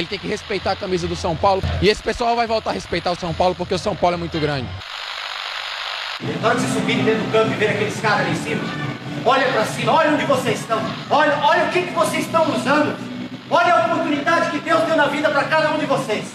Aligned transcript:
Ele 0.00 0.06
tem 0.06 0.18
que 0.18 0.26
respeitar 0.26 0.72
a 0.72 0.76
camisa 0.76 1.06
do 1.06 1.14
São 1.14 1.36
Paulo. 1.36 1.62
E 1.82 1.88
esse 1.90 2.02
pessoal 2.02 2.34
vai 2.34 2.46
voltar 2.46 2.70
a 2.70 2.72
respeitar 2.72 3.10
o 3.10 3.16
São 3.16 3.34
Paulo 3.34 3.54
porque 3.54 3.74
o 3.74 3.78
São 3.78 3.94
Paulo 3.94 4.14
é 4.14 4.18
muito 4.18 4.40
grande. 4.40 4.66
Na 6.40 6.48
hora 6.48 6.58
de 6.58 6.62
vocês 6.62 6.72
subirem 6.72 7.04
dentro 7.04 7.22
do 7.22 7.32
campo 7.32 7.52
e 7.52 7.56
ver 7.56 7.68
aqueles 7.68 8.00
caras 8.00 8.20
ali 8.20 8.30
em 8.30 8.42
cima, 8.42 8.64
olha 9.26 9.46
pra 9.52 9.64
cima, 9.66 9.92
olha 9.92 10.12
onde 10.12 10.24
vocês 10.24 10.60
estão. 10.60 10.80
Olha, 11.10 11.38
olha 11.42 11.64
o 11.64 11.68
que, 11.70 11.82
que 11.82 11.92
vocês 11.92 12.24
estão 12.24 12.50
usando. 12.50 12.96
Olha 13.50 13.74
a 13.74 13.86
oportunidade 13.86 14.50
que 14.50 14.58
Deus 14.60 14.82
deu 14.84 14.96
na 14.96 15.06
vida 15.06 15.28
para 15.28 15.44
cada 15.44 15.70
um 15.70 15.78
de 15.78 15.84
vocês. 15.84 16.32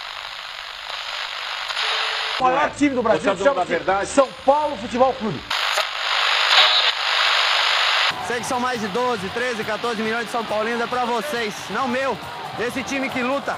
O 2.40 2.44
maior 2.44 2.70
time 2.70 2.94
do 2.94 3.02
Brasil 3.02 3.36
chama 3.36 3.66
São 4.06 4.28
Paulo 4.46 4.78
Futebol 4.78 5.12
Clube. 5.14 5.40
Sei 8.28 8.40
que 8.40 8.46
são 8.46 8.60
mais 8.60 8.80
de 8.80 8.88
12, 8.90 9.28
13, 9.30 9.64
14 9.64 10.02
milhões 10.04 10.26
de 10.26 10.32
São 10.32 10.44
Paulinos, 10.46 10.82
é 10.82 10.88
pra 10.88 11.06
vocês, 11.06 11.56
não 11.72 11.88
meu. 11.88 12.16
Esse 12.58 12.84
time 12.84 13.10
que 13.10 13.22
luta, 13.22 13.56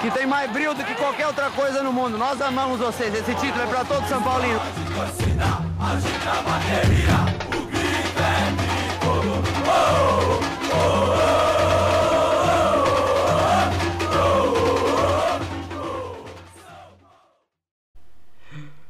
que 0.00 0.10
tem 0.10 0.26
mais 0.26 0.50
brilho 0.50 0.72
do 0.74 0.82
que 0.82 0.94
qualquer 0.94 1.26
outra 1.26 1.50
coisa 1.50 1.82
no 1.82 1.92
mundo. 1.92 2.16
Nós 2.16 2.40
amamos 2.40 2.80
vocês, 2.80 3.14
esse 3.14 3.34
título 3.34 3.62
é 3.62 3.66
pra 3.66 3.84
todo 3.84 4.08
São 4.08 4.22
Paulino. 4.22 4.60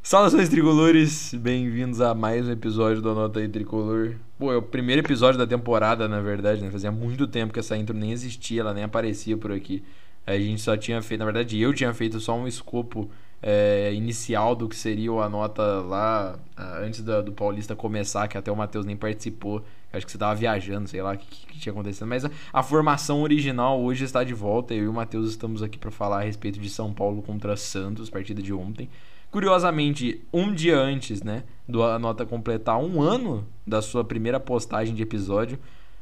Saudações 0.09 0.49
tricolores, 0.49 1.35
bem-vindos 1.35 2.01
a 2.01 2.15
mais 2.15 2.49
um 2.49 2.51
episódio 2.51 3.03
do 3.03 3.11
Anota 3.11 3.41
aí 3.41 3.47
Tricolor. 3.47 4.15
Pô, 4.39 4.51
é 4.51 4.57
o 4.57 4.63
primeiro 4.63 5.03
episódio 5.03 5.37
da 5.39 5.47
temporada, 5.47 6.09
na 6.09 6.19
verdade, 6.19 6.63
né? 6.63 6.71
Fazia 6.71 6.91
muito 6.91 7.27
tempo 7.27 7.53
que 7.53 7.61
essa 7.61 7.77
intro 7.77 7.95
nem 7.95 8.11
existia, 8.11 8.63
ela 8.63 8.73
nem 8.73 8.85
aparecia 8.85 9.37
por 9.37 9.53
aqui. 9.53 9.85
A 10.27 10.35
gente 10.39 10.63
só 10.63 10.79
tinha 10.79 11.03
feito, 11.03 11.19
na 11.19 11.27
verdade, 11.27 11.61
eu 11.61 11.75
tinha 11.75 11.93
feito 11.93 12.19
só 12.21 12.35
um 12.35 12.49
escopo 12.49 13.11
é, 13.43 13.93
inicial 13.93 14.57
do 14.57 14.67
que 14.67 14.77
seria 14.77 15.13
o 15.13 15.21
Anota 15.21 15.63
lá 15.83 16.39
antes 16.81 17.03
da- 17.03 17.21
do 17.21 17.33
Paulista 17.33 17.77
começar, 17.77 18.29
que 18.29 18.39
até 18.39 18.51
o 18.51 18.57
Matheus 18.57 18.87
nem 18.87 18.97
participou. 18.97 19.63
Acho 19.93 20.07
que 20.07 20.13
você 20.13 20.17
tava 20.17 20.35
viajando, 20.35 20.89
sei 20.89 21.03
lá 21.03 21.13
o 21.13 21.19
que, 21.19 21.27
que- 21.27 21.47
que 21.49 21.59
tinha 21.59 21.71
acontecido. 21.75 22.07
Mas 22.07 22.25
a, 22.25 22.31
a 22.51 22.63
formação 22.63 23.21
original 23.21 23.79
hoje 23.79 24.05
está 24.07 24.25
de 24.25 24.33
volta. 24.33 24.73
Eu 24.73 24.85
e 24.85 24.89
o 24.89 24.93
Matheus 24.95 25.29
estamos 25.29 25.63
aqui 25.63 25.77
para 25.77 25.91
falar 25.91 26.21
a 26.21 26.25
respeito 26.25 26.59
de 26.59 26.71
São 26.71 26.95
Paulo 26.95 27.21
contra 27.21 27.55
Santos, 27.59 28.09
partida 28.09 28.41
de 28.41 28.55
ontem. 28.55 28.89
Curiosamente, 29.31 30.23
um 30.33 30.53
dia 30.53 30.79
antes, 30.79 31.23
né, 31.23 31.43
do 31.69 31.83
Anota 31.83 32.25
completar 32.25 32.79
um 32.79 33.03
ano 33.03 33.47
da 33.67 33.83
sua 33.83 34.03
primeira 34.03 34.41
postagem 34.41 34.95
de 34.95 35.03
episódio, 35.03 35.59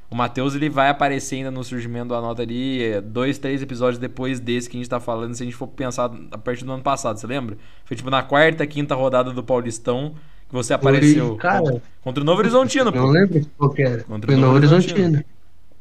o 0.09 0.15
Matheus 0.15 0.55
ele 0.55 0.71
vai 0.71 0.89
aparecer 0.89 1.37
ainda 1.37 1.51
no 1.51 1.65
surgimento 1.65 2.09
do 2.09 2.15
Anota 2.15 2.43
ali, 2.43 2.83
é, 2.85 3.01
dois, 3.01 3.39
três 3.39 3.61
episódios 3.61 3.99
depois 3.99 4.39
desse 4.39 4.71
que 4.71 4.77
a 4.77 4.81
gente 4.81 4.89
tá 4.89 5.01
falando, 5.01 5.35
se 5.35 5.43
a 5.43 5.47
gente 5.47 5.57
for 5.57 5.67
pensar 5.67 6.09
a 6.31 6.39
partir 6.39 6.65
do 6.65 6.71
ano 6.73 6.83
passado, 6.85 7.19
você 7.19 7.27
lembra? 7.27 7.57
Foi 7.85 7.97
tipo 7.97 8.09
na 8.11 8.23
quarta, 8.23 8.65
quinta 8.67 8.95
rodada 8.95 9.33
do 9.33 9.43
Paulistão 9.43 10.15
que 10.49 10.55
você 10.55 10.73
apareceu 10.73 11.35
cara, 11.35 11.59
contra, 11.61 11.83
contra 12.03 12.23
o 12.23 12.25
Novo 12.27 12.39
Horizontino, 12.39 12.85
Não 12.93 12.93
pô. 12.93 13.11
lembro 13.11 13.41
qual 13.59 13.71
que 13.71 13.83
era. 13.83 14.05
Contra 14.05 14.27
Foi 14.31 14.37
o 14.37 14.39
no 14.39 14.47
Novo 14.47 14.59
Horizontino. 14.59 15.25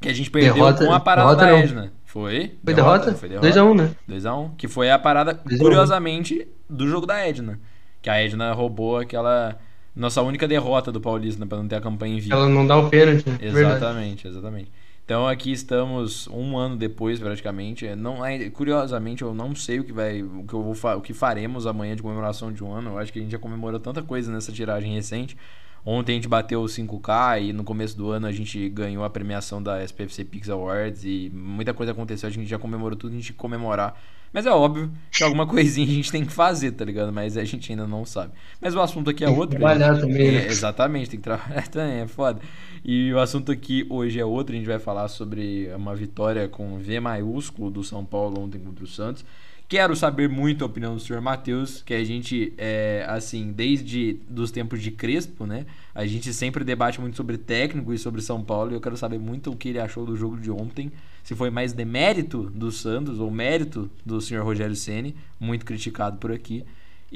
Que 0.02 0.10
a 0.10 0.14
gente 0.14 0.32
perdeu 0.32 0.56
Derrota- 0.56 0.84
com 0.88 0.92
a 0.92 1.00
parada 1.00 1.36
da 1.36 1.46
não. 1.52 1.58
Edna. 1.60 1.94
Foi? 2.04 2.54
Foi 2.64 2.74
derrota? 2.74 3.14
Foi 3.14 3.30
derrota. 3.30 3.48
2x1, 3.48 3.76
né? 3.76 3.92
2x1. 4.10 4.52
Que 4.58 4.68
foi 4.68 4.90
a 4.90 4.98
parada, 4.98 5.34
2 5.36 5.60
a 5.60 5.64
1. 5.64 5.66
curiosamente, 5.68 6.48
do 6.70 6.88
jogo 6.88 7.06
da 7.06 7.18
Edna. 7.28 7.60
Que 8.02 8.10
a 8.10 8.22
Edna 8.24 8.52
roubou 8.54 8.98
aquela. 8.98 9.58
Nossa 9.96 10.22
única 10.22 10.48
derrota 10.48 10.92
do 10.92 11.00
Paulista, 11.00 11.40
né, 11.40 11.48
pra 11.48 11.58
não 11.58 11.68
ter 11.68 11.76
a 11.76 11.82
campanha 11.82 12.16
em 12.16 12.20
vida. 12.20 12.36
Ela 12.36 12.50
não 12.50 12.68
dá 12.68 12.76
o 12.78 12.90
pênalti, 12.90 13.28
né? 13.30 13.38
Verdade. 13.40 13.78
Exatamente, 13.78 14.28
exatamente. 14.28 14.72
Então 15.06 15.28
aqui 15.28 15.52
estamos 15.52 16.28
um 16.28 16.58
ano 16.58 16.76
depois, 16.76 17.20
praticamente. 17.20 17.88
Não, 17.96 18.26
é- 18.26 18.50
curiosamente, 18.50 19.22
eu 19.22 19.34
não 19.34 19.56
sei 19.56 19.80
o 19.80 19.84
que 19.84 19.94
vai, 19.94 20.22
o 20.22 20.44
que 20.48 20.54
eu 20.54 20.62
vou, 20.64 20.76
o 20.98 21.02
que 21.02 21.14
faremos 21.14 21.66
amanhã 21.66 21.96
de 21.96 22.02
comemoração 22.02 22.52
de 22.52 22.64
um 22.64 22.74
ano. 22.74 22.92
Eu 22.92 22.98
acho 22.98 23.14
que 23.14 23.20
a 23.20 23.22
gente 23.22 23.32
já 23.32 23.38
comemorou 23.40 23.80
tanta 23.80 24.02
coisa 24.02 24.32
nessa 24.32 24.52
tiragem 24.52 24.94
recente. 24.94 25.38
Ontem 25.86 26.14
a 26.14 26.16
gente 26.16 26.28
bateu 26.28 26.62
o 26.62 26.66
5K 26.68 27.40
e 27.40 27.54
no 27.54 27.64
começo 27.64 27.96
do 27.96 28.10
ano 28.10 28.26
a 28.26 28.32
gente 28.32 28.68
ganhou 28.70 29.04
a 29.04 29.10
premiação 29.10 29.62
da 29.62 29.82
SPFC 29.84 30.26
Pix 30.26 30.50
Awards 30.50 31.04
e 31.06 31.32
muita 31.32 31.74
coisa 31.76 31.92
aconteceu. 31.92 32.28
A 32.28 32.32
gente 32.32 32.50
já 32.50 32.58
comemorou 32.58 32.98
tudo, 32.98 33.12
a 33.14 33.16
gente 33.16 33.32
comemorar. 33.32 33.96
Mas 34.34 34.46
é 34.46 34.52
óbvio 34.52 34.92
que 35.12 35.24
alguma 35.24 35.46
coisinha 35.48 35.88
a 35.88 35.94
gente 35.94 36.12
tem 36.12 36.26
que 36.26 36.32
fazer, 36.32 36.72
tá 36.72 36.84
ligado? 36.86 37.12
Mas 37.12 37.38
a 37.38 37.44
gente 37.44 37.72
ainda 37.72 37.88
não 37.88 38.06
sabe. 38.06 38.34
Mas 38.62 38.76
o 38.76 38.82
assunto 38.82 39.10
aqui 39.10 39.24
é 39.24 39.28
Tem 39.28 39.34
que 39.36 39.40
outro. 39.42 39.58
trabalhar 39.58 39.94
gente. 39.94 40.02
também, 40.02 40.32
né? 40.32 40.46
É, 40.46 40.48
exatamente, 40.48 41.10
tem 41.10 41.20
que 41.20 41.24
trabalhar 41.24 41.68
também, 41.70 42.02
é 42.02 42.08
foda. 42.08 42.42
E 42.84 43.12
o 43.14 43.20
assunto 43.20 43.52
aqui 43.52 43.86
hoje 43.90 44.20
é 44.20 44.26
outro, 44.26 44.54
a 44.54 44.58
gente 44.58 44.68
vai 44.68 44.80
falar 44.80 45.08
sobre 45.08 45.70
uma 45.76 45.96
vitória 45.96 46.48
com 46.48 46.78
V 46.78 47.00
maiúsculo 47.00 47.72
do 47.72 47.84
São 47.84 48.06
Paulo 48.06 48.42
ontem 48.42 48.60
contra 48.60 48.84
o 48.84 48.88
Santos. 48.88 49.26
Quero 49.68 49.96
saber 49.96 50.30
muito 50.30 50.64
a 50.64 50.68
opinião 50.68 50.94
do 50.94 51.00
senhor 51.00 51.20
Matheus, 51.24 51.82
que 51.82 51.96
a 51.96 52.04
gente, 52.04 52.54
é, 52.56 53.04
assim, 53.10 53.52
desde 53.52 54.14
dos 54.30 54.52
tempos 54.52 54.80
de 54.80 54.92
Crespo, 54.92 55.48
né? 55.48 55.66
A 55.94 56.06
gente 56.06 56.32
sempre 56.34 56.64
debate 56.64 57.02
muito 57.02 57.18
sobre 57.18 57.36
técnico 57.36 57.92
e 57.92 57.98
sobre 57.98 58.22
São 58.22 58.44
Paulo, 58.44 58.72
e 58.72 58.76
eu 58.76 58.82
quero 58.82 58.96
saber 58.96 59.18
muito 59.18 59.50
o 59.50 59.56
que 59.56 59.70
ele 59.70 59.80
achou 59.80 60.06
do 60.06 60.16
jogo 60.16 60.38
de 60.38 60.52
ontem. 60.52 60.92
Se 61.24 61.34
foi 61.34 61.50
mais 61.50 61.74
demérito 61.74 62.44
do 62.52 62.72
Santos 62.72 63.20
ou 63.20 63.32
mérito 63.32 63.90
do 64.06 64.22
senhor 64.22 64.46
Rogério 64.46 64.76
Ceni, 64.76 65.16
muito 65.40 65.66
criticado 65.66 66.18
por 66.18 66.32
aqui. 66.32 66.64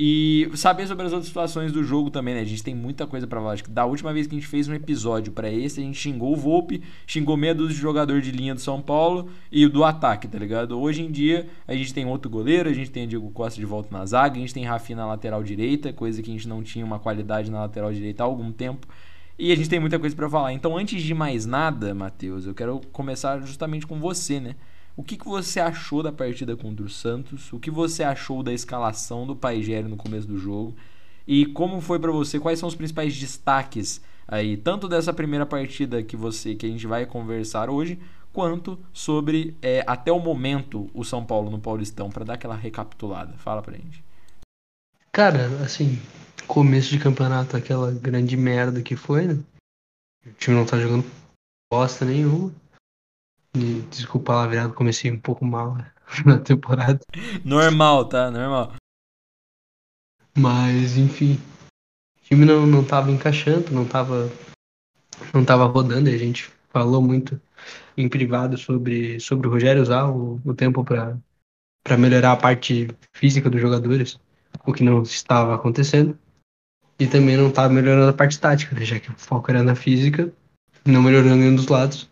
E 0.01 0.49
saber 0.55 0.87
sobre 0.87 1.05
as 1.05 1.11
outras 1.11 1.27
situações 1.27 1.73
do 1.73 1.83
jogo 1.83 2.09
também, 2.09 2.33
né? 2.33 2.39
A 2.39 2.45
gente 2.45 2.63
tem 2.63 2.73
muita 2.73 3.05
coisa 3.05 3.27
pra 3.27 3.41
falar. 3.41 3.57
Da 3.67 3.85
última 3.85 4.13
vez 4.13 4.27
que 4.27 4.33
a 4.33 4.39
gente 4.39 4.47
fez 4.47 4.65
um 4.65 4.73
episódio 4.73 5.33
pra 5.33 5.51
esse, 5.51 5.81
a 5.81 5.83
gente 5.83 5.99
xingou 5.99 6.31
o 6.31 6.37
Volpe, 6.37 6.81
xingou 7.05 7.35
meia 7.35 7.53
dúzia 7.53 7.75
de 7.75 7.81
jogador 7.81 8.21
de 8.21 8.31
linha 8.31 8.55
do 8.55 8.61
São 8.61 8.81
Paulo 8.81 9.29
e 9.51 9.67
do 9.67 9.83
ataque, 9.83 10.25
tá 10.25 10.39
ligado? 10.39 10.79
Hoje 10.79 11.01
em 11.01 11.11
dia, 11.11 11.49
a 11.67 11.75
gente 11.75 11.93
tem 11.93 12.05
outro 12.05 12.31
goleiro, 12.31 12.69
a 12.69 12.73
gente 12.73 12.89
tem 12.89 13.09
Diego 13.09 13.29
Costa 13.31 13.59
de 13.59 13.65
volta 13.65 13.89
na 13.91 14.05
zaga, 14.05 14.37
a 14.37 14.39
gente 14.39 14.53
tem 14.53 14.63
Rafinha 14.63 14.99
na 14.99 15.05
lateral 15.05 15.43
direita, 15.43 15.91
coisa 15.91 16.23
que 16.23 16.29
a 16.31 16.33
gente 16.33 16.47
não 16.47 16.63
tinha 16.63 16.85
uma 16.85 16.97
qualidade 16.97 17.51
na 17.51 17.59
lateral 17.59 17.91
direita 17.91 18.23
há 18.23 18.25
algum 18.25 18.53
tempo. 18.53 18.87
E 19.37 19.51
a 19.51 19.55
gente 19.57 19.67
tem 19.67 19.81
muita 19.81 19.99
coisa 19.99 20.15
pra 20.15 20.29
falar. 20.29 20.53
Então, 20.53 20.77
antes 20.77 21.03
de 21.03 21.13
mais 21.13 21.45
nada, 21.45 21.93
Matheus, 21.93 22.45
eu 22.45 22.53
quero 22.53 22.79
começar 22.93 23.41
justamente 23.41 23.85
com 23.85 23.99
você, 23.99 24.39
né? 24.39 24.55
O 24.99 25.03
que, 25.03 25.15
que 25.15 25.25
você 25.25 25.61
achou 25.61 26.03
da 26.03 26.11
partida 26.11 26.57
contra 26.57 26.85
o 26.85 26.89
Santos? 26.89 27.53
O 27.53 27.57
que 27.57 27.71
você 27.71 28.03
achou 28.03 28.43
da 28.43 28.51
escalação 28.51 29.25
do 29.25 29.33
Paigério 29.33 29.87
no 29.87 29.95
começo 29.95 30.27
do 30.27 30.37
jogo? 30.37 30.75
E 31.25 31.45
como 31.45 31.79
foi 31.79 31.97
pra 31.97 32.11
você? 32.11 32.37
Quais 32.37 32.59
são 32.59 32.67
os 32.67 32.75
principais 32.75 33.17
destaques 33.17 34.01
aí, 34.27 34.57
tanto 34.57 34.89
dessa 34.89 35.13
primeira 35.13 35.45
partida 35.45 36.03
que 36.03 36.17
você 36.17 36.53
que 36.53 36.65
a 36.65 36.69
gente 36.69 36.85
vai 36.85 37.05
conversar 37.05 37.69
hoje, 37.69 37.97
quanto 38.33 38.77
sobre 38.91 39.55
é, 39.61 39.85
até 39.87 40.11
o 40.11 40.19
momento 40.19 40.89
o 40.93 41.05
São 41.05 41.23
Paulo 41.25 41.49
no 41.49 41.61
Paulistão 41.61 42.09
Pra 42.09 42.25
dar 42.25 42.33
aquela 42.33 42.57
recapitulada? 42.57 43.31
Fala 43.37 43.61
pra 43.61 43.77
gente. 43.77 44.03
Cara, 45.13 45.45
assim, 45.63 45.97
começo 46.45 46.89
de 46.89 46.99
campeonato, 46.99 47.55
aquela 47.55 47.89
grande 47.89 48.35
merda 48.35 48.81
que 48.81 48.97
foi, 48.97 49.27
né? 49.27 49.39
O 50.25 50.31
time 50.33 50.57
não 50.57 50.65
tá 50.65 50.77
jogando 50.77 51.05
bosta 51.71 52.03
nenhuma. 52.03 52.51
E, 53.59 53.81
desculpa 53.89 54.33
lá, 54.33 54.47
virado, 54.47 54.73
comecei 54.73 55.11
um 55.11 55.19
pouco 55.19 55.43
mal 55.43 55.77
na 56.25 56.39
temporada. 56.39 56.99
Normal, 57.43 58.05
tá? 58.05 58.31
Normal. 58.31 58.73
Mas, 60.37 60.97
enfim. 60.97 61.33
O 61.33 62.23
time 62.23 62.45
não, 62.45 62.65
não 62.65 62.83
tava 62.83 63.11
encaixando, 63.11 63.71
não 63.71 63.85
tava, 63.85 64.31
não 65.33 65.43
tava 65.43 65.65
rodando. 65.65 66.09
E 66.09 66.15
a 66.15 66.17
gente 66.17 66.49
falou 66.69 67.01
muito 67.01 67.39
em 67.97 68.07
privado 68.07 68.57
sobre, 68.57 69.19
sobre 69.19 69.47
o 69.47 69.51
Rogério 69.51 69.81
usar 69.81 70.09
o, 70.09 70.39
o 70.45 70.53
tempo 70.53 70.83
para 70.83 71.17
melhorar 71.97 72.31
a 72.31 72.37
parte 72.37 72.87
física 73.11 73.49
dos 73.49 73.59
jogadores, 73.59 74.19
o 74.65 74.71
que 74.71 74.83
não 74.83 75.01
estava 75.01 75.55
acontecendo. 75.55 76.17
E 76.97 77.07
também 77.07 77.37
não 77.37 77.49
estava 77.49 77.73
melhorando 77.73 78.09
a 78.09 78.13
parte 78.13 78.39
tática, 78.39 78.75
né, 78.75 78.85
já 78.85 78.99
que 78.99 79.09
o 79.09 79.15
foco 79.15 79.49
era 79.49 79.63
na 79.63 79.73
física, 79.73 80.31
não 80.85 81.01
melhorando 81.01 81.37
nenhum 81.37 81.55
dos 81.55 81.67
lados. 81.67 82.09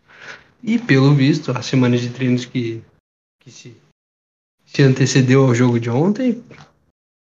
E 0.64 0.80
pelo 0.80 1.14
visto, 1.14 1.52
a 1.52 1.62
semana 1.62 1.98
de 1.98 2.10
treinos 2.10 2.46
que, 2.46 2.84
que 3.40 3.52
se, 3.52 3.78
se 4.66 4.82
antecedeu 4.84 5.46
ao 5.46 5.56
jogo 5.56 5.80
de 5.80 5.90
ontem 5.90 6.44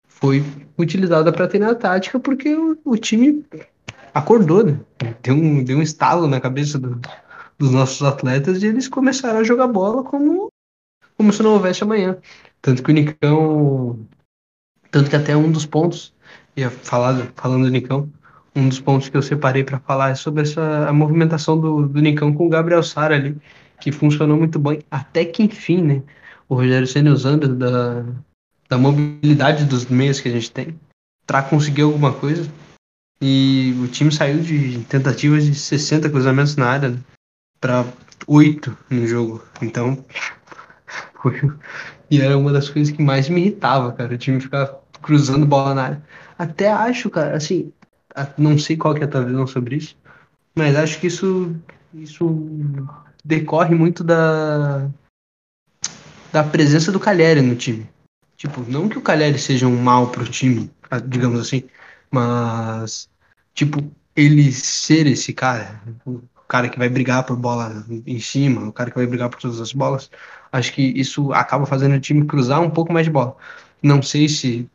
foi 0.07 0.43
utilizada 0.77 1.31
para 1.31 1.47
treinar 1.47 1.71
a 1.71 1.75
tática 1.75 2.19
porque 2.19 2.55
o, 2.55 2.77
o 2.85 2.97
time 2.97 3.45
acordou, 4.13 4.63
né? 4.63 4.79
Deu 5.21 5.35
um, 5.35 5.63
deu 5.63 5.77
um 5.77 5.81
estalo 5.81 6.27
na 6.27 6.39
cabeça 6.39 6.77
do- 6.77 6.99
dos 7.57 7.71
nossos 7.71 8.01
atletas 8.03 8.61
e 8.61 8.67
eles 8.67 8.87
começaram 8.87 9.39
a 9.39 9.43
jogar 9.43 9.67
bola 9.67 10.03
como, 10.03 10.49
como 11.17 11.33
se 11.33 11.41
não 11.41 11.53
houvesse 11.53 11.83
amanhã. 11.83 12.17
Tanto 12.61 12.83
que 12.83 12.91
o 12.91 12.93
Nicão. 12.93 13.99
Tanto 14.91 15.09
que 15.09 15.15
até 15.15 15.35
um 15.35 15.51
dos 15.51 15.65
pontos, 15.65 16.13
ia 16.55 16.69
falar, 16.69 17.31
falando 17.35 17.63
do 17.63 17.71
Nicão, 17.71 18.11
um 18.55 18.69
dos 18.69 18.79
pontos 18.79 19.09
que 19.09 19.17
eu 19.17 19.21
separei 19.21 19.63
para 19.63 19.79
falar 19.79 20.09
é 20.11 20.15
sobre 20.15 20.43
essa 20.43 20.87
a 20.87 20.93
movimentação 20.93 21.59
do, 21.59 21.87
do 21.87 22.01
Nicão 22.01 22.33
com 22.33 22.45
o 22.45 22.49
Gabriel 22.49 22.83
Sara 22.83 23.15
ali, 23.15 23.35
que 23.79 23.91
funcionou 23.91 24.37
muito 24.37 24.59
bem, 24.59 24.79
até 24.89 25.25
que 25.25 25.43
enfim, 25.43 25.81
né? 25.81 26.01
O 26.47 26.55
Rogério 26.55 26.85
Senna 26.87 27.11
usando 27.11 27.55
da, 27.55 28.05
da 28.69 28.77
mobilidade 28.77 29.65
dos 29.65 29.85
meios 29.87 30.19
que 30.19 30.29
a 30.29 30.31
gente 30.31 30.51
tem 30.51 30.79
para 31.25 31.41
conseguir 31.41 31.81
alguma 31.83 32.13
coisa. 32.13 32.49
E 33.21 33.73
o 33.81 33.87
time 33.87 34.11
saiu 34.11 34.39
de 34.39 34.79
tentativas 34.89 35.45
de 35.45 35.55
60 35.55 36.09
cruzamentos 36.09 36.55
na 36.57 36.67
área 36.67 36.93
para 37.59 37.85
8 38.27 38.77
no 38.89 39.07
jogo. 39.07 39.41
Então, 39.61 40.03
foi- 41.21 41.39
E 42.11 42.21
era 42.21 42.37
uma 42.37 42.51
das 42.51 42.69
coisas 42.69 42.93
que 42.93 43.01
mais 43.01 43.29
me 43.29 43.39
irritava, 43.41 43.93
cara. 43.93 44.13
O 44.13 44.17
time 44.17 44.41
ficar 44.41 44.77
cruzando 45.01 45.45
bola 45.45 45.73
na 45.73 45.83
área. 45.83 46.03
Até 46.37 46.69
acho, 46.71 47.09
cara, 47.09 47.37
assim, 47.37 47.71
não 48.37 48.57
sei 48.57 48.77
qual 48.77 48.93
que 48.93 49.01
é 49.01 49.05
a 49.05 49.07
tua 49.07 49.25
visão 49.25 49.47
sobre 49.47 49.77
isso, 49.77 49.97
mas 50.55 50.75
acho 50.75 50.99
que 50.99 51.07
isso, 51.07 51.55
isso 51.93 52.27
decorre 53.23 53.73
muito 53.73 54.03
da, 54.03 54.89
da 56.31 56.43
presença 56.43 56.91
do 56.91 56.99
Calheri 56.99 57.41
no 57.41 57.55
time. 57.55 57.89
Tipo, 58.37 58.61
não 58.69 58.89
que 58.89 58.97
o 58.97 59.01
Calheri 59.01 59.39
seja 59.39 59.67
um 59.67 59.81
mal 59.81 60.09
pro 60.09 60.25
time, 60.25 60.69
digamos 61.07 61.39
assim, 61.39 61.63
mas, 62.11 63.09
tipo, 63.53 63.79
ele 64.15 64.51
ser 64.51 65.07
esse 65.07 65.33
cara, 65.33 65.81
o 66.05 66.21
cara 66.47 66.69
que 66.69 66.77
vai 66.77 66.89
brigar 66.89 67.25
por 67.25 67.35
bola 67.35 67.85
em 68.05 68.19
cima, 68.19 68.67
o 68.67 68.73
cara 68.73 68.91
que 68.91 68.97
vai 68.97 69.07
brigar 69.07 69.29
por 69.29 69.39
todas 69.39 69.59
as 69.59 69.73
bolas, 69.73 70.11
acho 70.51 70.73
que 70.73 70.81
isso 70.81 71.33
acaba 71.33 71.65
fazendo 71.65 71.95
o 71.95 71.99
time 71.99 72.25
cruzar 72.25 72.61
um 72.61 72.69
pouco 72.69 72.93
mais 72.93 73.05
de 73.05 73.11
bola. 73.11 73.35
Não 73.81 74.01
sei 74.01 74.29
se 74.29 74.69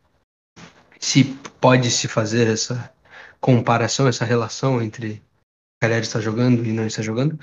se 0.99 1.23
pode 1.61 1.89
se 1.89 2.07
fazer 2.07 2.47
essa 2.47 2.91
comparação, 3.39 4.07
essa 4.07 4.25
relação 4.25 4.81
entre 4.81 5.13
o 5.13 5.21
Calheri 5.81 6.01
está 6.01 6.19
jogando 6.19 6.65
e 6.65 6.71
não 6.71 6.85
está 6.85 7.01
jogando, 7.01 7.39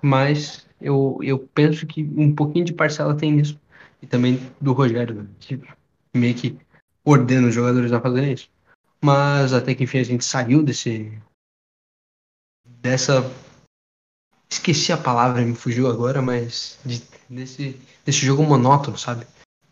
mas 0.00 0.66
eu, 0.80 1.18
eu 1.22 1.38
penso 1.38 1.86
que 1.86 2.02
um 2.16 2.34
pouquinho 2.34 2.64
de 2.64 2.72
parcela 2.72 3.16
tem 3.16 3.32
nisso. 3.32 3.58
E 4.02 4.06
também 4.06 4.38
do 4.60 4.72
Rogério, 4.72 5.14
né? 5.14 5.26
que 5.40 5.60
meio 6.14 6.34
que 6.34 6.58
ordena 7.04 7.48
os 7.48 7.54
jogadores 7.54 7.92
a 7.92 8.00
fazerem 8.00 8.32
isso. 8.32 8.48
Mas 9.02 9.52
até 9.52 9.74
que 9.74 9.84
enfim 9.84 9.98
a 9.98 10.04
gente 10.04 10.24
saiu 10.24 10.62
desse. 10.62 11.12
dessa. 12.66 13.22
Esqueci 14.50 14.92
a 14.92 14.96
palavra, 14.96 15.42
me 15.42 15.54
fugiu 15.54 15.88
agora, 15.88 16.22
mas 16.22 16.78
de, 16.84 17.02
desse, 17.28 17.80
desse 18.04 18.24
jogo 18.24 18.42
monótono, 18.44 18.96
sabe? 18.96 19.26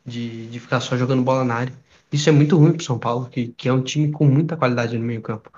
De, 0.05 0.49
de 0.49 0.59
ficar 0.59 0.81
só 0.81 0.97
jogando 0.97 1.23
bola 1.23 1.45
na 1.45 1.55
área. 1.55 1.75
Isso 2.13 2.29
é 2.29 2.33
muito 2.33 2.59
ruim 2.59 2.73
pro 2.73 2.85
São 2.85 2.99
Paulo, 2.99 3.29
que, 3.31 3.49
que 3.49 3.69
é 3.69 3.73
um 3.73 3.83
time 3.83 4.13
com 4.13 4.27
muita 4.27 4.57
qualidade 4.57 4.99
no 4.99 5.05
meio-campo. 5.05 5.51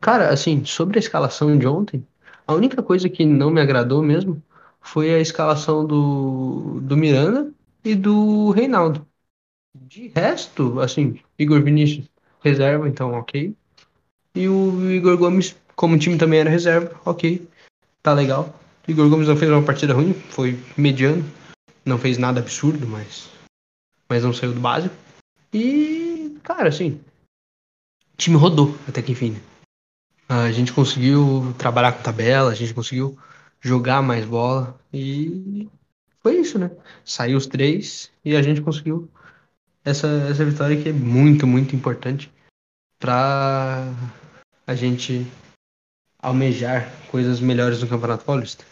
Cara, 0.00 0.30
assim, 0.30 0.64
sobre 0.64 0.98
a 0.98 1.00
escalação 1.00 1.56
de 1.56 1.66
ontem, 1.66 2.04
a 2.46 2.52
única 2.52 2.82
coisa 2.82 3.08
que 3.08 3.24
não 3.24 3.50
me 3.50 3.60
agradou 3.60 4.02
mesmo 4.02 4.42
foi 4.80 5.14
a 5.14 5.20
escalação 5.20 5.86
do, 5.86 6.80
do 6.82 6.96
Miranda 6.96 7.52
e 7.84 7.94
do 7.94 8.50
Reinaldo. 8.50 9.06
De 9.74 10.08
resto, 10.08 10.80
assim, 10.80 11.20
Igor 11.38 11.62
Vinícius, 11.62 12.10
reserva, 12.42 12.88
então 12.88 13.12
ok. 13.12 13.54
E 14.34 14.48
o 14.48 14.90
Igor 14.90 15.16
Gomes, 15.16 15.56
como 15.76 15.94
o 15.94 15.98
time 15.98 16.18
também 16.18 16.40
era 16.40 16.50
reserva, 16.50 17.00
ok. 17.04 17.46
Tá 18.02 18.12
legal. 18.12 18.54
O 18.86 18.90
Igor 18.90 19.08
Gomes 19.08 19.28
não 19.28 19.36
fez 19.36 19.50
uma 19.50 19.62
partida 19.62 19.94
ruim, 19.94 20.12
foi 20.12 20.58
mediano. 20.76 21.24
Não 21.84 21.98
fez 21.98 22.18
nada 22.18 22.40
absurdo, 22.40 22.86
mas, 22.86 23.28
mas 24.08 24.22
não 24.24 24.32
saiu 24.32 24.52
do 24.52 24.60
básico. 24.60 24.94
E, 25.52 26.38
cara, 26.42 26.68
assim, 26.68 27.00
o 28.12 28.16
time 28.16 28.36
rodou 28.36 28.74
até 28.88 29.02
que 29.02 29.12
enfim. 29.12 29.32
Né? 29.32 29.40
A 30.28 30.50
gente 30.50 30.72
conseguiu 30.72 31.54
trabalhar 31.58 31.92
com 31.92 32.02
tabela, 32.02 32.50
a 32.50 32.54
gente 32.54 32.72
conseguiu 32.72 33.18
jogar 33.60 34.02
mais 34.02 34.24
bola 34.24 34.80
e 34.92 35.68
foi 36.20 36.36
isso, 36.36 36.58
né? 36.58 36.70
Saiu 37.04 37.36
os 37.36 37.46
três 37.46 38.10
e 38.24 38.34
a 38.34 38.42
gente 38.42 38.62
conseguiu 38.62 39.10
essa, 39.84 40.06
essa 40.30 40.44
vitória 40.44 40.80
que 40.80 40.88
é 40.88 40.92
muito, 40.92 41.46
muito 41.46 41.76
importante 41.76 42.32
para 42.98 43.84
a 44.66 44.74
gente 44.74 45.26
almejar 46.18 46.90
coisas 47.08 47.40
melhores 47.40 47.82
no 47.82 47.88
Campeonato 47.88 48.24
Paulista. 48.24 48.64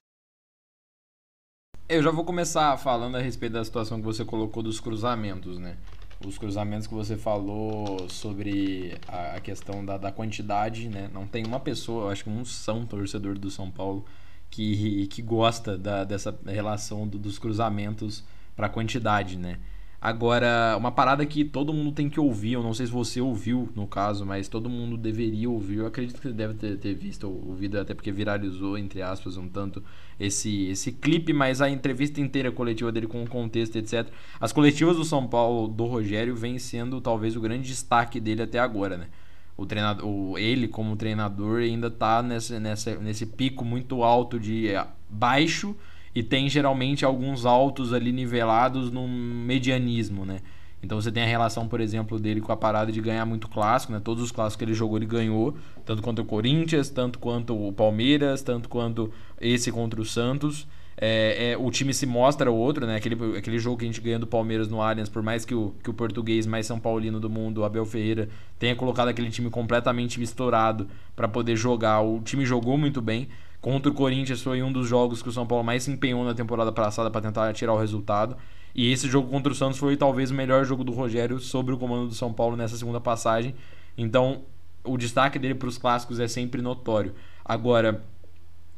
Eu 1.88 2.02
já 2.02 2.12
vou 2.12 2.24
começar 2.24 2.76
falando 2.78 3.16
a 3.16 3.20
respeito 3.20 3.54
da 3.54 3.64
situação 3.64 3.98
que 3.98 4.06
você 4.06 4.24
colocou 4.24 4.62
dos 4.62 4.78
cruzamentos, 4.78 5.58
né? 5.58 5.76
Os 6.26 6.36
cruzamentos 6.36 6.86
que 6.86 6.94
você 6.94 7.16
falou 7.16 8.08
sobre 8.08 8.98
a, 9.08 9.36
a 9.36 9.40
questão 9.40 9.84
da, 9.84 9.96
da, 9.96 10.12
quantidade, 10.12 10.88
né? 10.88 11.10
Não 11.12 11.26
tem 11.26 11.46
uma 11.46 11.60
pessoa, 11.60 12.12
acho 12.12 12.24
que 12.24 12.30
um 12.30 12.44
são 12.44 12.84
torcedor 12.84 13.38
do 13.38 13.50
São 13.50 13.70
Paulo 13.70 14.04
que, 14.50 15.06
que 15.06 15.22
gosta 15.22 15.78
da, 15.78 16.04
dessa 16.04 16.38
relação 16.46 17.08
do, 17.08 17.18
dos 17.18 17.38
cruzamentos 17.38 18.22
para 18.54 18.68
quantidade, 18.68 19.38
né? 19.38 19.58
Agora, 20.02 20.74
uma 20.78 20.90
parada 20.90 21.26
que 21.26 21.44
todo 21.44 21.74
mundo 21.74 21.92
tem 21.92 22.08
que 22.08 22.18
ouvir, 22.18 22.54
eu 22.54 22.62
não 22.62 22.72
sei 22.72 22.86
se 22.86 22.92
você 22.92 23.20
ouviu 23.20 23.68
no 23.76 23.86
caso, 23.86 24.24
mas 24.24 24.48
todo 24.48 24.70
mundo 24.70 24.96
deveria 24.96 25.50
ouvir. 25.50 25.76
Eu 25.76 25.86
acredito 25.86 26.16
que 26.18 26.28
você 26.28 26.32
deve 26.32 26.54
ter, 26.54 26.78
ter 26.78 26.94
visto, 26.94 27.28
ouvido, 27.28 27.78
até 27.78 27.92
porque 27.92 28.10
viralizou, 28.10 28.78
entre 28.78 29.02
aspas, 29.02 29.36
um 29.36 29.46
tanto 29.46 29.84
esse, 30.18 30.68
esse 30.68 30.90
clipe, 30.90 31.34
mas 31.34 31.60
a 31.60 31.68
entrevista 31.68 32.18
inteira 32.18 32.50
coletiva 32.50 32.90
dele 32.90 33.06
com 33.06 33.22
o 33.22 33.28
contexto, 33.28 33.76
etc. 33.76 34.08
As 34.40 34.52
coletivas 34.52 34.96
do 34.96 35.04
São 35.04 35.26
Paulo, 35.28 35.68
do 35.68 35.84
Rogério, 35.84 36.34
vem 36.34 36.58
sendo 36.58 36.98
talvez 36.98 37.36
o 37.36 37.40
grande 37.40 37.68
destaque 37.68 38.18
dele 38.18 38.40
até 38.40 38.58
agora, 38.58 38.96
né? 38.96 39.08
O 39.54 39.66
treinador, 39.66 40.38
ele 40.38 40.66
como 40.66 40.96
treinador 40.96 41.60
ainda 41.60 41.90
tá 41.90 42.22
nessa, 42.22 42.58
nessa, 42.58 42.94
nesse 42.94 43.26
pico 43.26 43.66
muito 43.66 44.02
alto 44.02 44.40
de 44.40 44.68
é, 44.68 44.86
baixo 45.10 45.76
e 46.14 46.22
tem 46.22 46.48
geralmente 46.48 47.04
alguns 47.04 47.46
altos 47.46 47.92
ali 47.92 48.12
nivelados 48.12 48.90
no 48.90 49.06
medianismo, 49.06 50.24
né? 50.24 50.40
Então 50.82 51.00
você 51.00 51.12
tem 51.12 51.22
a 51.22 51.26
relação, 51.26 51.68
por 51.68 51.80
exemplo, 51.80 52.18
dele 52.18 52.40
com 52.40 52.52
a 52.52 52.56
parada 52.56 52.90
de 52.90 53.00
ganhar 53.00 53.26
muito 53.26 53.48
clássico, 53.48 53.92
né? 53.92 54.00
Todos 54.02 54.22
os 54.24 54.32
clássicos 54.32 54.56
que 54.56 54.64
ele 54.64 54.74
jogou, 54.74 54.96
ele 54.96 55.06
ganhou, 55.06 55.54
tanto 55.84 56.02
quanto 56.02 56.22
o 56.22 56.24
Corinthians, 56.24 56.88
tanto 56.88 57.18
quanto 57.18 57.54
o 57.54 57.72
Palmeiras, 57.72 58.42
tanto 58.42 58.68
quanto 58.68 59.12
esse 59.40 59.70
contra 59.70 60.00
o 60.00 60.04
Santos. 60.04 60.66
É, 61.02 61.52
é, 61.52 61.56
o 61.56 61.70
time 61.70 61.94
se 61.94 62.06
mostra 62.06 62.50
outro, 62.50 62.86
né? 62.86 62.96
Aquele, 62.96 63.36
aquele 63.36 63.58
jogo 63.58 63.78
que 63.78 63.84
a 63.84 63.86
gente 63.86 64.00
ganha 64.00 64.18
do 64.18 64.26
Palmeiras 64.26 64.68
no 64.68 64.82
Allianz, 64.82 65.08
por 65.08 65.22
mais 65.22 65.44
que 65.44 65.54
o, 65.54 65.74
que 65.82 65.90
o 65.90 65.94
português 65.94 66.46
mais 66.46 66.66
São 66.66 66.80
Paulino 66.80 67.20
do 67.20 67.28
mundo, 67.28 67.64
Abel 67.64 67.84
Ferreira, 67.84 68.28
tenha 68.58 68.74
colocado 68.74 69.08
aquele 69.08 69.30
time 69.30 69.50
completamente 69.50 70.18
misturado 70.18 70.88
para 71.14 71.28
poder 71.28 71.56
jogar. 71.56 72.00
O 72.00 72.20
time 72.20 72.44
jogou 72.44 72.76
muito 72.76 73.00
bem. 73.00 73.28
Contra 73.60 73.90
o 73.90 73.94
Corinthians 73.94 74.40
foi 74.42 74.62
um 74.62 74.72
dos 74.72 74.88
jogos 74.88 75.22
que 75.22 75.28
o 75.28 75.32
São 75.32 75.46
Paulo 75.46 75.62
mais 75.62 75.82
se 75.82 75.90
empenhou 75.90 76.24
na 76.24 76.34
temporada 76.34 76.72
passada 76.72 77.10
para 77.10 77.20
tentar 77.20 77.52
tirar 77.52 77.74
o 77.74 77.78
resultado. 77.78 78.36
E 78.74 78.90
esse 78.90 79.08
jogo 79.08 79.28
contra 79.28 79.52
o 79.52 79.54
Santos 79.54 79.78
foi 79.78 79.96
talvez 79.96 80.30
o 80.30 80.34
melhor 80.34 80.64
jogo 80.64 80.82
do 80.82 80.92
Rogério 80.92 81.38
sobre 81.38 81.74
o 81.74 81.78
comando 81.78 82.08
do 82.08 82.14
São 82.14 82.32
Paulo 82.32 82.56
nessa 82.56 82.76
segunda 82.76 83.00
passagem. 83.00 83.54
Então, 83.98 84.42
o 84.84 84.96
destaque 84.96 85.38
dele 85.38 85.54
para 85.54 85.68
os 85.68 85.76
clássicos 85.76 86.18
é 86.20 86.28
sempre 86.28 86.62
notório. 86.62 87.14
Agora, 87.44 88.02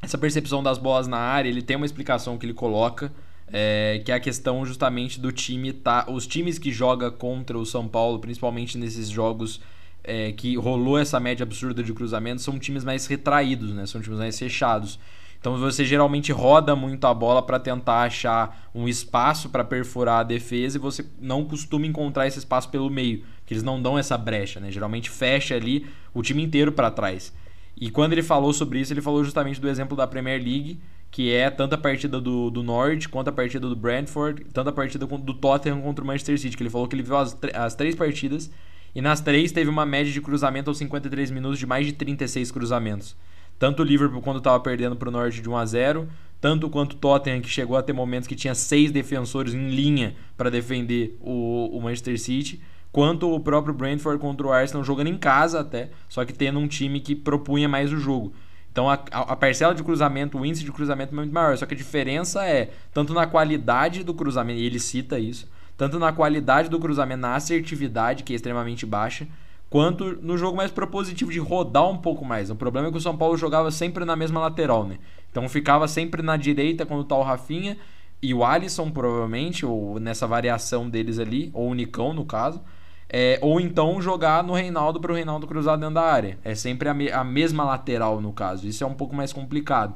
essa 0.01 0.19
percepção 0.19 0.63
das 0.63 0.79
bolas 0.79 1.07
na 1.07 1.19
área, 1.19 1.49
ele 1.49 1.63
tem 1.63 1.77
uma 1.77 1.87
explicação 1.87 2.37
que 2.37 2.45
ele 2.45 2.55
coloca, 2.55 3.13
é, 3.47 4.03
que 4.05 4.11
é 4.11 4.15
a 4.17 4.21
questão 4.21 4.65
justamente 4.67 5.21
do 5.21 5.31
time 5.31 5.73
tá, 5.73 6.07
os 6.09 6.27
times 6.27 6.59
que 6.59 6.73
joga 6.73 7.11
contra 7.11 7.57
o 7.57 7.65
São 7.65 7.87
Paulo, 7.87 8.19
principalmente 8.19 8.77
nesses 8.77 9.09
jogos 9.09 9.61
é, 10.05 10.33
que 10.33 10.57
rolou 10.57 10.99
essa 10.99 11.19
média 11.21 11.45
absurda 11.45 11.83
de 11.83 11.93
cruzamento 11.93 12.43
são 12.43 12.59
times 12.59 12.85
mais 12.85 13.07
retraídos, 13.07 13.73
né? 13.73 13.87
São 13.87 14.01
times 14.01 14.19
mais 14.19 14.39
fechados. 14.39 14.99
Então 15.43 15.59
você 15.59 15.85
geralmente 15.85 16.31
roda 16.31 16.77
muito 16.77 17.05
a 17.05 17.13
bola 17.13 17.43
para 17.43 17.59
tentar 17.59 18.03
achar 18.03 18.71
um 18.73 18.87
espaço 18.87 19.49
para 19.49 19.65
perfurar 19.65 20.21
a 20.21 20.23
defesa 20.23 20.79
e 20.79 20.81
você 20.81 21.05
não 21.21 21.45
costuma 21.45 21.85
encontrar 21.85 22.29
esse 22.29 22.39
espaço 22.39 22.69
pelo 22.69 22.89
meio, 22.89 23.25
que 23.45 23.53
eles 23.53 23.65
não 23.65 23.83
dão 23.83 23.99
essa 23.99 24.17
brecha, 24.17 24.61
né? 24.61 24.71
Geralmente 24.71 25.11
fecha 25.11 25.57
ali 25.57 25.87
o 26.15 26.23
time 26.23 26.45
inteiro 26.45 26.71
para 26.71 26.93
trás. 26.93 27.33
E 27.77 27.91
quando 27.91 28.13
ele 28.13 28.23
falou 28.23 28.53
sobre 28.53 28.79
isso, 28.79 28.93
ele 28.93 29.01
falou 29.01 29.25
justamente 29.25 29.61
do 29.61 29.69
exemplo 29.69 29.97
da 29.97 30.07
Premier 30.07 30.41
League, 30.41 30.79
que 31.11 31.33
é 31.33 31.51
tanto 31.51 31.75
a 31.75 31.79
partida 31.79 32.21
do, 32.21 32.49
do 32.49 32.63
Norwich 32.63 33.09
quanto 33.09 33.29
a 33.29 33.33
partida 33.33 33.69
do 33.69 33.75
Brentford, 33.75 34.45
tanto 34.53 34.71
a 34.71 34.73
partida 34.73 35.07
do 35.07 35.35
Tottenham 35.35 35.81
contra 35.81 36.05
o 36.05 36.07
Manchester 36.07 36.39
City, 36.39 36.57
que 36.57 36.63
ele 36.63 36.71
falou 36.71 36.87
que 36.87 36.95
ele 36.95 37.03
viu 37.03 37.17
as, 37.17 37.37
as 37.53 37.75
três 37.75 37.97
partidas 37.97 38.49
e 38.95 39.01
nas 39.01 39.21
três 39.21 39.53
teve 39.53 39.71
uma 39.71 39.87
média 39.87 40.13
de 40.13 40.21
cruzamento 40.21 40.71
aos 40.71 40.79
53 40.79 41.31
minutos 41.31 41.59
de 41.59 41.67
mais 41.67 41.87
de 41.87 41.93
36 41.93 42.51
cruzamentos. 42.51 43.17
Tanto 43.59 43.83
o 43.83 43.85
Liverpool 43.85 44.21
quando 44.21 44.39
estava 44.39 44.59
perdendo 44.61 44.97
para 44.97 45.09
o 45.09 45.13
Norte 45.13 45.41
de 45.41 45.49
1 45.49 45.57
a 45.57 45.65
0, 45.65 46.09
tanto 46.41 46.69
quanto 46.69 46.95
o 46.95 46.97
Tottenham 46.97 47.41
que 47.41 47.49
chegou 47.49 47.77
a 47.77 47.83
ter 47.83 47.93
momentos 47.93 48.27
que 48.27 48.35
tinha 48.35 48.55
seis 48.55 48.91
defensores 48.91 49.55
em 49.55 49.69
linha 49.69 50.17
para 50.37 50.51
defender 50.51 51.17
o, 51.21 51.71
o 51.73 51.81
Manchester 51.81 52.21
City, 52.21 52.61
quanto 52.91 53.33
o 53.33 53.39
próprio 53.39 53.73
Brentford 53.73 54.21
contra 54.21 54.47
o 54.47 54.53
Arsenal 54.53 54.85
jogando 54.85 55.07
em 55.07 55.17
casa 55.17 55.61
até, 55.61 55.91
só 56.09 56.25
que 56.25 56.33
tendo 56.33 56.59
um 56.59 56.67
time 56.67 57.01
que 57.01 57.15
propunha 57.15 57.69
mais 57.69 57.93
o 57.93 57.97
jogo. 57.97 58.33
Então 58.73 58.89
a, 58.89 58.95
a, 58.95 59.37
parcela 59.37 59.75
de 59.75 59.85
cruzamento, 59.85 60.39
o 60.39 60.47
índice 60.47 60.65
de 60.65 60.73
cruzamento 60.73 61.13
é 61.13 61.17
muito 61.17 61.33
maior. 61.33 61.57
Só 61.57 61.67
que 61.67 61.75
a 61.75 61.77
diferença 61.77 62.45
é 62.45 62.71
tanto 62.93 63.13
na 63.13 63.27
qualidade 63.27 64.03
do 64.03 64.15
cruzamento, 64.15 64.59
e 64.59 64.65
ele 64.65 64.81
cita 64.81 65.19
isso, 65.19 65.49
tanto 65.77 65.99
na 65.99 66.13
qualidade 66.13 66.69
do 66.69 66.79
cruzamento, 66.79 67.21
na 67.21 67.35
assertividade, 67.35 68.23
que 68.23 68.33
é 68.33 68.37
extremamente 68.37 68.87
baixa, 68.87 69.27
quanto 69.69 70.19
no 70.21 70.37
jogo 70.37 70.57
mais 70.57 70.71
propositivo 70.71 71.33
de 71.33 71.39
rodar 71.39 71.89
um 71.89 71.97
pouco 71.97 72.25
mais. 72.25 72.51
O 72.51 72.55
problema 72.55 72.89
é 72.89 72.91
que 72.91 72.99
o 72.99 73.01
São 73.01 73.17
Paulo 73.17 73.37
jogava 73.37 73.71
sempre 73.71 74.05
na 74.05 74.15
mesma 74.15 74.41
lateral, 74.41 74.87
né? 74.87 74.99
Então 75.31 75.49
ficava 75.49 75.89
sempre 75.89 76.23
na 76.23 76.37
direita 76.37 76.85
quando 76.85 77.05
tá 77.05 77.17
o 77.17 77.23
Rafinha 77.23 77.79
e 78.21 78.33
o 78.35 78.45
Alisson, 78.45 78.91
provavelmente, 78.91 79.67
ou 79.67 79.99
nessa 79.99 80.27
variação 80.27 80.89
deles 80.89 81.19
ali, 81.19 81.51
ou 81.55 81.71
o 81.71 81.75
Nicão, 81.75 82.13
no 82.13 82.25
caso. 82.25 82.61
É, 83.09 83.39
ou 83.43 83.61
então 83.61 84.01
jogar 84.01 84.45
no 84.45 84.55
Reinaldo 84.55 85.01
para 85.01 85.13
o 85.13 85.15
Reinaldo 85.15 85.47
cruzar 85.47 85.77
dentro 85.77 85.97
da 85.97 86.03
área. 86.03 86.39
É 86.45 86.55
sempre 86.55 86.89
a, 86.89 86.95
me 86.95 87.11
a 87.11 87.25
mesma 87.25 87.65
lateral, 87.65 88.21
no 88.21 88.33
caso. 88.33 88.67
Isso 88.67 88.85
é 88.85 88.87
um 88.87 88.95
pouco 88.95 89.15
mais 89.15 89.33
complicado. 89.33 89.95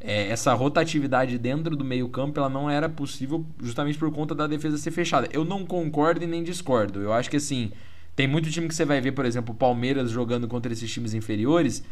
É, 0.00 0.28
essa 0.28 0.52
rotatividade 0.54 1.38
dentro 1.38 1.76
do 1.76 1.84
meio-campo 1.84 2.38
ela 2.38 2.48
não 2.48 2.68
era 2.68 2.88
possível 2.88 3.44
justamente 3.62 3.98
por 3.98 4.10
conta 4.12 4.34
da 4.34 4.46
defesa 4.46 4.78
ser 4.78 4.90
fechada. 4.90 5.28
Eu 5.32 5.44
não 5.44 5.64
concordo 5.64 6.22
e 6.22 6.26
nem 6.26 6.42
discordo. 6.42 7.00
Eu 7.00 7.12
acho 7.12 7.30
que 7.30 7.36
assim, 7.36 7.72
tem 8.14 8.26
muito 8.26 8.50
time 8.50 8.68
que 8.68 8.74
você 8.74 8.84
vai 8.84 9.00
ver, 9.00 9.12
por 9.12 9.24
exemplo, 9.24 9.54
o 9.54 9.56
Palmeiras 9.56 10.10
jogando 10.10 10.48
contra 10.48 10.72
esses 10.72 10.90
times 10.90 11.14
inferiores, 11.14 11.82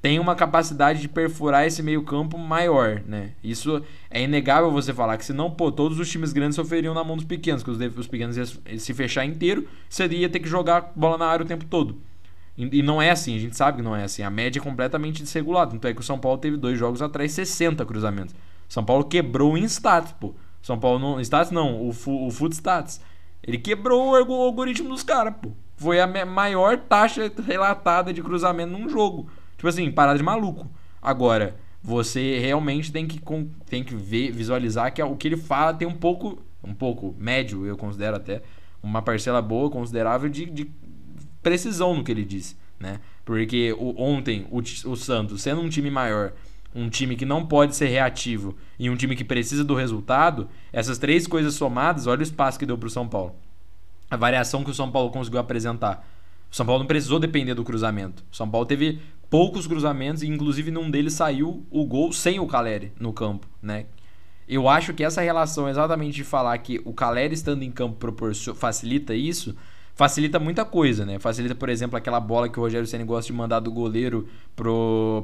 tem 0.00 0.18
uma 0.18 0.34
capacidade 0.34 1.00
de 1.00 1.08
perfurar 1.08 1.66
esse 1.66 1.82
meio-campo 1.82 2.36
maior, 2.36 3.02
né? 3.06 3.30
Isso 3.42 3.82
é 4.10 4.22
inegável 4.22 4.70
você 4.70 4.92
falar 4.92 5.16
que 5.16 5.24
senão, 5.24 5.50
pô, 5.50 5.72
todos 5.72 5.98
os 5.98 6.10
times 6.10 6.30
grandes 6.30 6.56
sofreriam 6.56 6.92
na 6.92 7.02
mão 7.02 7.16
dos 7.16 7.24
pequenos, 7.24 7.62
que 7.62 7.70
os, 7.70 7.78
os 7.78 8.06
pequenos 8.06 8.36
iam 8.36 8.44
se 8.78 8.92
fechar 8.92 9.24
inteiro, 9.24 9.66
você 9.88 10.06
ia 10.06 10.28
ter 10.28 10.40
que 10.40 10.48
jogar 10.48 10.92
bola 10.94 11.16
na 11.16 11.24
área 11.24 11.42
o 11.42 11.48
tempo 11.48 11.64
todo. 11.64 11.98
E, 12.56 12.82
não 12.82 13.02
é 13.02 13.10
assim, 13.10 13.34
a 13.34 13.38
gente 13.38 13.56
sabe 13.56 13.78
que 13.78 13.82
não 13.82 13.96
é 13.96 14.04
assim. 14.04 14.22
A 14.22 14.30
média 14.30 14.60
é 14.60 14.62
completamente 14.62 15.22
desregulada. 15.22 15.72
Tanto 15.72 15.88
é 15.88 15.94
que 15.94 16.00
o 16.00 16.04
São 16.04 16.18
Paulo 16.18 16.38
teve 16.38 16.56
dois 16.56 16.78
jogos 16.78 17.02
atrás 17.02 17.32
60 17.32 17.84
cruzamentos. 17.84 18.34
São 18.68 18.84
Paulo 18.84 19.04
quebrou 19.04 19.58
em 19.58 19.64
status, 19.64 20.12
pô. 20.12 20.34
São 20.62 20.78
Paulo 20.78 20.98
não. 20.98 21.20
Status 21.20 21.50
não, 21.50 21.80
o, 21.80 21.88
o 21.88 22.30
Foot 22.30 22.54
Stats. 22.54 23.00
Ele 23.42 23.58
quebrou 23.58 24.12
o 24.12 24.42
algoritmo 24.42 24.88
dos 24.88 25.02
caras, 25.02 25.34
pô. 25.42 25.50
Foi 25.76 26.00
a 26.00 26.06
maior 26.24 26.78
taxa 26.78 27.30
relatada 27.44 28.12
de 28.12 28.22
cruzamento 28.22 28.72
num 28.72 28.88
jogo. 28.88 29.28
Tipo 29.56 29.68
assim, 29.68 29.90
parada 29.90 30.16
de 30.16 30.24
maluco. 30.24 30.70
Agora, 31.02 31.56
você 31.82 32.38
realmente 32.38 32.92
tem 32.92 33.06
que, 33.06 33.20
tem 33.66 33.82
que 33.82 33.94
ver, 33.94 34.30
visualizar 34.30 34.94
que 34.94 35.02
o 35.02 35.16
que 35.16 35.28
ele 35.28 35.36
fala 35.36 35.74
tem 35.74 35.86
um 35.86 35.94
pouco, 35.94 36.38
um 36.62 36.72
pouco 36.72 37.14
médio, 37.18 37.66
eu 37.66 37.76
considero 37.76 38.16
até, 38.16 38.40
uma 38.82 39.02
parcela 39.02 39.42
boa, 39.42 39.68
considerável 39.70 40.30
de, 40.30 40.46
de 40.46 40.70
precisão 41.44 41.94
no 41.94 42.02
que 42.02 42.10
ele 42.10 42.24
diz, 42.24 42.56
né? 42.80 42.98
Porque 43.24 43.72
o, 43.78 43.94
ontem 43.96 44.46
o, 44.50 44.58
o 44.58 44.96
Santos, 44.96 45.42
sendo 45.42 45.60
um 45.60 45.68
time 45.68 45.90
maior, 45.90 46.32
um 46.74 46.88
time 46.88 47.14
que 47.14 47.24
não 47.24 47.46
pode 47.46 47.76
ser 47.76 47.86
reativo 47.86 48.56
e 48.78 48.90
um 48.90 48.96
time 48.96 49.14
que 49.14 49.22
precisa 49.22 49.62
do 49.62 49.74
resultado, 49.74 50.48
essas 50.72 50.98
três 50.98 51.26
coisas 51.26 51.54
somadas, 51.54 52.06
olha 52.06 52.20
o 52.20 52.24
espaço 52.24 52.58
que 52.58 52.66
deu 52.66 52.76
para 52.76 52.88
o 52.88 52.90
São 52.90 53.06
Paulo. 53.06 53.36
A 54.10 54.16
variação 54.16 54.64
que 54.64 54.70
o 54.70 54.74
São 54.74 54.90
Paulo 54.90 55.10
conseguiu 55.10 55.38
apresentar. 55.38 56.04
O 56.50 56.56
São 56.56 56.66
Paulo 56.66 56.80
não 56.80 56.88
precisou 56.88 57.20
depender 57.20 57.54
do 57.54 57.64
cruzamento. 57.64 58.24
O 58.30 58.36
São 58.36 58.48
Paulo 58.48 58.66
teve 58.66 59.00
poucos 59.30 59.66
cruzamentos 59.66 60.22
e 60.22 60.28
inclusive 60.28 60.70
num 60.70 60.90
deles 60.90 61.14
saiu 61.14 61.64
o 61.70 61.84
gol 61.84 62.12
sem 62.12 62.40
o 62.40 62.46
Caleri 62.46 62.92
no 62.98 63.12
campo, 63.12 63.46
né? 63.62 63.86
Eu 64.46 64.68
acho 64.68 64.92
que 64.92 65.02
essa 65.02 65.22
relação 65.22 65.68
exatamente 65.68 66.16
de 66.16 66.24
falar 66.24 66.56
que 66.58 66.80
o 66.84 66.92
Caleri 66.92 67.34
estando 67.34 67.62
em 67.62 67.70
campo 67.70 67.96
facilita 68.54 69.14
isso, 69.14 69.56
facilita 69.94 70.38
muita 70.38 70.64
coisa, 70.64 71.06
né? 71.06 71.18
Facilita, 71.18 71.54
por 71.54 71.68
exemplo, 71.68 71.96
aquela 71.96 72.20
bola 72.20 72.48
que 72.48 72.58
o 72.58 72.62
Rogério 72.62 72.86
Ceni 72.86 73.04
gosta 73.04 73.32
de 73.32 73.36
mandar 73.36 73.60
do 73.60 73.70
goleiro 73.70 74.28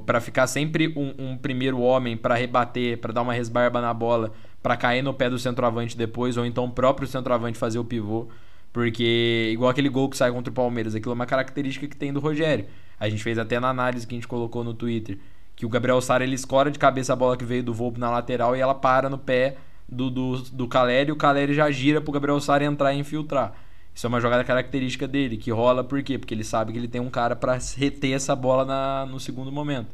para 0.07 0.21
ficar 0.21 0.47
sempre 0.47 0.89
um, 0.97 1.15
um 1.19 1.37
primeiro 1.37 1.81
homem 1.81 2.17
para 2.17 2.35
rebater, 2.35 2.99
para 2.99 3.13
dar 3.13 3.23
uma 3.23 3.33
resbarba 3.33 3.81
na 3.81 3.93
bola, 3.93 4.33
para 4.63 4.77
cair 4.77 5.03
no 5.03 5.13
pé 5.13 5.29
do 5.29 5.39
centroavante 5.39 5.97
depois, 5.97 6.37
ou 6.37 6.47
então 6.47 6.65
o 6.65 6.71
próprio 6.71 7.09
centroavante 7.09 7.59
fazer 7.59 7.79
o 7.79 7.85
pivô. 7.85 8.29
Porque, 8.73 9.51
igual 9.53 9.69
aquele 9.69 9.89
gol 9.89 10.09
que 10.09 10.17
sai 10.17 10.31
contra 10.31 10.51
o 10.51 10.55
Palmeiras, 10.55 10.95
aquilo 10.95 11.13
é 11.13 11.15
uma 11.15 11.27
característica 11.27 11.89
que 11.89 11.97
tem 11.97 12.13
do 12.13 12.21
Rogério. 12.21 12.67
A 13.01 13.09
gente 13.09 13.23
fez 13.23 13.37
até 13.39 13.59
na 13.59 13.69
análise 13.69 14.07
que 14.07 14.15
a 14.15 14.17
gente 14.17 14.29
colocou 14.29 14.63
no 14.63 14.73
Twitter. 14.73 15.19
Que 15.57 15.67
o 15.67 15.69
Gabriel 15.69 16.01
Sara 16.01 16.23
ele 16.23 16.37
escora 16.37 16.71
de 16.71 16.79
cabeça 16.79 17.13
a 17.13 17.17
bola 17.17 17.37
que 17.37 17.45
veio 17.45 17.63
do 17.63 17.75
Volpe 17.75 17.99
na 17.99 18.09
lateral 18.09 18.57
e 18.57 18.61
ela 18.61 18.75
para 18.75 19.11
no 19.11 19.19
pé 19.19 19.57
do, 19.89 20.09
do, 20.09 20.39
do 20.43 20.69
Caleri 20.69 21.09
e 21.09 21.13
o 21.13 21.17
Caleri 21.17 21.53
já 21.53 21.69
gira 21.71 22.01
pro 22.01 22.13
Gabriel 22.13 22.41
Sara 22.41 22.65
entrar 22.65 22.95
e 22.95 22.99
infiltrar. 22.99 23.53
Isso 23.95 24.07
é 24.07 24.09
uma 24.09 24.21
jogada 24.21 24.45
característica 24.45 25.07
dele, 25.07 25.37
que 25.37 25.51
rola 25.51 25.85
por 25.85 26.03
quê? 26.03 26.19
Porque 26.19 26.33
ele 26.33 26.45
sabe 26.45 26.73
que 26.73 26.79
ele 26.79 26.89
tem 26.89 27.01
um 27.01 27.11
cara 27.11 27.37
para 27.37 27.59
reter 27.77 28.13
essa 28.13 28.35
bola 28.35 28.65
na, 28.65 29.07
no 29.07 29.21
segundo 29.21 29.51
momento. 29.53 29.89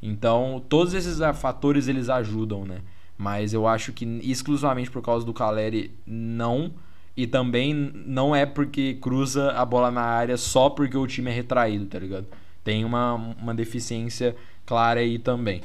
Então, 0.00 0.62
todos 0.68 0.94
esses 0.94 1.18
fatores 1.36 1.88
eles 1.88 2.08
ajudam, 2.08 2.64
né? 2.64 2.80
Mas 3.16 3.52
eu 3.52 3.66
acho 3.66 3.92
que 3.92 4.04
exclusivamente 4.22 4.90
por 4.90 5.02
causa 5.02 5.26
do 5.26 5.34
Caleri, 5.34 5.90
não. 6.06 6.72
E 7.16 7.26
também 7.26 7.74
não 7.74 8.34
é 8.34 8.46
porque 8.46 8.94
cruza 9.00 9.50
a 9.52 9.64
bola 9.64 9.90
na 9.90 10.02
área 10.02 10.36
só 10.36 10.70
porque 10.70 10.96
o 10.96 11.06
time 11.06 11.30
é 11.30 11.34
retraído, 11.34 11.86
tá 11.86 11.98
ligado? 11.98 12.26
Tem 12.62 12.84
uma, 12.84 13.14
uma 13.14 13.52
deficiência 13.52 14.36
clara 14.64 15.00
aí 15.00 15.18
também. 15.18 15.62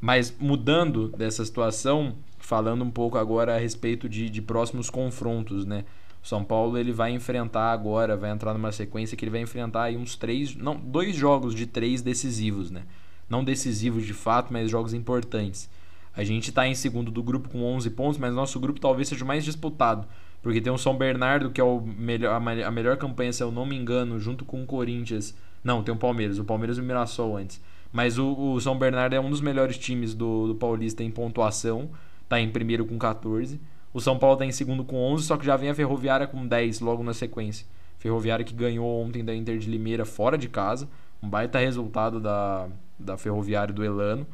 Mas 0.00 0.34
mudando 0.40 1.08
dessa 1.08 1.44
situação, 1.44 2.16
falando 2.38 2.82
um 2.82 2.90
pouco 2.90 3.18
agora 3.18 3.54
a 3.54 3.58
respeito 3.58 4.08
de, 4.08 4.28
de 4.28 4.42
próximos 4.42 4.90
confrontos, 4.90 5.64
né? 5.64 5.84
São 6.26 6.42
Paulo 6.42 6.76
ele 6.76 6.90
vai 6.90 7.12
enfrentar 7.12 7.70
agora, 7.70 8.16
vai 8.16 8.32
entrar 8.32 8.52
numa 8.52 8.72
sequência 8.72 9.16
que 9.16 9.24
ele 9.24 9.30
vai 9.30 9.40
enfrentar 9.40 9.84
aí 9.84 9.96
uns 9.96 10.16
três, 10.16 10.56
não, 10.56 10.74
dois 10.74 11.14
jogos 11.14 11.54
de 11.54 11.66
três 11.66 12.02
decisivos, 12.02 12.68
né? 12.68 12.82
Não 13.30 13.44
decisivos 13.44 14.04
de 14.04 14.12
fato, 14.12 14.52
mas 14.52 14.68
jogos 14.68 14.92
importantes. 14.92 15.70
A 16.16 16.24
gente 16.24 16.48
está 16.48 16.66
em 16.66 16.74
segundo 16.74 17.12
do 17.12 17.22
grupo 17.22 17.48
com 17.48 17.62
11 17.62 17.90
pontos, 17.90 18.18
mas 18.18 18.34
nosso 18.34 18.58
grupo 18.58 18.80
talvez 18.80 19.06
seja 19.06 19.22
o 19.22 19.28
mais 19.28 19.44
disputado, 19.44 20.04
porque 20.42 20.60
tem 20.60 20.72
o 20.72 20.76
São 20.76 20.98
Bernardo 20.98 21.48
que 21.50 21.60
é 21.60 21.64
o 21.64 21.80
melhor, 21.80 22.34
a 22.34 22.70
melhor 22.72 22.96
campanha, 22.96 23.32
se 23.32 23.44
eu 23.44 23.52
não 23.52 23.64
me 23.64 23.76
engano, 23.76 24.18
junto 24.18 24.44
com 24.44 24.60
o 24.60 24.66
Corinthians. 24.66 25.32
Não, 25.62 25.80
tem 25.80 25.94
o 25.94 25.96
Palmeiras, 25.96 26.40
o 26.40 26.44
Palmeiras 26.44 26.76
e 26.76 26.80
o 26.80 26.84
Mirassol 26.84 27.36
antes. 27.36 27.62
Mas 27.92 28.18
o, 28.18 28.36
o 28.36 28.60
São 28.60 28.76
Bernardo 28.76 29.14
é 29.14 29.20
um 29.20 29.30
dos 29.30 29.40
melhores 29.40 29.78
times 29.78 30.12
do, 30.12 30.48
do 30.48 30.54
Paulista 30.56 31.04
em 31.04 31.10
pontuação, 31.12 31.88
tá 32.28 32.40
em 32.40 32.50
primeiro 32.50 32.84
com 32.84 32.98
14. 32.98 33.60
O 33.96 34.00
São 34.02 34.18
Paulo 34.18 34.34
está 34.34 34.44
em 34.44 34.52
segundo 34.52 34.84
com 34.84 34.94
11, 35.14 35.24
só 35.24 35.38
que 35.38 35.46
já 35.46 35.56
vem 35.56 35.70
a 35.70 35.74
Ferroviária 35.74 36.26
com 36.26 36.46
10 36.46 36.80
logo 36.80 37.02
na 37.02 37.14
sequência. 37.14 37.66
Ferroviária 37.96 38.44
que 38.44 38.52
ganhou 38.52 38.86
ontem 39.02 39.24
da 39.24 39.34
Inter 39.34 39.56
de 39.56 39.70
Limeira 39.70 40.04
fora 40.04 40.36
de 40.36 40.50
casa. 40.50 40.86
Um 41.22 41.30
baita 41.30 41.58
resultado 41.58 42.20
da, 42.20 42.68
da 42.98 43.16
Ferroviária 43.16 43.72
do 43.72 43.82
Elano. 43.82 44.26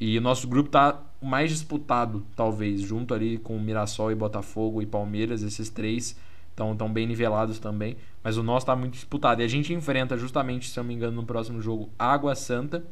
E 0.00 0.18
o 0.18 0.20
nosso 0.20 0.48
grupo 0.48 0.66
está 0.66 1.00
mais 1.22 1.52
disputado, 1.52 2.26
talvez, 2.34 2.80
junto 2.80 3.14
ali 3.14 3.38
com 3.38 3.56
Mirassol 3.56 4.10
e 4.10 4.16
Botafogo 4.16 4.82
e 4.82 4.86
Palmeiras. 4.86 5.44
Esses 5.44 5.70
três 5.70 6.18
estão 6.50 6.76
tão 6.76 6.92
bem 6.92 7.06
nivelados 7.06 7.60
também. 7.60 7.96
Mas 8.20 8.36
o 8.36 8.42
nosso 8.42 8.64
está 8.64 8.74
muito 8.74 8.94
disputado. 8.94 9.42
E 9.42 9.44
a 9.44 9.48
gente 9.48 9.72
enfrenta 9.72 10.16
justamente, 10.16 10.68
se 10.68 10.76
eu 10.76 10.82
não 10.82 10.88
me 10.88 10.94
engano, 10.94 11.14
no 11.14 11.24
próximo 11.24 11.62
jogo, 11.62 11.88
Água 11.96 12.34
Santa. 12.34 12.84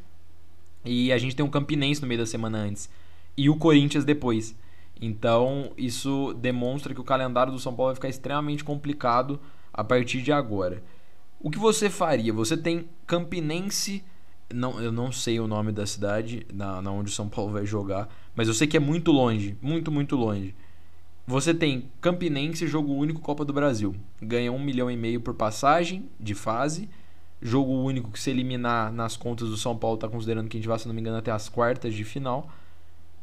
E 0.85 1.11
a 1.11 1.17
gente 1.17 1.35
tem 1.35 1.45
um 1.45 1.49
Campinense 1.49 2.01
no 2.01 2.07
meio 2.07 2.21
da 2.21 2.25
semana 2.25 2.59
antes. 2.59 2.89
E 3.35 3.49
o 3.49 3.57
Corinthians 3.57 4.05
depois. 4.05 4.55
Então, 5.01 5.71
isso 5.77 6.33
demonstra 6.35 6.93
que 6.93 7.01
o 7.01 7.03
calendário 7.03 7.51
do 7.51 7.59
São 7.59 7.73
Paulo 7.73 7.89
vai 7.89 7.95
ficar 7.95 8.09
extremamente 8.09 8.63
complicado 8.63 9.39
a 9.73 9.83
partir 9.83 10.21
de 10.21 10.31
agora. 10.31 10.83
O 11.39 11.49
que 11.49 11.59
você 11.59 11.89
faria? 11.89 12.31
Você 12.31 12.55
tem 12.55 12.87
Campinense, 13.05 14.03
não, 14.53 14.81
eu 14.81 14.91
não 14.91 15.11
sei 15.11 15.39
o 15.39 15.47
nome 15.47 15.71
da 15.71 15.85
cidade, 15.85 16.45
na, 16.53 16.81
na 16.81 16.91
onde 16.91 17.09
o 17.11 17.13
São 17.13 17.27
Paulo 17.27 17.51
vai 17.51 17.65
jogar, 17.65 18.07
mas 18.35 18.47
eu 18.47 18.53
sei 18.53 18.67
que 18.67 18.77
é 18.77 18.79
muito 18.79 19.11
longe, 19.11 19.57
muito, 19.61 19.91
muito 19.91 20.15
longe. 20.15 20.55
Você 21.25 21.53
tem 21.53 21.89
Campinense, 22.01 22.67
jogo 22.67 22.93
único 22.93 23.21
Copa 23.21 23.45
do 23.45 23.53
Brasil. 23.53 23.95
Ganha 24.21 24.51
um 24.51 24.59
milhão 24.59 24.91
e 24.91 24.97
meio 24.97 25.21
por 25.21 25.33
passagem 25.33 26.09
de 26.19 26.35
fase. 26.35 26.89
Jogo 27.41 27.71
único 27.71 28.11
que 28.11 28.19
se 28.19 28.29
eliminar 28.29 28.91
nas 28.91 29.17
contas 29.17 29.49
do 29.49 29.57
São 29.57 29.77
Paulo, 29.77 29.95
está 29.95 30.07
considerando 30.07 30.49
que 30.49 30.57
a 30.57 30.59
gente 30.59 30.67
vai, 30.67 30.77
se 30.79 30.87
não 30.87 30.93
me 30.93 31.01
engano, 31.01 31.17
até 31.17 31.31
as 31.31 31.47
quartas 31.47 31.93
de 31.93 32.03
final. 32.03 32.49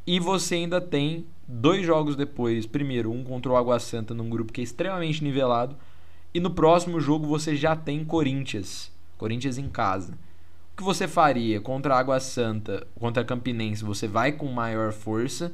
E 0.07 0.19
você 0.19 0.57
ainda 0.57 0.81
tem 0.81 1.27
dois 1.51 1.85
jogos 1.85 2.15
depois. 2.15 2.67
Primeiro, 2.67 3.11
um 3.11 3.25
contra 3.25 3.51
o 3.51 3.57
Água 3.57 3.79
Santa 3.81 4.15
num 4.15 4.31
grupo 4.31 4.53
que 4.53 4.61
é 4.61 4.65
extremamente 4.65 5.23
nivelado. 5.25 5.77
E 6.33 6.39
no 6.39 6.51
próximo 6.51 7.01
jogo 7.01 7.27
você 7.27 7.57
já 7.57 7.75
tem 7.75 8.05
Corinthians. 8.05 8.93
Corinthians 9.19 9.59
em 9.59 9.69
casa. 9.69 10.13
O 10.73 10.77
que 10.77 10.83
você 10.83 11.09
faria 11.09 11.61
contra 11.61 11.95
a 11.95 11.99
Água 11.99 12.21
Santa, 12.21 12.87
contra 12.95 13.23
a 13.23 13.27
Campinense? 13.27 13.85
Você 13.85 14.07
vai 14.07 14.33
com 14.33 14.47
maior 14.47 14.93
força. 14.93 15.53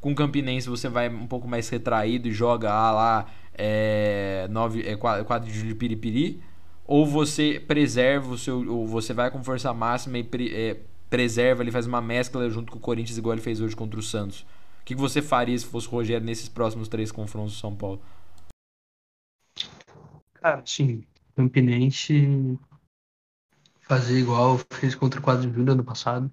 Com 0.00 0.14
Campinense 0.14 0.68
você 0.68 0.88
vai 0.88 1.08
um 1.08 1.26
pouco 1.26 1.46
mais 1.46 1.68
retraído 1.68 2.28
e 2.28 2.32
joga 2.32 2.72
ah, 2.72 2.92
lá 2.92 3.26
é, 3.54 4.48
nove, 4.50 4.82
é, 4.86 4.96
quadro 4.96 5.50
de 5.50 5.74
Piripiri. 5.74 6.40
Ou 6.86 7.04
você 7.04 7.62
preserva 7.64 8.32
o 8.32 8.38
seu. 8.38 8.66
Ou 8.72 8.86
você 8.86 9.12
vai 9.12 9.30
com 9.30 9.44
força 9.44 9.72
máxima 9.74 10.18
e 10.18 10.26
é, 10.52 10.76
preserva, 11.10 11.62
ele 11.62 11.70
faz 11.70 11.86
uma 11.86 12.00
mescla 12.00 12.48
junto 12.48 12.72
com 12.72 12.78
o 12.78 12.80
Corinthians, 12.80 13.18
igual 13.18 13.34
ele 13.34 13.42
fez 13.42 13.60
hoje 13.60 13.76
contra 13.76 14.00
o 14.00 14.02
Santos. 14.02 14.46
O 14.88 14.90
que 14.90 14.94
você 14.94 15.20
faria 15.20 15.58
se 15.58 15.66
fosse 15.66 15.86
o 15.86 15.90
Rogério 15.90 16.24
nesses 16.24 16.48
próximos 16.48 16.88
três 16.88 17.12
confrontos 17.12 17.52
do 17.52 17.58
São 17.58 17.76
Paulo? 17.76 18.00
Cara, 20.32 20.62
sim, 20.64 21.04
Campinense 21.36 22.58
fazer 23.82 24.18
igual 24.18 24.58
fez 24.72 24.94
contra 24.94 25.20
o 25.20 25.22
Quadro 25.22 25.52
Júnior 25.52 25.72
ano 25.72 25.84
passado. 25.84 26.32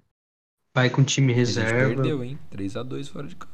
Vai 0.74 0.88
com 0.88 1.04
time 1.04 1.34
reserva. 1.34 1.94
perdeu, 1.94 2.24
hein? 2.24 2.38
3x2 2.50 3.10
fora 3.10 3.26
de 3.26 3.36
casa. 3.36 3.52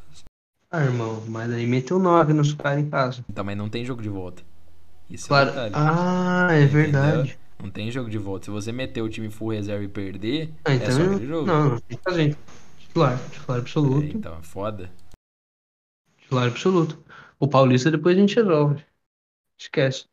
Ah, 0.70 0.84
irmão, 0.84 1.20
mas 1.26 1.50
aí 1.50 1.66
meteu 1.66 1.98
9 1.98 2.32
nos 2.32 2.54
caras 2.54 2.78
em 2.78 2.88
casa. 2.88 3.24
Também 3.34 3.56
não 3.56 3.68
tem 3.68 3.84
jogo 3.84 4.02
de 4.02 4.08
volta. 4.08 4.44
Isso 5.10 5.26
claro. 5.26 5.50
é 5.50 5.68
um 5.68 5.70
ah, 5.74 6.46
é 6.52 6.62
Entendeu? 6.62 6.72
verdade. 6.72 7.38
Não 7.60 7.70
tem 7.70 7.90
jogo 7.90 8.08
de 8.08 8.18
volta. 8.18 8.44
Se 8.44 8.52
você 8.52 8.70
meter 8.70 9.02
o 9.02 9.08
time 9.08 9.28
full 9.30 9.50
reserva 9.50 9.82
e 9.82 9.88
perder, 9.88 10.52
ah, 10.64 10.72
então 10.72 10.86
é 10.86 10.92
só 10.92 11.02
aquele 11.02 11.26
jogo. 11.26 11.46
Não, 11.48 11.70
não 11.70 11.80
tem 11.80 11.98
que 11.98 12.04
fazer. 12.04 12.36
Titular, 12.92 13.18
titular 13.30 13.58
absoluto. 13.58 14.04
É, 14.04 14.10
então, 14.10 14.38
é 14.38 14.42
foda. 14.42 14.92
Titular 16.18 16.46
absoluto. 16.46 17.02
O 17.40 17.48
Paulista 17.48 17.90
depois 17.90 18.14
a 18.14 18.20
gente 18.20 18.36
resolve. 18.36 18.84
Esquece. 19.58 20.06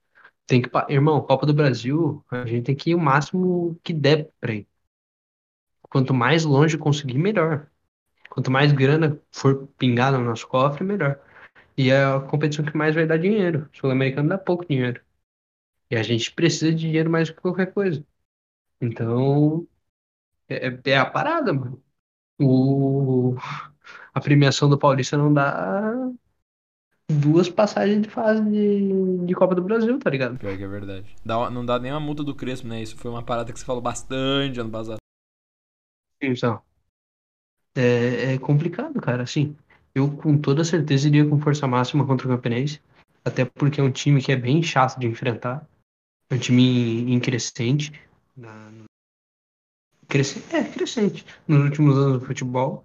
Tem 0.48 0.62
que. 0.62 0.70
Irmão, 0.88 1.22
Copa 1.22 1.46
do 1.46 1.54
Brasil, 1.54 2.24
a 2.32 2.46
gente 2.46 2.64
tem 2.64 2.76
que 2.76 2.92
ir 2.92 2.96
o 2.96 3.00
máximo 3.00 3.78
que 3.84 3.92
der 3.92 4.32
pra 4.40 4.54
ir. 4.54 4.68
Quanto 5.90 6.14
mais 6.14 6.46
longe 6.46 6.78
conseguir, 6.78 7.18
melhor. 7.18 7.70
Quanto 8.30 8.50
mais 8.50 8.72
grana 8.72 9.22
for 9.30 9.68
pingar 9.78 10.14
no 10.14 10.24
nosso 10.24 10.48
cofre, 10.48 10.86
melhor. 10.86 11.20
E 11.78 11.90
é 11.90 12.06
a 12.06 12.22
competição 12.22 12.64
que 12.64 12.78
mais 12.78 12.96
vai 12.96 13.06
dar 13.06 13.18
dinheiro. 13.18 13.70
Sul-Americano 13.74 14.30
dá 14.30 14.38
pouco 14.38 14.66
dinheiro. 14.66 15.04
E 15.92 15.98
a 15.98 16.04
gente 16.04 16.32
precisa 16.32 16.72
de 16.72 16.78
dinheiro 16.78 17.10
mais 17.10 17.28
do 17.28 17.36
que 17.36 17.42
qualquer 17.42 17.74
coisa. 17.74 18.06
Então, 18.80 19.68
é, 20.48 20.68
é, 20.68 20.82
é 20.92 20.98
a 20.98 21.06
parada, 21.06 21.52
mano. 21.52 21.84
O, 22.40 23.36
a 24.14 24.22
premiação 24.22 24.70
do 24.70 24.78
Paulista 24.78 25.18
não 25.18 25.34
dá 25.34 25.94
duas 27.10 27.50
passagens 27.50 28.04
de 28.04 28.10
fase 28.10 28.44
de, 28.44 29.26
de 29.26 29.34
Copa 29.34 29.56
do 29.56 29.64
Brasil, 29.64 29.98
tá 30.00 30.10
ligado? 30.10 30.38
Pior 30.38 30.56
que 30.56 30.64
é 30.64 30.68
verdade. 30.68 31.16
Dá, 31.26 31.50
não 31.50 31.66
dá 31.66 31.80
nem 31.80 31.92
a 31.92 32.00
multa 32.00 32.24
do 32.24 32.36
Crespo, 32.36 32.68
né? 32.68 32.82
Isso 32.82 32.96
foi 32.96 33.10
uma 33.10 33.24
parada 33.24 33.52
que 33.52 33.60
você 33.60 33.66
falou 33.66 33.82
bastante 33.82 34.60
ano 34.60 34.70
passado. 34.70 34.98
Então, 36.22 36.62
é, 37.76 38.34
é 38.34 38.38
complicado, 38.38 39.00
cara. 39.02 39.24
Assim, 39.24 39.56
eu 39.96 40.10
com 40.18 40.38
toda 40.38 40.64
certeza 40.64 41.08
iria 41.08 41.28
com 41.28 41.40
força 41.40 41.68
máxima 41.68 42.06
contra 42.06 42.28
o 42.28 42.30
Campinense. 42.30 42.82
Até 43.24 43.44
porque 43.44 43.82
é 43.82 43.84
um 43.84 43.92
time 43.92 44.22
que 44.22 44.32
é 44.32 44.36
bem 44.36 44.62
chato 44.62 45.00
de 45.00 45.08
enfrentar. 45.08 45.68
É 46.30 46.36
um 46.36 46.40
time 46.40 47.12
em 47.12 47.20
crescente. 47.20 47.92
Na... 48.36 48.72
Cresce... 50.10 50.44
É, 50.52 50.64
crescente. 50.64 51.26
Nos 51.48 51.64
últimos 51.64 51.98
anos 51.98 52.20
do 52.20 52.26
futebol. 52.26 52.84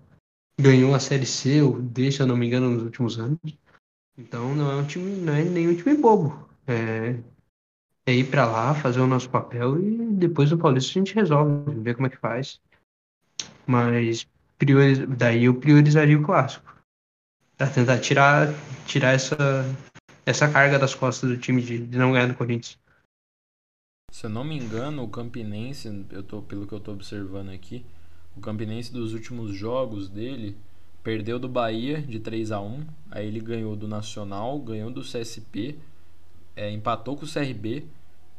Ganhou 0.61 0.95
a 0.95 1.00
Série 1.00 1.26
C, 1.26 1.62
ou 1.62 1.81
D, 1.81 2.12
se 2.12 2.21
eu 2.21 2.26
não 2.26 2.37
me 2.37 2.47
engano, 2.47 2.71
nos 2.71 2.85
últimos 2.85 3.19
anos. 3.19 3.38
Então 4.16 4.54
não 4.54 4.71
é 4.71 4.76
um 4.76 4.85
time, 4.85 5.11
não 5.16 5.33
é 5.33 5.43
nenhum 5.43 5.75
time 5.75 5.97
bobo. 5.97 6.49
É, 6.66 7.16
é 8.07 8.14
ir 8.14 8.31
para 8.31 8.47
lá, 8.47 8.75
fazer 8.75 9.00
o 9.00 9.07
nosso 9.07 9.28
papel 9.28 9.81
e 9.83 10.07
depois 10.12 10.52
o 10.52 10.59
Paulista 10.59 10.90
a 10.90 11.00
gente 11.00 11.14
resolve, 11.14 11.75
ver 11.81 11.95
como 11.95 12.07
é 12.07 12.11
que 12.11 12.19
faz. 12.19 12.61
Mas 13.66 14.28
priori... 14.59 15.07
daí 15.07 15.45
eu 15.45 15.54
priorizaria 15.54 16.19
o 16.19 16.23
clássico. 16.23 16.73
Pra 17.57 17.66
tentar 17.66 17.99
tirar, 17.99 18.52
tirar 18.87 19.12
essa, 19.12 19.37
essa 20.26 20.49
carga 20.49 20.78
das 20.78 20.95
costas 20.95 21.31
do 21.31 21.38
time 21.38 21.62
de, 21.62 21.78
de 21.78 21.99
não 21.99 22.12
ganhar 22.12 22.26
do 22.26 22.35
Corinthians. 22.35 22.78
Se 24.14 24.26
eu 24.26 24.30
não 24.30 24.44
me 24.44 24.56
engano, 24.56 25.02
o 25.02 25.09
Campinense, 25.09 26.06
eu 26.12 26.23
tô, 26.23 26.40
pelo 26.40 26.68
que 26.68 26.73
eu 26.73 26.78
tô 26.78 26.92
observando 26.92 27.49
aqui, 27.49 27.85
o 28.37 28.40
Campinense 28.40 28.92
dos 28.92 29.12
últimos 29.12 29.52
jogos 29.52 30.09
dele 30.09 30.56
perdeu 31.02 31.37
do 31.37 31.49
Bahia 31.49 32.00
de 32.00 32.21
3 32.21 32.52
a 32.52 32.61
1 32.61 32.87
aí 33.11 33.26
ele 33.26 33.40
ganhou 33.40 33.75
do 33.75 33.88
Nacional, 33.88 34.56
ganhou 34.61 34.88
do 34.88 35.00
CSP, 35.00 35.76
é, 36.54 36.71
empatou 36.71 37.16
com 37.16 37.25
o 37.25 37.28
CRB, 37.28 37.87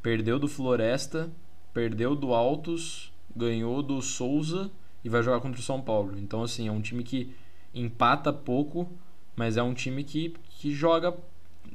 perdeu 0.01 0.39
do 0.39 0.47
Floresta, 0.47 1.29
perdeu 1.73 2.15
do 2.15 2.33
Altos, 2.33 3.11
ganhou 3.35 3.83
do 3.83 4.01
Souza 4.01 4.71
e 5.03 5.09
vai 5.09 5.21
jogar 5.21 5.41
contra 5.41 5.59
o 5.59 5.63
São 5.63 5.81
Paulo. 5.81 6.17
Então, 6.17 6.41
assim, 6.41 6.69
é 6.69 6.71
um 6.71 6.81
time 6.81 7.03
que 7.03 7.35
empata 7.73 8.31
pouco, 8.31 8.89
mas 9.35 9.57
é 9.57 9.61
um 9.61 9.73
time 9.73 10.05
que, 10.05 10.33
que 10.51 10.73
joga. 10.73 11.13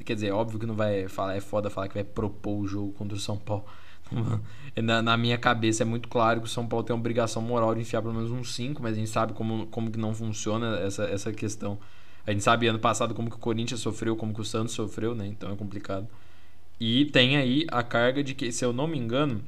Quer 0.07 0.15
dizer, 0.15 0.33
óbvio 0.33 0.59
que 0.59 0.65
não 0.65 0.75
vai 0.75 1.07
falar, 1.07 1.37
é 1.37 1.41
foda 1.43 1.69
falar 1.69 1.89
que 1.89 1.95
vai 1.95 2.05
propor 2.05 2.61
o 2.61 2.67
jogo 2.67 2.93
contra 2.93 3.15
o 3.15 3.21
São 3.21 3.37
Paulo. 3.37 3.67
na, 4.83 5.03
na, 5.03 5.17
minha 5.17 5.39
cabeça 5.39 5.83
é 5.83 5.87
muito 5.87 6.09
claro 6.09 6.41
que 6.41 6.47
o 6.47 6.51
São 6.51 6.67
Paulo 6.67 6.85
tem 6.85 6.95
a 6.95 6.99
obrigação 6.99 7.41
moral 7.43 7.75
de 7.75 7.81
enfiar 7.81 8.03
pelo 8.03 8.15
menos 8.15 8.31
uns 8.31 8.55
5, 8.55 8.83
mas 8.83 8.93
a 8.93 8.97
gente 8.97 9.11
sabe 9.11 9.33
como, 9.33 9.67
como 9.67 9.91
que 9.91 9.99
não 9.99 10.15
funciona 10.15 10.79
essa, 10.81 11.05
essa 11.05 11.33
questão. 11.33 11.79
A 12.27 12.33
gente 12.33 12.43
sabe 12.43 12.67
ano 12.67 12.79
passado 12.79 13.15
como 13.15 13.31
que 13.31 13.37
o 13.37 13.39
Corinthians 13.39 13.81
sofreu, 13.81 14.17
como 14.17 14.35
que 14.35 14.41
o 14.41 14.45
Santos 14.45 14.75
sofreu, 14.75 15.15
né? 15.15 15.27
Então 15.27 15.51
é 15.53 15.57
complicado. 15.57 16.07
E 16.79 17.07
tem 17.07 17.37
aí 17.37 17.67
a 17.71 17.83
carga 17.83 18.23
de 18.23 18.35
que, 18.35 18.51
se 18.53 18.65
eu 18.65 18.73
não 18.73 18.87
me 18.87 18.99
engano, 18.99 19.43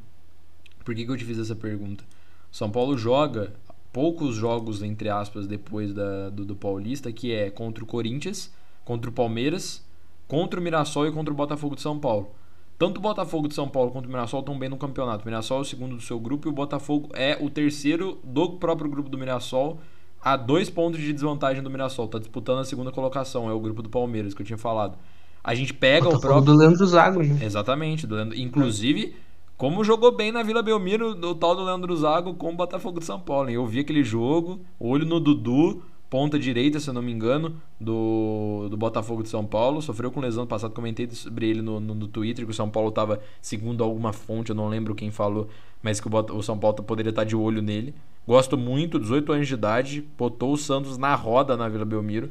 por 0.84 0.94
que, 0.94 1.04
que 1.04 1.10
eu 1.10 1.16
te 1.16 1.24
fiz 1.24 1.38
essa 1.38 1.54
pergunta? 1.54 2.04
São 2.50 2.70
Paulo 2.70 2.96
joga 2.96 3.52
poucos 3.92 4.34
jogos, 4.34 4.82
entre 4.82 5.08
aspas, 5.08 5.46
depois 5.46 5.92
da, 5.92 6.30
do, 6.30 6.44
do 6.44 6.56
Paulista, 6.56 7.12
que 7.12 7.32
é 7.32 7.50
contra 7.50 7.84
o 7.84 7.86
Corinthians, 7.86 8.52
contra 8.84 9.08
o 9.08 9.12
Palmeiras, 9.12 9.84
contra 10.26 10.58
o 10.58 10.62
Mirassol 10.62 11.06
e 11.06 11.12
contra 11.12 11.32
o 11.32 11.36
Botafogo 11.36 11.74
de 11.76 11.82
São 11.82 11.98
Paulo. 11.98 12.34
Tanto 12.82 12.98
o 12.98 13.00
Botafogo 13.00 13.46
de 13.46 13.54
São 13.54 13.68
Paulo 13.68 13.92
quanto 13.92 14.06
o 14.06 14.08
Mirassol 14.08 14.40
estão 14.40 14.58
bem 14.58 14.68
no 14.68 14.76
campeonato. 14.76 15.22
O 15.22 15.28
Mirassol 15.28 15.58
é 15.58 15.60
o 15.60 15.64
segundo 15.64 15.94
do 15.94 16.02
seu 16.02 16.18
grupo 16.18 16.48
e 16.48 16.50
o 16.50 16.52
Botafogo 16.52 17.10
é 17.12 17.38
o 17.40 17.48
terceiro 17.48 18.18
do 18.24 18.54
próprio 18.54 18.90
grupo 18.90 19.08
do 19.08 19.16
Mirassol, 19.16 19.78
a 20.20 20.36
dois 20.36 20.68
pontos 20.68 20.98
de 20.98 21.12
desvantagem 21.12 21.62
do 21.62 21.70
Mirassol. 21.70 22.06
Está 22.06 22.18
disputando 22.18 22.58
a 22.58 22.64
segunda 22.64 22.90
colocação, 22.90 23.48
é 23.48 23.52
o 23.52 23.60
grupo 23.60 23.82
do 23.82 23.88
Palmeiras 23.88 24.34
que 24.34 24.42
eu 24.42 24.46
tinha 24.46 24.58
falado. 24.58 24.98
A 25.44 25.54
gente 25.54 25.72
pega 25.72 26.06
Botafogo 26.06 26.18
o 26.18 26.20
próprio. 26.28 26.54
do 26.54 26.58
Leandro 26.58 26.84
Zago, 26.84 27.22
né? 27.22 27.38
Exatamente, 27.40 28.04
do 28.04 28.16
Leandro... 28.16 28.36
inclusive. 28.36 29.14
Como 29.56 29.84
jogou 29.84 30.10
bem 30.10 30.32
na 30.32 30.42
Vila 30.42 30.60
Belmiro 30.60 31.10
o 31.10 31.36
tal 31.36 31.54
do 31.54 31.62
Leandro 31.62 31.96
Zago 31.96 32.34
com 32.34 32.50
o 32.50 32.56
Botafogo 32.56 32.98
de 32.98 33.06
São 33.06 33.20
Paulo. 33.20 33.48
Hein? 33.48 33.54
Eu 33.54 33.64
vi 33.64 33.78
aquele 33.78 34.02
jogo, 34.02 34.58
olho 34.80 35.06
no 35.06 35.20
Dudu, 35.20 35.84
ponta 36.12 36.38
direita, 36.38 36.78
se 36.78 36.90
eu 36.90 36.92
não 36.92 37.00
me 37.00 37.10
engano, 37.10 37.56
do, 37.80 38.68
do 38.68 38.76
Botafogo 38.76 39.22
de 39.22 39.30
São 39.30 39.46
Paulo. 39.46 39.80
Sofreu 39.80 40.10
com 40.12 40.20
lesão 40.20 40.42
no 40.42 40.46
passado, 40.46 40.74
comentei 40.74 41.10
sobre 41.10 41.48
ele 41.48 41.62
no, 41.62 41.80
no, 41.80 41.94
no 41.94 42.06
Twitter, 42.06 42.44
que 42.44 42.50
o 42.50 42.54
São 42.54 42.68
Paulo 42.68 42.90
estava, 42.90 43.18
segundo 43.40 43.82
alguma 43.82 44.12
fonte, 44.12 44.50
eu 44.50 44.54
não 44.54 44.68
lembro 44.68 44.94
quem 44.94 45.10
falou, 45.10 45.48
mas 45.82 46.00
que 46.00 46.08
o, 46.08 46.36
o 46.36 46.42
São 46.42 46.58
Paulo 46.58 46.82
poderia 46.82 47.08
estar 47.08 47.24
de 47.24 47.34
olho 47.34 47.62
nele. 47.62 47.94
Gosto 48.28 48.58
muito, 48.58 49.00
18 49.00 49.32
anos 49.32 49.48
de 49.48 49.54
idade, 49.54 50.04
botou 50.18 50.52
o 50.52 50.58
Santos 50.58 50.98
na 50.98 51.14
roda 51.14 51.56
na 51.56 51.66
Vila 51.66 51.86
Belmiro. 51.86 52.30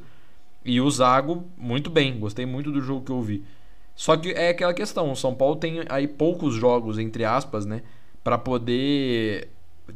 E 0.63 0.79
o 0.79 0.87
Zago, 0.91 1.43
muito 1.57 1.89
bem, 1.89 2.19
gostei 2.19 2.45
muito 2.45 2.71
do 2.71 2.81
jogo 2.81 3.03
que 3.03 3.11
eu 3.11 3.19
vi. 3.19 3.43
Só 3.95 4.15
que 4.15 4.29
é 4.29 4.49
aquela 4.49 4.75
questão, 4.75 5.11
o 5.11 5.15
São 5.15 5.33
Paulo 5.33 5.55
tem 5.55 5.79
aí 5.89 6.07
poucos 6.07 6.53
jogos, 6.53 6.99
entre 6.99 7.25
aspas, 7.25 7.65
né? 7.65 7.81
para 8.23 8.37
poder 8.37 9.49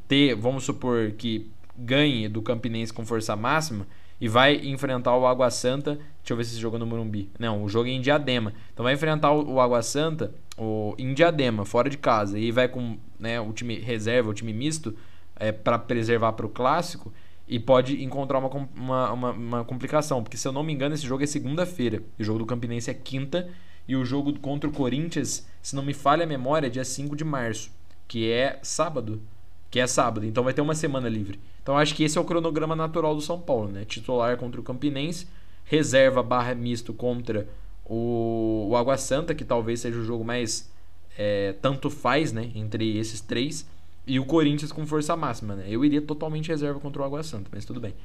ter, 0.08 0.36
vamos 0.36 0.64
supor 0.64 1.12
que 1.12 1.50
ganhe 1.78 2.28
do 2.28 2.42
Campinense 2.42 2.94
com 2.94 3.06
força 3.06 3.36
máxima 3.36 3.88
e 4.20 4.28
vai 4.28 4.56
enfrentar 4.56 5.16
o 5.18 5.26
Água 5.26 5.50
Santa. 5.50 5.96
Deixa 5.96 6.34
eu 6.34 6.38
ver 6.38 6.46
se 6.46 6.52
esse 6.52 6.62
jogo 6.62 6.78
é 6.78 6.80
no 6.80 6.86
Morumbi. 6.86 7.30
Não, 7.38 7.64
o 7.64 7.70
jogo 7.70 7.90
é 7.90 7.92
em 7.92 8.02
Diadema. 8.02 8.54
Então 8.74 8.84
vai 8.84 8.94
enfrentar 8.94 9.32
o 9.32 9.60
Água 9.60 9.82
Santa 9.82 10.34
o, 10.58 10.96
em 10.98 11.14
Diadema, 11.14 11.66
fora 11.66 11.90
de 11.90 11.98
casa. 11.98 12.40
E 12.40 12.52
vai 12.52 12.68
com 12.68 12.98
né, 13.20 13.40
o 13.40 13.52
time 13.52 13.80
reserva, 13.80 14.30
o 14.30 14.34
time 14.34 14.54
misto, 14.54 14.96
é, 15.36 15.52
para 15.52 15.78
preservar 15.78 16.34
para 16.34 16.46
o 16.46 16.50
clássico. 16.50 17.14
E 17.48 17.60
pode 17.60 18.04
encontrar 18.04 18.40
uma, 18.40 18.50
uma, 18.76 19.12
uma, 19.12 19.32
uma, 19.32 19.66
complicação. 19.66 20.24
Porque 20.24 20.38
se 20.38 20.48
eu 20.48 20.52
não 20.52 20.64
me 20.64 20.74
engano, 20.74 20.96
esse 20.96 21.06
jogo 21.06 21.24
é 21.24 21.28
segunda-feira. 21.28 22.02
O 22.18 22.24
jogo 22.24 22.40
do 22.40 22.46
Campinense 22.46 22.90
é 22.90 22.94
quinta. 22.94 23.50
E 23.88 23.96
o 23.96 24.04
jogo 24.04 24.40
contra 24.40 24.68
o 24.68 24.74
Corinthians, 24.74 25.46
se 25.62 25.76
não 25.76 25.84
me 25.84 25.94
falha 25.94 26.24
a 26.24 26.28
memória, 26.28 26.66
é 26.66 26.70
dia 26.70 26.84
5 26.84 27.16
de 27.16 27.24
março. 27.24 27.72
Que 28.08 28.32
é 28.32 28.60
sábado. 28.64 29.22
Que 29.70 29.80
é 29.80 29.86
sábado. 29.86 30.26
Então 30.26 30.44
vai 30.44 30.54
ter 30.54 30.62
uma 30.62 30.74
semana 30.74 31.08
livre. 31.08 31.40
Então 31.66 31.76
acho 31.76 31.96
que 31.96 32.04
esse 32.04 32.16
é 32.16 32.22
o 32.22 32.24
cronograma 32.24 32.76
natural 32.76 33.16
do 33.16 33.22
São 33.22 33.42
Paulo, 33.42 33.72
né? 33.72 33.86
Titular 33.86 34.38
contra 34.38 34.62
o 34.62 34.64
Campinense, 34.64 35.28
reserva 35.64 36.22
barra 36.22 36.54
misto 36.54 36.94
contra 36.94 37.48
o, 37.84 38.68
o 38.70 38.76
Água 38.78 38.96
Santa, 38.98 39.34
que 39.34 39.44
talvez 39.44 39.80
seja 39.80 39.98
o 39.98 40.04
jogo 40.06 40.24
mais 40.24 40.70
é, 41.18 41.56
tanto 41.64 41.90
faz, 41.90 42.32
né? 42.32 42.52
Entre 42.54 43.00
esses 43.00 43.20
três. 43.20 43.68
E 44.06 44.20
o 44.20 44.26
Corinthians 44.28 44.72
com 44.72 44.86
força 44.86 45.16
máxima, 45.16 45.56
né? 45.56 45.66
Eu 45.68 45.84
iria 45.84 46.04
totalmente 46.04 46.50
reserva 46.50 46.80
contra 46.80 47.02
o 47.02 47.06
Água 47.06 47.24
Santa, 47.24 47.50
mas 47.52 47.66
tudo 47.66 47.80
bem. 47.80 47.96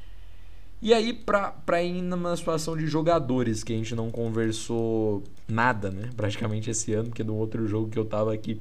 E 0.81 0.95
aí, 0.95 1.13
pra, 1.13 1.51
pra 1.51 1.83
ir 1.83 2.01
numa 2.01 2.35
situação 2.35 2.75
de 2.75 2.87
jogadores, 2.87 3.63
que 3.63 3.75
a 3.75 3.77
gente 3.77 3.95
não 3.95 4.11
conversou 4.11 5.23
nada, 5.47 5.91
né? 5.91 6.09
Praticamente 6.17 6.71
esse 6.71 6.95
ano, 6.95 7.11
porque 7.11 7.23
no 7.23 7.35
outro 7.35 7.69
jogo 7.69 7.91
que 7.91 7.99
eu 7.99 8.07
tava 8.07 8.33
aqui, 8.33 8.59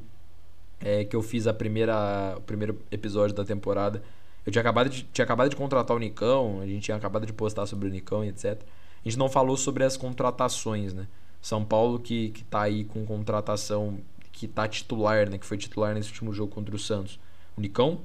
é, 0.81 1.05
que 1.05 1.15
eu 1.15 1.21
fiz 1.21 1.47
a 1.47 1.53
primeira, 1.53 2.35
o 2.35 2.41
primeiro 2.41 2.77
episódio 2.91 3.33
da 3.33 3.45
temporada, 3.45 4.03
eu 4.49 4.51
tinha 4.51 4.61
acabado, 4.61 4.89
de, 4.89 5.03
tinha 5.03 5.23
acabado 5.23 5.49
de 5.49 5.55
contratar 5.55 5.95
o 5.95 5.99
Nicão, 5.99 6.59
a 6.61 6.65
gente 6.65 6.83
tinha 6.83 6.97
acabado 6.97 7.25
de 7.25 7.31
postar 7.31 7.65
sobre 7.65 7.87
o 7.87 7.91
Nicão 7.91 8.25
e 8.25 8.29
etc. 8.29 8.61
A 9.05 9.07
gente 9.07 9.17
não 9.17 9.29
falou 9.29 9.55
sobre 9.55 9.83
as 9.83 9.95
contratações, 9.95 10.93
né? 10.93 11.07
São 11.41 11.63
Paulo 11.63 11.99
que, 11.99 12.29
que 12.31 12.43
tá 12.43 12.63
aí 12.63 12.83
com 12.83 13.05
contratação 13.05 13.99
que 14.31 14.47
tá 14.47 14.67
titular, 14.67 15.29
né? 15.29 15.37
Que 15.37 15.45
foi 15.45 15.57
titular 15.57 15.93
nesse 15.93 16.09
último 16.09 16.33
jogo 16.33 16.53
contra 16.53 16.75
o 16.75 16.79
Santos. 16.79 17.19
O 17.55 17.61
Nicão 17.61 18.01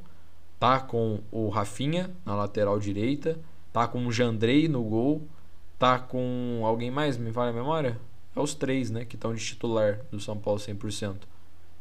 tá 0.60 0.78
com 0.78 1.20
o 1.32 1.48
Rafinha 1.48 2.14
na 2.24 2.34
lateral 2.34 2.78
direita, 2.78 3.38
tá 3.72 3.88
com 3.88 4.06
o 4.06 4.12
Jandrei 4.12 4.68
no 4.68 4.82
gol, 4.84 5.26
tá 5.78 5.98
com 5.98 6.60
alguém 6.64 6.90
mais, 6.90 7.16
me 7.16 7.32
fala 7.32 7.50
a 7.50 7.52
memória? 7.52 7.98
É 8.36 8.40
os 8.40 8.54
três, 8.54 8.90
né? 8.90 9.04
Que 9.04 9.16
estão 9.16 9.34
de 9.34 9.44
titular 9.44 10.00
do 10.10 10.20
São 10.20 10.36
Paulo 10.36 10.60
100%. 10.60 11.22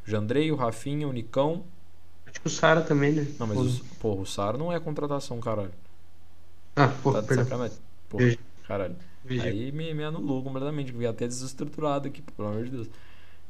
O 0.06 0.10
Jandrei, 0.10 0.52
o 0.52 0.56
Rafinha, 0.56 1.08
o 1.08 1.12
Nicão 1.12 1.66
Acho 2.34 2.42
que 2.42 2.48
o 2.48 2.50
Sara 2.52 2.82
também, 2.82 3.14
né? 3.14 3.28
Não, 3.40 3.48
mas 3.48 3.62
o, 3.62 3.86
porra, 4.00 4.22
o 4.22 4.26
Sara 4.26 4.58
não 4.58 4.72
é 4.74 4.80
contratação, 4.80 5.40
caralho. 5.40 5.74
Ah, 6.76 6.88
porra, 6.88 7.16
tá 7.18 7.22
de 7.22 7.28
perdão. 7.28 7.46
sacanagem. 7.46 7.78
Porra, 8.10 8.26
Veja. 8.26 8.40
caralho. 8.68 8.96
Veja. 9.24 9.50
Aí 9.50 9.72
me, 9.72 9.94
me 9.94 10.04
anulou 10.04 10.44
completamente, 10.44 10.92
fiquei 10.92 11.08
até 11.08 11.28
desestruturado 11.28 12.08
aqui, 12.08 12.22
pelo 12.22 12.48
amor 12.50 12.66
de 12.66 12.72
Deus. 12.72 12.90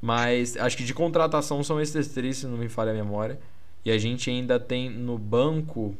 Mas 0.01 0.57
acho 0.57 0.77
que 0.77 0.83
de 0.83 0.93
contratação 0.93 1.63
são 1.63 1.79
esses 1.81 2.09
três, 2.09 2.37
se 2.37 2.47
não 2.47 2.57
me 2.57 2.69
falha 2.69 2.91
a 2.91 2.95
memória. 2.95 3.39
E 3.85 3.91
a 3.91 3.97
gente 3.97 4.29
ainda 4.29 4.59
tem 4.59 4.89
no 4.89 5.17
banco. 5.17 5.95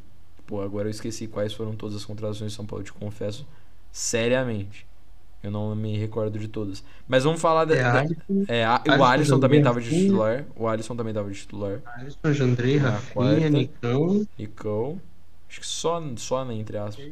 Pô, 0.45 0.61
agora 0.61 0.87
eu 0.87 0.91
esqueci 0.91 1.27
quais 1.27 1.53
foram 1.53 1.75
todas 1.75 1.95
as 1.95 2.05
contratações 2.05 2.51
de 2.51 2.55
São 2.57 2.65
Paulo, 2.65 2.81
eu 2.81 2.85
te 2.85 2.93
confesso 2.93 3.47
seriamente. 3.91 4.85
Eu 5.43 5.51
não 5.51 5.75
me 5.75 5.97
recordo 5.97 6.39
de 6.39 6.47
todas. 6.47 6.83
Mas 7.07 7.25
vamos 7.25 7.41
falar 7.41 7.65
da. 7.65 7.75
É, 7.75 7.83
da- 7.83 7.99
Alisson, 7.99 8.45
é, 8.47 8.63
a- 8.65 8.81
o 8.87 8.91
Alisson 8.91 9.03
Alisson 9.03 9.39
também 9.41 9.59
Jandrei, 9.59 9.63
tava 9.63 9.81
de 9.81 9.89
titular. 9.89 10.45
O 10.55 10.67
Alisson 10.67 10.95
também 10.95 11.13
tava 11.13 11.29
de 11.31 11.37
titular. 11.37 11.81
Alisson, 11.97 12.33
Jandrei, 12.33 12.77
Rafinha. 12.77 13.49
Nicão. 13.49 14.25
Nicão. 14.39 15.01
Acho 15.49 15.59
que 15.59 15.67
só, 15.67 16.01
só 16.15 16.45
né, 16.45 16.53
entre 16.55 16.77
aspas. 16.77 17.05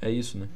É 0.00 0.10
isso, 0.10 0.38
né? 0.38 0.48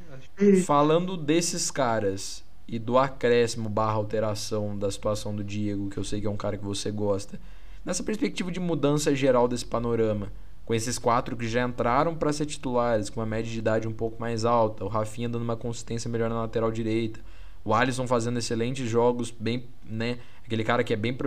Falando 0.65 1.17
desses 1.17 1.69
caras 1.69 2.43
e 2.67 2.77
do 2.79 2.97
acréscimo 2.97 3.67
barra 3.67 3.93
alteração 3.93 4.77
da 4.77 4.89
situação 4.91 5.35
do 5.35 5.43
Diego, 5.43 5.89
que 5.89 5.97
eu 5.97 6.03
sei 6.03 6.21
que 6.21 6.27
é 6.27 6.29
um 6.29 6.37
cara 6.37 6.57
que 6.57 6.63
você 6.63 6.91
gosta, 6.91 7.39
nessa 7.83 8.03
perspectiva 8.03 8.51
de 8.51 8.59
mudança 8.59 9.13
geral 9.15 9.47
desse 9.47 9.65
panorama, 9.65 10.31
com 10.69 10.75
esses 10.75 10.99
quatro 10.99 11.35
que 11.35 11.47
já 11.47 11.67
entraram 11.67 12.15
para 12.15 12.31
ser 12.31 12.45
titulares, 12.45 13.09
com 13.09 13.19
uma 13.19 13.25
média 13.25 13.51
de 13.51 13.57
idade 13.57 13.87
um 13.87 13.91
pouco 13.91 14.21
mais 14.21 14.45
alta, 14.45 14.85
o 14.85 14.87
Rafinha 14.87 15.27
dando 15.27 15.41
uma 15.41 15.57
consistência 15.57 16.07
melhor 16.07 16.29
na 16.29 16.41
lateral 16.41 16.71
direita, 16.71 17.19
o 17.65 17.73
Alisson 17.73 18.05
fazendo 18.05 18.37
excelentes 18.37 18.87
jogos, 18.87 19.31
bem, 19.31 19.63
né, 19.83 20.19
aquele 20.45 20.63
cara 20.63 20.83
que 20.83 20.93
é 20.93 20.95
bem 20.95 21.17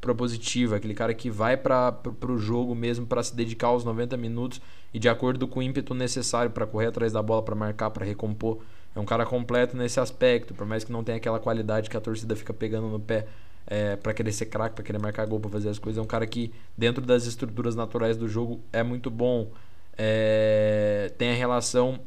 propositivo, 0.00 0.74
aquele 0.74 0.94
cara 0.94 1.14
que 1.14 1.30
vai 1.30 1.56
para 1.56 1.96
o 2.28 2.36
jogo 2.38 2.74
mesmo 2.74 3.06
para 3.06 3.22
se 3.22 3.36
dedicar 3.36 3.68
aos 3.68 3.84
90 3.84 4.16
minutos 4.16 4.60
e 4.92 4.98
de 4.98 5.08
acordo 5.08 5.46
com 5.46 5.60
o 5.60 5.62
ímpeto 5.62 5.94
necessário 5.94 6.50
para 6.50 6.66
correr 6.66 6.86
atrás 6.86 7.12
da 7.12 7.22
bola, 7.22 7.44
para 7.44 7.54
marcar, 7.54 7.90
para 7.90 8.04
recompor. 8.04 8.58
É 8.96 8.98
um 8.98 9.04
cara 9.04 9.24
completo 9.24 9.76
nesse 9.76 10.00
aspecto, 10.00 10.54
por 10.54 10.66
mais 10.66 10.82
que 10.82 10.90
não 10.90 11.04
tenha 11.04 11.18
aquela 11.18 11.38
qualidade 11.38 11.88
que 11.88 11.96
a 11.96 12.00
torcida 12.00 12.34
fica 12.34 12.52
pegando 12.52 12.88
no 12.88 12.98
pé 12.98 13.28
é, 13.66 13.96
para 13.96 14.14
querer 14.14 14.32
ser 14.32 14.46
craque, 14.46 14.74
para 14.74 14.84
querer 14.84 14.98
marcar 14.98 15.26
gol, 15.26 15.40
para 15.40 15.50
fazer 15.50 15.68
as 15.68 15.78
coisas. 15.78 15.98
É 15.98 16.02
um 16.02 16.06
cara 16.06 16.26
que, 16.26 16.52
dentro 16.76 17.04
das 17.04 17.26
estruturas 17.26 17.74
naturais 17.74 18.16
do 18.16 18.28
jogo, 18.28 18.60
é 18.72 18.82
muito 18.82 19.10
bom. 19.10 19.50
É, 19.96 21.12
tem 21.18 21.30
a 21.30 21.34
relação 21.34 22.00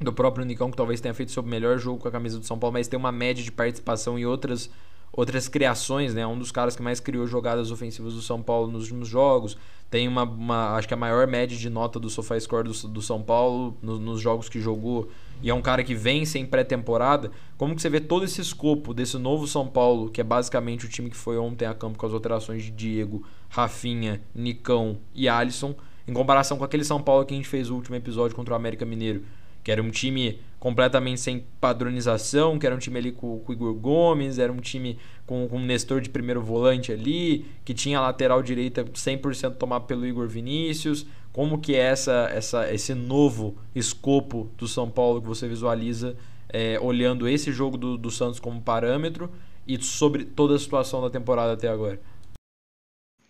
do 0.00 0.12
próprio 0.12 0.44
Nicão, 0.44 0.70
que 0.70 0.76
talvez 0.76 1.00
tenha 1.00 1.14
feito 1.14 1.32
seu 1.32 1.42
melhor 1.42 1.78
jogo 1.78 1.98
com 2.00 2.08
a 2.08 2.10
camisa 2.10 2.38
do 2.38 2.46
São 2.46 2.58
Paulo, 2.58 2.74
mas 2.74 2.86
tem 2.86 2.98
uma 2.98 3.12
média 3.12 3.42
de 3.42 3.50
participação 3.50 4.18
em 4.18 4.26
outras 4.26 4.70
outras 5.16 5.48
criações, 5.48 6.14
né? 6.14 6.26
Um 6.26 6.38
dos 6.38 6.52
caras 6.52 6.76
que 6.76 6.82
mais 6.82 7.00
criou 7.00 7.26
jogadas 7.26 7.70
ofensivas 7.70 8.12
do 8.12 8.20
São 8.20 8.42
Paulo 8.42 8.70
nos 8.70 8.82
últimos 8.82 9.08
jogos. 9.08 9.56
Tem 9.90 10.06
uma, 10.06 10.24
uma 10.24 10.74
acho 10.74 10.86
que 10.86 10.92
a 10.92 10.96
maior 10.96 11.26
média 11.26 11.56
de 11.56 11.70
nota 11.70 11.98
do 11.98 12.10
SofaScore 12.10 12.64
do, 12.64 12.88
do 12.88 13.00
São 13.00 13.22
Paulo 13.22 13.76
no, 13.80 13.98
nos 13.98 14.20
jogos 14.20 14.48
que 14.48 14.60
jogou. 14.60 15.08
E 15.42 15.48
é 15.48 15.54
um 15.54 15.62
cara 15.62 15.82
que 15.82 15.94
vem 15.94 16.26
sem 16.26 16.44
pré-temporada. 16.44 17.30
Como 17.56 17.74
que 17.74 17.80
você 17.80 17.88
vê 17.88 18.00
todo 18.00 18.24
esse 18.24 18.40
escopo 18.40 18.92
desse 18.92 19.16
novo 19.16 19.46
São 19.46 19.66
Paulo, 19.66 20.10
que 20.10 20.20
é 20.20 20.24
basicamente 20.24 20.84
o 20.84 20.88
time 20.88 21.08
que 21.08 21.16
foi 21.16 21.38
ontem 21.38 21.64
a 21.64 21.72
campo 21.72 21.96
com 21.96 22.04
as 22.04 22.12
alterações 22.12 22.62
de 22.62 22.70
Diego, 22.70 23.24
Rafinha, 23.48 24.20
Nicão 24.34 24.98
e 25.14 25.28
Alisson, 25.28 25.74
em 26.06 26.12
comparação 26.12 26.58
com 26.58 26.64
aquele 26.64 26.84
São 26.84 27.00
Paulo 27.00 27.24
que 27.24 27.32
a 27.32 27.36
gente 27.36 27.48
fez 27.48 27.70
o 27.70 27.74
último 27.74 27.96
episódio 27.96 28.36
contra 28.36 28.52
o 28.52 28.56
América 28.56 28.84
Mineiro 28.84 29.24
que 29.66 29.72
era 29.72 29.82
um 29.82 29.90
time 29.90 30.38
completamente 30.60 31.20
sem 31.20 31.44
padronização, 31.60 32.56
que 32.56 32.64
era 32.64 32.76
um 32.76 32.78
time 32.78 33.00
ali 33.00 33.10
com, 33.10 33.40
com 33.40 33.50
o 33.50 33.52
Igor 33.52 33.74
Gomes, 33.74 34.38
era 34.38 34.52
um 34.52 34.60
time 34.60 34.96
com, 35.26 35.48
com 35.48 35.56
o 35.56 35.60
Nestor 35.60 36.00
de 36.00 36.08
primeiro 36.08 36.40
volante 36.40 36.92
ali, 36.92 37.44
que 37.64 37.74
tinha 37.74 37.98
a 37.98 38.02
lateral 38.02 38.44
direita 38.44 38.84
100% 38.84 39.56
tomada 39.56 39.84
pelo 39.84 40.06
Igor 40.06 40.28
Vinícius. 40.28 41.04
Como 41.32 41.58
que 41.58 41.74
é 41.74 41.80
essa, 41.80 42.30
essa, 42.32 42.72
esse 42.72 42.94
novo 42.94 43.56
escopo 43.74 44.48
do 44.56 44.68
São 44.68 44.88
Paulo 44.88 45.20
que 45.20 45.26
você 45.26 45.48
visualiza 45.48 46.16
é, 46.48 46.78
olhando 46.78 47.26
esse 47.26 47.50
jogo 47.50 47.76
do, 47.76 47.98
do 47.98 48.10
Santos 48.12 48.38
como 48.38 48.62
parâmetro 48.62 49.28
e 49.66 49.82
sobre 49.82 50.24
toda 50.24 50.54
a 50.54 50.60
situação 50.60 51.02
da 51.02 51.10
temporada 51.10 51.54
até 51.54 51.66
agora? 51.66 52.00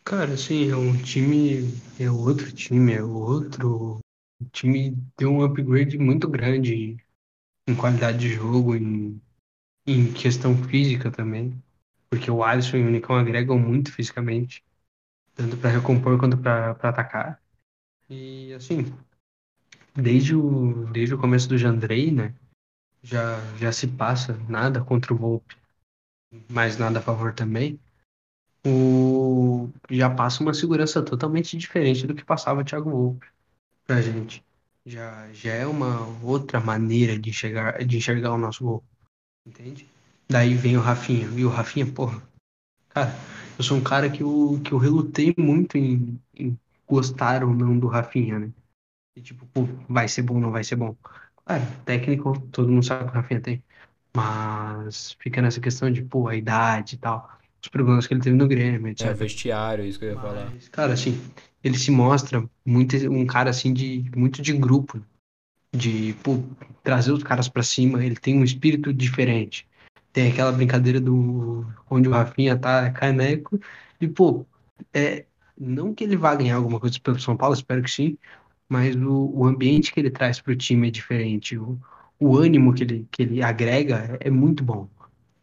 Cara, 0.04 0.36
sim, 0.36 0.70
é 0.70 0.76
um 0.76 0.94
time, 0.98 1.72
é 1.98 2.10
outro 2.10 2.52
time, 2.52 2.92
é 2.92 3.02
outro 3.02 4.00
o 4.40 4.44
time 4.50 4.96
deu 5.16 5.32
um 5.32 5.42
upgrade 5.42 5.98
muito 5.98 6.28
grande 6.28 6.96
em 7.66 7.74
qualidade 7.74 8.18
de 8.18 8.28
jogo, 8.28 8.74
em, 8.74 9.20
em 9.86 10.12
questão 10.12 10.56
física 10.64 11.10
também. 11.10 11.60
Porque 12.08 12.30
o 12.30 12.44
Alisson 12.44 12.76
e 12.76 12.82
o 12.82 12.90
Nicão 12.90 13.16
agregam 13.16 13.58
muito 13.58 13.92
fisicamente, 13.92 14.64
tanto 15.34 15.56
para 15.56 15.70
recompor 15.70 16.18
quanto 16.18 16.36
para 16.36 16.70
atacar. 16.70 17.42
E 18.08 18.52
assim, 18.54 18.84
desde 19.94 20.36
o, 20.36 20.86
desde 20.92 21.14
o 21.14 21.18
começo 21.18 21.48
do 21.48 21.58
Jandrei, 21.58 22.12
né? 22.12 22.34
Já, 23.02 23.40
já 23.56 23.72
se 23.72 23.86
passa 23.86 24.36
nada 24.48 24.82
contra 24.82 25.12
o 25.12 25.16
Volpe, 25.16 25.56
mas 26.48 26.76
nada 26.76 26.98
a 26.98 27.02
favor 27.02 27.32
também. 27.34 27.78
O, 28.64 29.68
já 29.90 30.10
passa 30.10 30.42
uma 30.42 30.54
segurança 30.54 31.02
totalmente 31.02 31.56
diferente 31.56 32.06
do 32.06 32.14
que 32.14 32.24
passava 32.24 32.60
o 32.60 32.64
Thiago 32.64 32.90
Volpe 32.90 33.26
pra 33.86 34.00
gente. 34.00 34.44
Já, 34.84 35.32
já 35.32 35.52
é 35.52 35.66
uma 35.66 36.06
outra 36.22 36.60
maneira 36.60 37.18
de 37.18 37.30
enxergar, 37.30 37.84
de 37.84 37.96
enxergar 37.96 38.32
o 38.32 38.38
nosso 38.38 38.64
gol. 38.64 38.84
Entende? 39.46 39.88
Daí 40.28 40.54
vem 40.54 40.76
o 40.76 40.80
Rafinha. 40.80 41.28
E 41.36 41.44
o 41.44 41.48
Rafinha, 41.48 41.86
porra, 41.86 42.22
cara, 42.88 43.12
eu 43.58 43.64
sou 43.64 43.76
um 43.76 43.82
cara 43.82 44.10
que 44.10 44.22
eu, 44.22 44.60
que 44.64 44.72
eu 44.72 44.78
relutei 44.78 45.34
muito 45.38 45.76
em, 45.76 46.20
em 46.34 46.58
gostar 46.86 47.44
ou 47.44 47.52
não 47.52 47.78
do 47.78 47.86
Rafinha, 47.86 48.38
né? 48.38 48.52
E 49.16 49.22
tipo, 49.22 49.46
pô, 49.46 49.62
vai 49.88 50.08
ser 50.08 50.22
bom 50.22 50.38
não 50.38 50.50
vai 50.50 50.62
ser 50.62 50.76
bom. 50.76 50.94
Claro, 51.44 51.64
técnico, 51.84 52.38
todo 52.50 52.68
mundo 52.70 52.84
sabe 52.84 53.04
que 53.04 53.10
o 53.10 53.14
Rafinha 53.14 53.40
tem. 53.40 53.64
Mas 54.14 55.12
fica 55.20 55.42
nessa 55.42 55.60
questão 55.60 55.90
de, 55.90 56.02
pô, 56.02 56.28
a 56.28 56.36
idade 56.36 56.96
e 56.96 56.98
tal. 56.98 57.35
Os 57.66 57.68
problemas 57.68 58.06
que 58.06 58.14
ele 58.14 58.20
teve 58.20 58.36
no 58.36 58.46
Grêmio, 58.46 58.86
etc. 58.86 59.08
É, 59.08 59.12
vestiário, 59.12 59.84
isso 59.84 59.98
que 59.98 60.04
eu 60.04 60.10
ia 60.10 60.14
Mas, 60.14 60.24
falar. 60.24 60.52
Cara, 60.70 60.92
assim, 60.92 61.20
ele 61.64 61.76
se 61.76 61.90
mostra 61.90 62.48
muito 62.64 62.96
um 63.10 63.26
cara 63.26 63.50
assim 63.50 63.72
de 63.72 64.08
muito 64.14 64.40
de 64.40 64.52
grupo, 64.52 65.02
de 65.74 66.14
pô, 66.22 66.44
trazer 66.84 67.10
os 67.10 67.24
caras 67.24 67.48
para 67.48 67.64
cima. 67.64 68.04
Ele 68.04 68.14
tem 68.14 68.38
um 68.38 68.44
espírito 68.44 68.92
diferente. 68.94 69.66
Tem 70.12 70.30
aquela 70.30 70.52
brincadeira 70.52 71.00
do 71.00 71.66
onde 71.90 72.08
o 72.08 72.12
Rafinha 72.12 72.56
tá 72.56 72.88
caneco 72.92 73.60
e 74.00 74.06
pô, 74.06 74.46
é 74.94 75.24
não 75.58 75.92
que 75.92 76.04
ele 76.04 76.16
vá 76.16 76.36
ganhar 76.36 76.54
alguma 76.54 76.78
coisa 76.78 77.00
pelo 77.00 77.18
São 77.18 77.36
Paulo, 77.36 77.54
espero 77.54 77.82
que 77.82 77.90
sim, 77.90 78.16
mas 78.68 78.94
o, 78.94 79.32
o 79.34 79.44
ambiente 79.44 79.92
que 79.92 79.98
ele 79.98 80.10
traz 80.10 80.40
para 80.40 80.52
o 80.52 80.56
time 80.56 80.86
é 80.86 80.90
diferente. 80.92 81.58
O, 81.58 81.80
o 82.20 82.36
ânimo 82.36 82.72
que 82.72 82.84
ele, 82.84 83.08
que 83.10 83.22
ele 83.22 83.42
agrega 83.42 84.18
é, 84.20 84.28
é 84.28 84.30
muito 84.30 84.62
bom. 84.62 84.88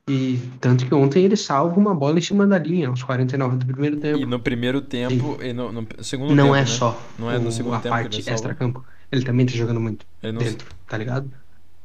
E 0.08 0.38
tanto 0.60 0.86
que 0.86 0.94
ontem 0.94 1.24
ele 1.24 1.38
salva 1.38 1.80
uma 1.80 1.96
bola 1.96 2.20
em 2.20 2.22
cima 2.22 2.46
da 2.46 2.58
linha, 2.58 2.90
aos 2.90 3.02
49 3.04 3.58
do 3.58 3.66
primeiro 3.66 3.98
tempo. 3.98 4.20
E 4.20 4.26
no 4.26 4.40
primeiro 4.40 4.82
tempo, 4.82 5.42
e 5.42 5.54
no, 5.54 5.72
no, 5.72 5.88
segundo 6.02 6.36
não 6.36 6.46
tempo, 6.46 6.56
é 6.56 6.60
né? 6.60 6.66
só 6.66 7.02
não 7.18 7.32
é 7.32 7.40
no 7.40 7.48
o, 7.48 7.52
segundo 7.52 7.76
a 7.76 7.80
tempo 7.80 7.96
parte 7.96 8.20
ele 8.20 8.30
extra-campo. 8.30 8.84
Ele 9.10 9.24
também 9.24 9.46
tá 9.46 9.54
jogando 9.54 9.80
muito 9.80 10.06
não... 10.22 10.34
dentro, 10.34 10.68
tá 10.88 10.98
ligado? 10.98 11.32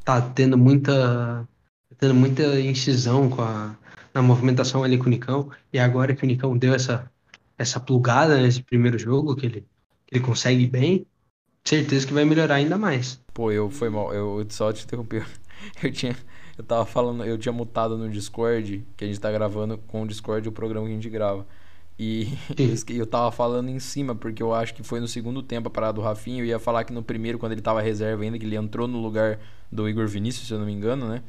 Tá 0.03 0.21
tendo 0.21 0.57
muita 0.57 1.47
tendo 1.97 2.13
muita 2.13 2.59
incisão 2.59 3.29
com 3.29 3.41
a, 3.41 3.75
na 4.13 4.21
movimentação 4.21 4.83
ali 4.83 4.97
com 4.97 5.05
o 5.05 5.09
Nicão. 5.09 5.49
E 5.71 5.79
agora 5.79 6.15
que 6.15 6.23
o 6.23 6.27
Nicão 6.27 6.57
deu 6.57 6.73
essa, 6.73 7.09
essa 7.57 7.79
plugada 7.79 8.41
nesse 8.41 8.63
primeiro 8.63 8.97
jogo, 8.97 9.35
que 9.35 9.45
ele, 9.45 9.65
que 10.07 10.15
ele 10.15 10.23
consegue 10.23 10.65
bem, 10.65 11.05
certeza 11.63 12.07
que 12.07 12.13
vai 12.13 12.25
melhorar 12.25 12.55
ainda 12.55 12.77
mais. 12.77 13.21
Pô, 13.33 13.51
eu 13.51 13.69
foi 13.69 13.89
mal, 13.89 14.13
eu 14.13 14.45
só 14.49 14.71
te 14.73 14.83
interrompi. 14.83 15.23
Eu 15.83 15.91
tinha 15.91 16.15
eu 16.59 16.65
tava 16.65 16.85
falando, 16.85 17.23
eu 17.23 17.37
tinha 17.37 17.53
mutado 17.53 17.97
no 17.97 18.09
Discord, 18.09 18.85
que 18.97 19.05
a 19.05 19.07
gente 19.07 19.17
tá 19.17 19.31
gravando 19.31 19.77
com 19.77 20.03
o 20.03 20.05
Discord 20.07 20.45
o 20.49 20.51
programa 20.51 20.85
que 20.85 20.91
a 20.91 20.95
gente 20.95 21.09
grava. 21.09 21.47
E 21.97 22.33
eu 22.89 23.07
tava 23.07 23.31
falando 23.31 23.69
em 23.69 23.79
cima, 23.79 24.13
porque 24.13 24.43
eu 24.43 24.53
acho 24.53 24.73
que 24.73 24.83
foi 24.83 24.99
no 24.99 25.07
segundo 25.07 25.41
tempo 25.41 25.69
a 25.69 25.71
parada 25.71 25.93
do 25.93 26.01
Rafinha. 26.01 26.41
Eu 26.41 26.45
ia 26.45 26.59
falar 26.59 26.83
que 26.83 26.91
no 26.91 27.01
primeiro, 27.01 27.39
quando 27.39 27.53
ele 27.53 27.61
tava 27.61 27.81
reserva 27.81 28.23
ainda, 28.23 28.37
que 28.37 28.45
ele 28.45 28.57
entrou 28.57 28.89
no 28.89 29.01
lugar 29.01 29.39
do 29.71 29.87
Igor 29.87 30.05
Vinícius, 30.05 30.47
se 30.47 30.53
eu 30.53 30.59
não 30.59 30.65
me 30.65 30.73
engano, 30.73 31.07
né? 31.07 31.21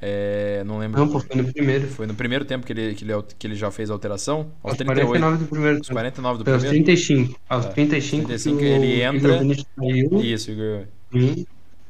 É, 0.00 0.64
não 0.64 0.78
lembro. 0.78 1.00
Não, 1.00 1.08
pô, 1.08 1.20
foi 1.20 1.36
no 1.36 1.52
primeiro. 1.52 1.88
Foi 1.88 2.06
no 2.06 2.14
primeiro 2.14 2.46
tempo 2.46 2.64
que 2.64 2.72
ele, 2.72 2.94
que 2.94 3.04
ele, 3.04 3.12
que 3.38 3.46
ele 3.46 3.54
já 3.56 3.70
fez 3.70 3.90
a 3.90 3.92
alteração? 3.92 4.52
Aos, 4.62 4.72
aos 4.72 4.76
38. 4.78 5.06
49 5.06 5.44
do 5.44 5.50
primeiro. 5.50 5.76
Aos 5.76 5.88
49 5.88 6.38
do 6.38 6.44
primeiro? 6.44 6.66
Aos 6.66 6.72
35. 6.72 7.40
Aos 7.46 7.66
é. 7.66 7.68
35, 7.68 8.26
35 8.26 8.62
ele 8.62 9.02
entra. 9.02 9.42
Igor 9.82 10.24
Isso, 10.24 10.50
Igor. 10.50 10.84
Hum. 11.12 11.44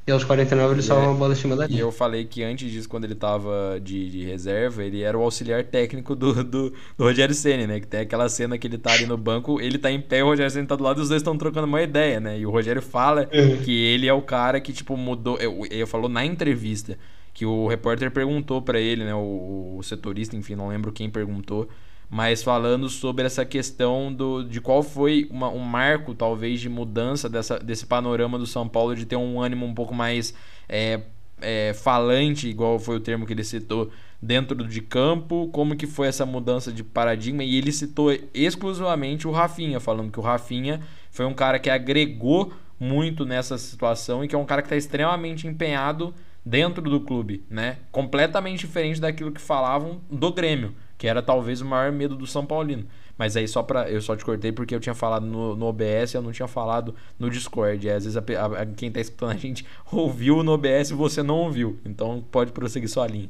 E 0.08 0.10
aos 0.10 0.24
49 0.24 0.72
ele 0.72 0.82
salva 0.82 1.04
é, 1.04 1.08
uma 1.08 1.14
bola 1.14 1.34
em 1.34 1.36
cima 1.36 1.54
da. 1.54 1.66
E 1.68 1.78
eu 1.78 1.92
falei 1.92 2.24
que 2.24 2.42
antes 2.42 2.72
disso, 2.72 2.88
quando 2.88 3.04
ele 3.04 3.14
tava 3.14 3.78
de, 3.78 4.08
de 4.08 4.24
reserva, 4.24 4.82
ele 4.82 5.02
era 5.02 5.18
o 5.18 5.20
auxiliar 5.20 5.62
técnico 5.64 6.16
do, 6.16 6.42
do, 6.42 6.70
do 6.70 7.04
Rogério 7.04 7.34
Senna, 7.34 7.66
né? 7.66 7.78
Que 7.78 7.86
tem 7.86 8.00
aquela 8.00 8.26
cena 8.30 8.56
que 8.56 8.66
ele 8.66 8.78
tá 8.78 8.94
ali 8.94 9.04
no 9.04 9.18
banco, 9.18 9.60
ele 9.60 9.76
tá 9.76 9.90
em 9.90 10.00
pé, 10.00 10.24
o 10.24 10.28
Rogério 10.28 10.50
Senna 10.50 10.66
tá 10.66 10.76
do 10.76 10.82
lado 10.82 10.98
e 10.98 11.02
os 11.02 11.10
dois 11.10 11.20
estão 11.20 11.36
trocando 11.36 11.66
uma 11.66 11.82
ideia, 11.82 12.18
né? 12.20 12.38
E 12.38 12.46
o 12.46 12.50
Rogério 12.50 12.80
fala 12.80 13.28
uhum. 13.30 13.58
que 13.58 13.70
ele 13.70 14.08
é 14.08 14.12
o 14.14 14.22
cara 14.22 14.62
que, 14.62 14.72
tipo, 14.72 14.96
mudou. 14.96 15.38
Ele 15.70 15.84
falou 15.84 16.08
na 16.08 16.24
entrevista 16.24 16.96
que 17.34 17.44
o 17.44 17.66
repórter 17.66 18.10
perguntou 18.10 18.62
para 18.62 18.80
ele, 18.80 19.04
né? 19.04 19.14
O, 19.14 19.76
o 19.76 19.82
setorista, 19.82 20.34
enfim, 20.34 20.54
não 20.54 20.68
lembro 20.68 20.90
quem 20.90 21.10
perguntou 21.10 21.68
mas 22.10 22.42
falando 22.42 22.88
sobre 22.88 23.26
essa 23.26 23.44
questão 23.44 24.12
do, 24.12 24.42
de 24.42 24.60
qual 24.60 24.82
foi 24.82 25.28
uma, 25.30 25.50
um 25.50 25.58
marco, 25.58 26.14
talvez, 26.14 26.60
de 26.60 26.68
mudança 26.68 27.28
dessa, 27.28 27.58
desse 27.58 27.84
panorama 27.84 28.38
do 28.38 28.46
São 28.46 28.66
Paulo, 28.66 28.96
de 28.96 29.04
ter 29.04 29.16
um 29.16 29.40
ânimo 29.40 29.66
um 29.66 29.74
pouco 29.74 29.94
mais 29.94 30.32
é, 30.68 31.00
é, 31.40 31.74
falante, 31.74 32.48
igual 32.48 32.78
foi 32.78 32.96
o 32.96 33.00
termo 33.00 33.26
que 33.26 33.32
ele 33.34 33.44
citou, 33.44 33.90
dentro 34.22 34.56
de 34.66 34.80
campo, 34.80 35.48
como 35.52 35.76
que 35.76 35.86
foi 35.86 36.08
essa 36.08 36.24
mudança 36.24 36.72
de 36.72 36.82
paradigma, 36.82 37.44
e 37.44 37.56
ele 37.56 37.70
citou 37.70 38.10
exclusivamente 38.32 39.28
o 39.28 39.30
Rafinha, 39.30 39.78
falando 39.78 40.10
que 40.10 40.18
o 40.18 40.22
Rafinha 40.22 40.80
foi 41.10 41.26
um 41.26 41.34
cara 41.34 41.58
que 41.58 41.68
agregou 41.68 42.52
muito 42.80 43.24
nessa 43.26 43.58
situação 43.58 44.24
e 44.24 44.28
que 44.28 44.34
é 44.34 44.38
um 44.38 44.46
cara 44.46 44.62
que 44.62 44.66
está 44.66 44.76
extremamente 44.76 45.46
empenhado 45.46 46.14
dentro 46.44 46.82
do 46.82 47.00
clube, 47.00 47.44
né? 47.50 47.78
Completamente 47.92 48.60
diferente 48.60 49.00
daquilo 49.00 49.30
que 49.30 49.40
falavam 49.40 50.00
do 50.10 50.32
Grêmio 50.32 50.74
que 50.98 51.06
era 51.06 51.22
talvez 51.22 51.60
o 51.60 51.64
maior 51.64 51.92
medo 51.92 52.16
do 52.16 52.26
São 52.26 52.44
Paulino. 52.44 52.84
Mas 53.16 53.36
aí 53.36 53.48
só 53.48 53.62
para 53.62 53.90
eu 53.90 54.00
só 54.02 54.16
te 54.16 54.24
cortei 54.24 54.52
porque 54.52 54.74
eu 54.74 54.80
tinha 54.80 54.94
falado 54.94 55.24
no, 55.24 55.56
no 55.56 55.66
OBS, 55.66 56.14
eu 56.14 56.22
não 56.22 56.32
tinha 56.32 56.48
falado 56.48 56.94
no 57.18 57.30
Discord. 57.30 57.88
Às 57.88 58.04
vezes 58.04 58.16
a, 58.16 58.20
a, 58.20 58.66
quem 58.66 58.90
tá 58.90 59.00
escutando 59.00 59.30
a 59.30 59.36
gente 59.36 59.64
ouviu 59.90 60.42
no 60.42 60.52
OBS 60.52 60.90
e 60.90 60.94
você 60.94 61.22
não 61.22 61.36
ouviu. 61.36 61.78
Então 61.84 62.22
pode 62.30 62.52
prosseguir 62.52 62.88
sua 62.88 63.06
linha. 63.06 63.28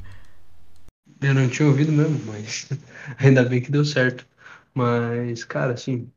Eu 1.21 1.35
não 1.35 1.49
tinha 1.49 1.69
ouvido 1.69 1.93
mesmo, 1.93 2.21
mas 2.27 2.69
ainda 3.19 3.45
bem 3.45 3.61
que 3.61 3.71
deu 3.71 3.85
certo. 3.85 4.27
Mas, 4.75 5.45
cara, 5.45 5.75
assim. 5.75 6.11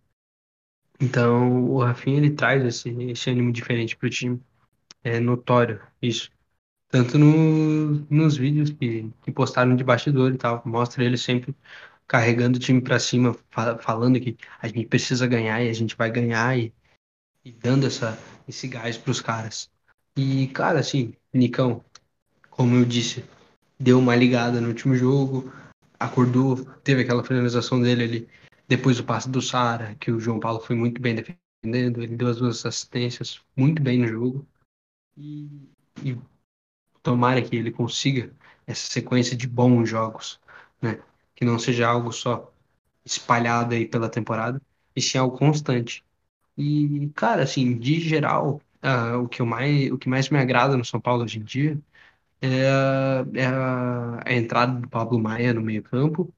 Então, 0.99 1.65
o 1.65 1.79
Rafinha 1.83 2.17
ele 2.17 2.31
traz 2.31 2.63
esse, 2.63 2.89
esse 3.11 3.29
ânimo 3.29 3.51
diferente 3.51 3.97
pro 3.97 4.09
time. 4.09 4.39
É 5.03 5.19
notório 5.19 5.81
isso. 6.01 6.31
Tanto 6.91 7.17
no, 7.17 8.05
nos 8.09 8.35
vídeos 8.35 8.69
que, 8.69 9.09
que 9.23 9.31
postaram 9.31 9.75
de 9.75 9.83
bastidor 9.83 10.33
e 10.33 10.37
tal. 10.37 10.61
Mostra 10.65 11.03
ele 11.03 11.17
sempre 11.17 11.55
carregando 12.05 12.57
o 12.57 12.61
time 12.61 12.81
para 12.81 12.99
cima, 12.99 13.33
falando 13.79 14.19
que 14.19 14.37
a 14.61 14.67
gente 14.67 14.85
precisa 14.85 15.25
ganhar 15.25 15.63
e 15.63 15.69
a 15.69 15.73
gente 15.73 15.95
vai 15.95 16.11
ganhar 16.11 16.59
e, 16.59 16.73
e 17.45 17.53
dando 17.53 17.87
essa, 17.87 18.19
esse 18.45 18.67
gás 18.67 18.97
pros 18.97 19.21
caras. 19.21 19.71
E, 20.17 20.47
cara, 20.47 20.79
assim, 20.81 21.13
Nicão, 21.33 21.81
como 22.49 22.75
eu 22.75 22.83
disse, 22.83 23.23
deu 23.79 23.97
uma 23.97 24.13
ligada 24.13 24.59
no 24.59 24.67
último 24.67 24.93
jogo, 24.93 25.49
acordou, 25.97 26.65
teve 26.83 27.03
aquela 27.03 27.23
finalização 27.23 27.81
dele 27.81 28.03
ali, 28.03 28.29
depois 28.67 28.97
do 28.97 29.05
passe 29.05 29.29
do 29.29 29.41
Sara, 29.41 29.95
que 29.95 30.11
o 30.11 30.19
João 30.19 30.39
Paulo 30.39 30.59
foi 30.59 30.75
muito 30.75 31.01
bem 31.01 31.15
defendendo, 31.15 32.03
ele 32.03 32.17
deu 32.17 32.27
as 32.27 32.37
duas 32.37 32.65
assistências 32.65 33.39
muito 33.55 33.81
bem 33.81 33.99
no 33.99 34.07
jogo. 34.07 34.45
E, 35.15 35.69
e 36.03 36.17
tomara 37.03 37.41
que 37.41 37.55
ele 37.55 37.71
consiga 37.71 38.33
essa 38.67 38.89
sequência 38.91 39.35
de 39.35 39.47
bons 39.47 39.89
jogos, 39.89 40.39
né? 40.81 40.99
Que 41.35 41.45
não 41.45 41.59
seja 41.59 41.87
algo 41.87 42.11
só 42.11 42.51
espalhado 43.05 43.73
aí 43.75 43.87
pela 43.87 44.09
temporada, 44.09 44.61
e 44.95 45.01
sim 45.01 45.17
algo 45.17 45.37
constante. 45.37 46.03
E, 46.57 47.09
cara, 47.15 47.43
assim, 47.43 47.77
de 47.77 47.99
geral, 48.01 48.61
uh, 48.83 49.17
o, 49.23 49.27
que 49.29 49.41
eu 49.41 49.45
mais, 49.45 49.91
o 49.91 49.97
que 49.97 50.09
mais 50.09 50.29
me 50.29 50.39
agrada 50.39 50.77
no 50.77 50.85
São 50.85 50.99
Paulo 51.01 51.23
hoje 51.23 51.39
em 51.39 51.43
dia 51.43 51.79
é, 52.41 52.69
a, 52.69 53.25
é 53.35 53.45
a, 54.25 54.33
entrada 54.33 54.79
do 54.79 54.89
Pablo 54.89 55.19
Maia 55.19 55.53
no 55.53 55.61
meio-campo, 55.61 56.33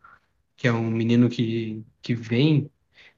que 0.57 0.67
é 0.67 0.73
um 0.73 0.89
menino 0.91 1.29
que, 1.29 1.83
que 2.01 2.15
vem 2.15 2.69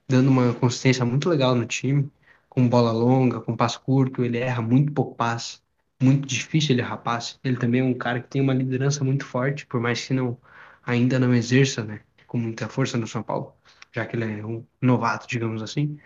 dando 0.07 0.29
uma 0.29 0.53
consistência 0.55 1.05
muito 1.05 1.29
legal 1.29 1.55
no 1.55 1.65
time, 1.65 2.11
com 2.49 2.67
bola 2.69 2.91
longa, 2.91 3.41
com 3.41 3.55
passe 3.57 3.79
curto, 3.79 4.23
ele 4.23 4.37
erra 4.39 4.61
muito 4.61 4.93
pouco 4.93 5.15
passe 5.15 5.61
muito 6.01 6.27
difícil 6.27 6.71
ele 6.75 6.81
errar 6.81 6.97
passe. 6.97 7.37
Ele 7.43 7.57
também 7.57 7.81
é 7.81 7.83
um 7.83 7.93
cara 7.97 8.21
que 8.21 8.29
tem 8.29 8.41
uma 8.41 8.53
liderança 8.53 9.03
muito 9.03 9.25
forte, 9.25 9.65
por 9.65 9.79
mais 9.81 10.05
que 10.05 10.13
não 10.13 10.37
ainda 10.85 11.19
não 11.19 11.33
exerça, 11.33 11.83
né, 11.83 12.01
com 12.27 12.37
muita 12.37 12.69
força 12.69 12.97
no 12.97 13.07
São 13.07 13.23
Paulo, 13.23 13.55
já 13.91 14.05
que 14.05 14.15
ele 14.15 14.39
é 14.39 14.45
um 14.45 14.65
novato, 14.81 15.27
digamos 15.27 15.61
assim. 15.63 15.97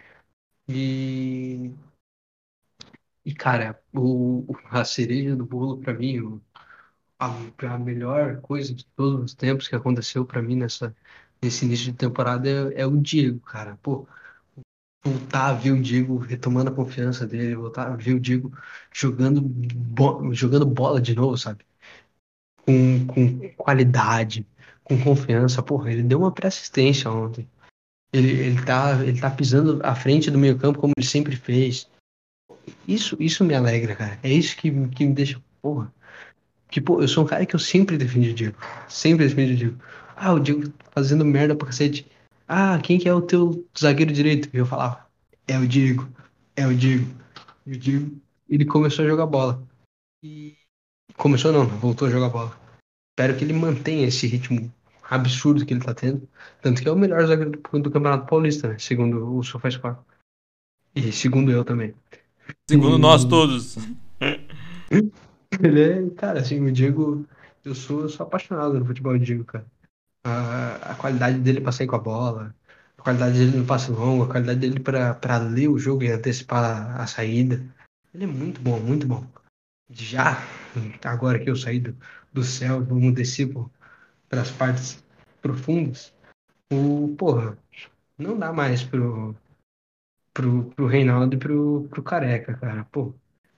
E 0.69 1.71
e 3.25 3.33
cara, 3.33 3.81
o, 3.93 4.45
a 4.71 4.83
cereja 4.85 5.35
do 5.35 5.45
bolo 5.45 5.79
para 5.79 5.93
mim, 5.93 6.19
o, 6.19 6.41
a, 7.19 7.27
a, 7.67 7.79
melhor 7.79 8.41
coisa 8.41 8.73
de 8.73 8.85
todos 8.87 9.23
os 9.25 9.35
tempos 9.35 9.67
que 9.67 9.75
aconteceu 9.75 10.25
para 10.25 10.41
mim 10.41 10.55
nessa 10.57 10.95
nesse 11.41 11.65
início 11.65 11.87
de 11.91 11.97
temporada 11.97 12.49
é, 12.49 12.81
é 12.81 12.87
o 12.87 12.97
Diego, 13.01 13.39
cara. 13.41 13.77
Pô, 13.83 14.07
voltar 15.03 15.49
a 15.49 15.53
ver 15.53 15.71
o 15.71 15.81
Diego 15.81 16.17
retomando 16.17 16.69
a 16.69 16.73
confiança 16.73 17.25
dele, 17.25 17.55
voltar 17.55 17.87
a 17.87 17.95
ver 17.95 18.13
o 18.13 18.19
Diego 18.19 18.51
jogando, 18.91 19.41
bo 19.41 20.33
jogando 20.33 20.65
bola 20.65 21.01
de 21.01 21.15
novo, 21.15 21.37
sabe? 21.37 21.65
Com, 22.65 23.07
com 23.07 23.49
qualidade, 23.55 24.45
com 24.83 25.01
confiança. 25.01 25.63
Porra, 25.63 25.91
ele 25.91 26.03
deu 26.03 26.19
uma 26.19 26.31
pré-assistência 26.31 27.09
ontem. 27.09 27.47
Ele, 28.11 28.31
ele, 28.31 28.65
tá, 28.65 29.03
ele 29.03 29.19
tá 29.19 29.29
pisando 29.29 29.79
à 29.83 29.95
frente 29.95 30.31
do 30.31 30.37
meio 30.37 30.57
campo 30.57 30.79
como 30.79 30.93
ele 30.97 31.05
sempre 31.05 31.35
fez. 31.35 31.89
Isso, 32.87 33.15
isso 33.19 33.43
me 33.43 33.53
alegra, 33.53 33.95
cara. 33.95 34.19
É 34.23 34.31
isso 34.31 34.55
que, 34.57 34.71
que 34.89 35.05
me 35.05 35.13
deixa, 35.13 35.41
porra. 35.61 35.93
Que, 36.69 36.81
pô, 36.81 37.01
eu 37.01 37.07
sou 37.07 37.23
um 37.23 37.27
cara 37.27 37.45
que 37.45 37.55
eu 37.55 37.59
sempre 37.59 37.97
defendi 37.97 38.31
o 38.31 38.33
Diego. 38.33 38.57
Sempre 38.87 39.27
defendi 39.27 39.53
o 39.53 39.57
Diego. 39.57 39.77
Ah, 40.15 40.33
o 40.33 40.39
Diego 40.39 40.71
fazendo 40.91 41.23
merda 41.25 41.55
pra 41.55 41.67
cacete 41.67 42.05
ah, 42.51 42.79
quem 42.79 42.97
que 42.97 43.07
é 43.07 43.13
o 43.13 43.21
teu 43.21 43.63
zagueiro 43.79 44.11
direito? 44.11 44.49
E 44.51 44.57
eu 44.57 44.65
falava, 44.65 45.07
é 45.47 45.59
o 45.59 45.67
Diego, 45.67 46.09
é 46.55 46.65
o 46.65 46.75
Diego. 46.75 47.05
E 47.63 47.73
o 47.73 47.77
Diego, 47.77 48.19
ele 48.49 48.65
começou 48.65 49.05
a 49.05 49.07
jogar 49.07 49.27
bola. 49.27 49.61
E 50.23 50.57
começou 51.15 51.51
não, 51.51 51.67
voltou 51.67 52.07
a 52.07 52.11
jogar 52.11 52.29
bola. 52.29 52.59
Espero 53.11 53.37
que 53.37 53.43
ele 53.43 53.53
mantenha 53.53 54.07
esse 54.07 54.25
ritmo 54.25 54.73
absurdo 55.07 55.63
que 55.63 55.75
ele 55.75 55.83
tá 55.83 55.93
tendo. 55.93 56.27
Tanto 56.59 56.81
que 56.81 56.89
é 56.89 56.91
o 56.91 56.97
melhor 56.97 57.23
zagueiro 57.27 57.51
do, 57.51 57.79
do 57.81 57.91
Campeonato 57.91 58.25
Paulista, 58.25 58.67
né? 58.67 58.79
Segundo 58.79 59.37
o 59.37 59.43
SofaScore. 59.43 59.97
E 60.95 61.11
segundo 61.11 61.51
eu 61.51 61.63
também. 61.63 61.93
Segundo 62.67 62.97
e... 62.97 62.99
nós 62.99 63.25
todos. 63.25 63.77
ele 65.61 65.81
é, 65.81 66.09
cara, 66.15 66.39
assim, 66.39 66.59
o 66.61 66.71
Diego, 66.71 67.27
eu 67.63 67.75
sou, 67.75 68.01
eu 68.01 68.09
sou 68.09 68.25
apaixonado 68.25 68.79
no 68.79 68.85
futebol 68.85 69.13
do 69.13 69.23
Diego, 69.23 69.45
cara 69.45 69.67
a, 70.29 70.75
a 70.91 70.95
qualidade 70.95 71.39
dele 71.39 71.61
para 71.61 71.71
sair 71.71 71.87
com 71.87 71.95
a 71.95 71.99
bola, 71.99 72.55
a 72.97 73.01
qualidade 73.01 73.37
dele 73.37 73.57
no 73.57 73.65
passe 73.65 73.91
longo, 73.91 74.23
a 74.23 74.27
qualidade 74.27 74.59
dele 74.59 74.79
para 74.79 75.37
ler 75.37 75.69
o 75.69 75.79
jogo 75.79 76.03
e 76.03 76.11
antecipar 76.11 76.99
a 76.99 77.07
saída. 77.07 77.63
Ele 78.13 78.23
é 78.23 78.27
muito 78.27 78.61
bom, 78.61 78.79
muito 78.79 79.07
bom. 79.07 79.25
Já, 79.89 80.37
agora 81.03 81.39
que 81.39 81.49
eu 81.49 81.55
saí 81.55 81.79
do, 81.79 81.95
do 82.31 82.43
céu, 82.43 82.83
vamos 82.83 83.13
descer 83.13 83.51
para 84.29 84.41
as 84.41 84.51
partes 84.51 85.03
profundas, 85.41 86.13
o, 86.71 87.15
porra, 87.17 87.57
não 88.17 88.37
dá 88.37 88.53
mais 88.53 88.83
pro, 88.83 89.35
pro, 90.33 90.65
pro 90.65 90.87
Reinaldo 90.87 91.35
e 91.35 91.39
pro, 91.39 91.87
pro 91.89 92.03
Careca, 92.03 92.53
cara. 92.55 92.85
Pô, 92.91 93.13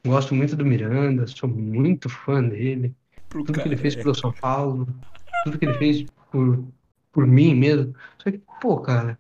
gosto 0.06 0.34
muito 0.34 0.56
do 0.56 0.66
Miranda, 0.66 1.28
sou 1.28 1.50
muito 1.50 2.10
fã 2.10 2.42
dele. 2.42 2.96
Pro 3.28 3.44
tudo 3.44 3.58
careca. 3.58 3.64
que 3.64 3.70
ele 3.70 3.82
fez 3.82 3.96
pelo 3.96 4.16
São 4.16 4.32
Paulo, 4.32 4.88
tudo 5.44 5.58
que 5.58 5.66
ele 5.66 5.78
fez 5.78 6.06
por, 6.32 6.64
por 7.12 7.28
mim 7.28 7.54
mesmo. 7.54 7.94
Só 8.18 8.32
que, 8.32 8.42
pô, 8.60 8.80
cara. 8.80 9.18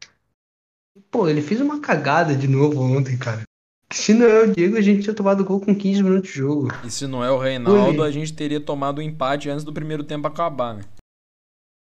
Pô, 1.09 1.27
ele 1.27 1.41
fez 1.41 1.59
uma 1.61 1.79
cagada 1.79 2.35
de 2.35 2.47
novo 2.47 2.81
ontem, 2.81 3.17
cara. 3.17 3.43
Se 3.91 4.13
não 4.13 4.25
é 4.25 4.43
o 4.43 4.53
Diego, 4.53 4.77
a 4.77 4.81
gente 4.81 5.03
tinha 5.03 5.13
tomado 5.13 5.43
gol 5.43 5.59
com 5.59 5.75
15 5.75 6.01
minutos 6.01 6.29
de 6.29 6.37
jogo. 6.37 6.69
E 6.85 6.89
se 6.89 7.05
não 7.05 7.23
é 7.23 7.29
o 7.29 7.37
Reinaldo, 7.37 8.01
a 8.01 8.09
gente 8.09 8.33
teria 8.33 8.59
tomado 8.59 8.99
o 8.99 9.01
um 9.01 9.03
empate 9.03 9.49
antes 9.49 9.65
do 9.65 9.73
primeiro 9.73 10.03
tempo 10.03 10.27
acabar, 10.27 10.75
né? 10.75 10.83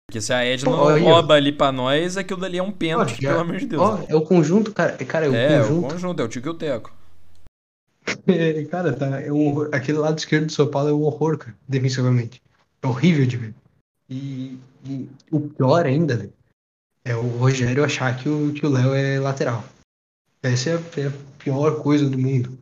Porque 0.07 0.21
se 0.21 0.33
a 0.33 0.45
Edna 0.45 0.69
não 0.69 0.99
rouba 0.99 1.33
ali 1.33 1.51
pra 1.51 1.71
nós, 1.71 2.15
aquilo 2.15 2.39
dali 2.39 2.57
é 2.57 2.63
um 2.63 2.71
pênalti, 2.71 3.17
pelo 3.17 3.39
amor 3.39 3.57
de 3.57 3.65
Deus. 3.65 3.81
Ó, 3.81 3.99
é 4.07 4.15
o 4.15 4.21
conjunto, 4.21 4.71
cara. 4.71 4.93
Cara, 4.97 5.25
é 5.25 5.29
o 5.29 5.35
é, 5.35 5.57
conjunto. 5.59 5.73
É, 5.73 5.87
o 5.87 5.91
conjunto, 5.91 6.21
é 6.21 6.25
o 6.25 6.27
Tico 6.27 6.47
e 6.47 6.49
o 6.49 6.53
Teco. 6.53 6.93
cara, 8.69 8.93
tá, 8.93 9.21
é 9.21 9.31
um, 9.31 9.61
aquele 9.71 9.97
lado 9.97 10.17
esquerdo 10.17 10.45
do 10.45 10.51
São 10.51 10.67
Paulo 10.67 10.89
é 10.89 10.93
um 10.93 11.03
horror, 11.03 11.37
cara, 11.37 11.55
defensivamente. 11.67 12.41
É 12.83 12.87
horrível 12.87 13.25
de 13.25 13.37
ver. 13.37 13.55
E, 14.07 14.59
e 14.85 15.09
o 15.31 15.39
pior 15.39 15.85
ainda 15.85 16.29
é 17.03 17.15
o 17.15 17.27
Rogério 17.37 17.83
achar 17.83 18.17
que 18.17 18.29
o 18.29 18.53
que 18.53 18.65
o 18.65 18.69
Léo 18.69 18.93
é 18.93 19.19
lateral. 19.19 19.63
Essa 20.41 20.71
é 20.71 20.73
a, 20.73 21.01
é 21.01 21.07
a 21.07 21.11
pior 21.39 21.81
coisa 21.81 22.09
do 22.09 22.17
mundo 22.17 22.57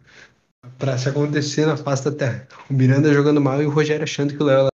para 0.78 0.98
se 0.98 1.10
acontecer 1.10 1.66
na 1.66 1.78
face 1.78 2.06
da 2.06 2.12
Terra. 2.12 2.48
O 2.70 2.74
Miranda 2.74 3.14
jogando 3.14 3.42
mal 3.42 3.62
e 3.62 3.66
o 3.66 3.70
Rogério 3.70 4.04
achando 4.04 4.36
que 4.36 4.42
o 4.42 4.46
Léo 4.46 4.68
é 4.68 4.70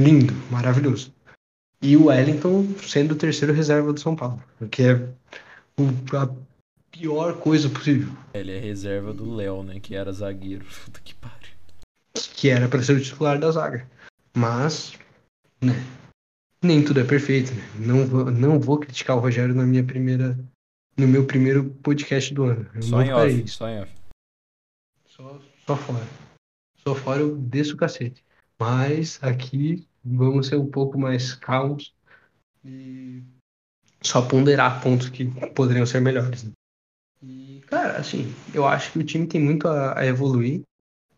lindo, 0.00 0.34
maravilhoso. 0.50 1.12
E 1.80 1.96
o 1.96 2.06
Wellington 2.06 2.66
sendo 2.86 3.12
o 3.12 3.18
terceiro 3.18 3.54
reserva 3.54 3.92
do 3.92 4.00
São 4.00 4.16
Paulo, 4.16 4.42
que 4.70 4.82
é 4.82 4.92
a 6.16 6.28
pior 6.90 7.38
coisa 7.38 7.68
possível. 7.68 8.12
Ele 8.34 8.52
é 8.52 8.58
reserva 8.58 9.12
do 9.12 9.34
Léo, 9.34 9.62
né, 9.62 9.78
que 9.78 9.94
era 9.94 10.12
zagueiro. 10.12 10.64
Puta 10.84 11.00
que 11.00 11.14
pariu. 11.14 11.52
Que 12.34 12.48
era 12.48 12.68
para 12.68 12.82
ser 12.82 12.96
o 12.96 13.00
titular 13.00 13.38
da 13.38 13.50
zaga. 13.50 13.86
Mas, 14.34 14.92
né, 15.60 15.74
nem 16.62 16.84
tudo 16.84 17.00
é 17.00 17.04
perfeito, 17.04 17.52
né? 17.52 17.62
Não 17.78 18.06
vou, 18.06 18.30
não 18.30 18.60
vou 18.60 18.78
criticar 18.78 19.16
o 19.16 19.20
Rogério 19.20 19.54
na 19.54 19.64
minha 19.64 19.84
primeira, 19.84 20.38
no 20.96 21.06
meu 21.06 21.26
primeiro 21.26 21.70
podcast 21.82 22.32
do 22.34 22.44
ano. 22.44 22.68
Eu 22.74 22.82
só 22.82 23.02
em 23.02 23.12
off, 23.12 23.48
só 23.48 23.68
em 23.68 23.80
off. 23.80 23.92
Só, 25.06 25.40
só 25.66 25.76
fora. 25.76 26.06
Só 26.86 26.94
fora 26.94 27.20
eu 27.20 27.36
desço 27.36 27.74
o 27.74 27.76
cacete. 27.76 28.24
Mas 28.58 29.18
aqui 29.22 29.86
vamos 30.04 30.48
ser 30.48 30.56
um 30.56 30.66
pouco 30.66 30.98
mais 30.98 31.34
calmos 31.34 31.94
e 32.64 33.22
só 34.02 34.22
ponderar 34.22 34.82
pontos 34.82 35.08
que 35.08 35.26
poderiam 35.54 35.86
ser 35.86 36.00
melhores. 36.00 36.44
Né? 36.44 36.52
E, 37.22 37.62
cara, 37.66 37.98
assim, 37.98 38.32
eu 38.52 38.66
acho 38.66 38.92
que 38.92 38.98
o 38.98 39.04
time 39.04 39.26
tem 39.26 39.40
muito 39.40 39.68
a, 39.68 39.98
a 39.98 40.06
evoluir 40.06 40.62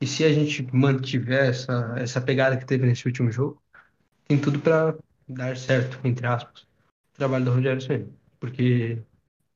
e 0.00 0.06
se 0.06 0.24
a 0.24 0.32
gente 0.32 0.66
mantiver 0.74 1.50
essa, 1.50 1.94
essa 1.98 2.20
pegada 2.20 2.56
que 2.56 2.66
teve 2.66 2.86
nesse 2.86 3.06
último 3.06 3.30
jogo, 3.30 3.62
tem 4.30 4.40
tudo 4.40 4.60
para 4.60 4.96
dar 5.28 5.56
certo, 5.56 5.98
entre 6.06 6.24
aspas, 6.24 6.62
o 6.62 7.16
trabalho 7.16 7.46
do 7.46 7.50
Rogério 7.50 7.80
Senna. 7.80 8.06
Porque 8.38 9.02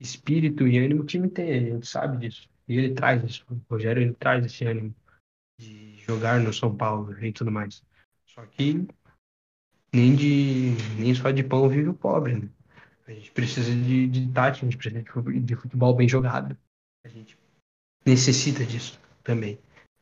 espírito 0.01 0.67
e 0.67 0.79
ânimo 0.79 1.03
o 1.03 1.07
time 1.07 1.31
tem, 1.31 1.53
a 1.53 1.61
gente 1.75 1.87
sabe 1.87 2.17
disso. 2.19 2.49
E 2.67 2.77
ele 2.77 2.93
traz 2.93 3.23
isso. 3.23 3.47
O 3.49 3.61
Rogério 3.71 4.03
ele 4.03 4.15
traz 4.15 4.45
esse 4.45 4.65
ânimo 4.65 4.93
de 5.61 5.97
jogar 5.99 6.41
no 6.41 6.53
São 6.53 6.75
Paulo 6.75 7.17
e 7.25 7.33
tudo 7.33 7.53
mais. 7.53 7.85
Só 8.27 8.45
que 8.47 8.85
nem 9.93 10.17
de 10.17 10.73
nem 10.99 11.15
só 11.15 11.31
de 11.31 11.45
pão 11.45 11.69
vive 11.69 11.91
o 11.91 11.95
pobre, 11.95 12.35
né? 12.35 12.49
A 13.07 13.13
gente 13.13 13.31
precisa 13.31 13.71
de, 13.71 14.09
de 14.09 14.33
tática, 14.33 14.67
a 14.67 14.71
gente 14.71 14.77
precisa 14.77 15.41
de 15.41 15.55
futebol 15.55 15.95
bem 15.95 16.09
jogado. 16.09 16.59
A 17.05 17.09
gente 17.09 17.39
necessita 18.05 18.65
disso 18.65 18.99
também 19.23 19.57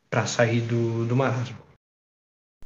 para 0.08 0.24
sair 0.24 0.62
do, 0.62 1.04
do 1.04 1.14
marasmo. 1.14 1.58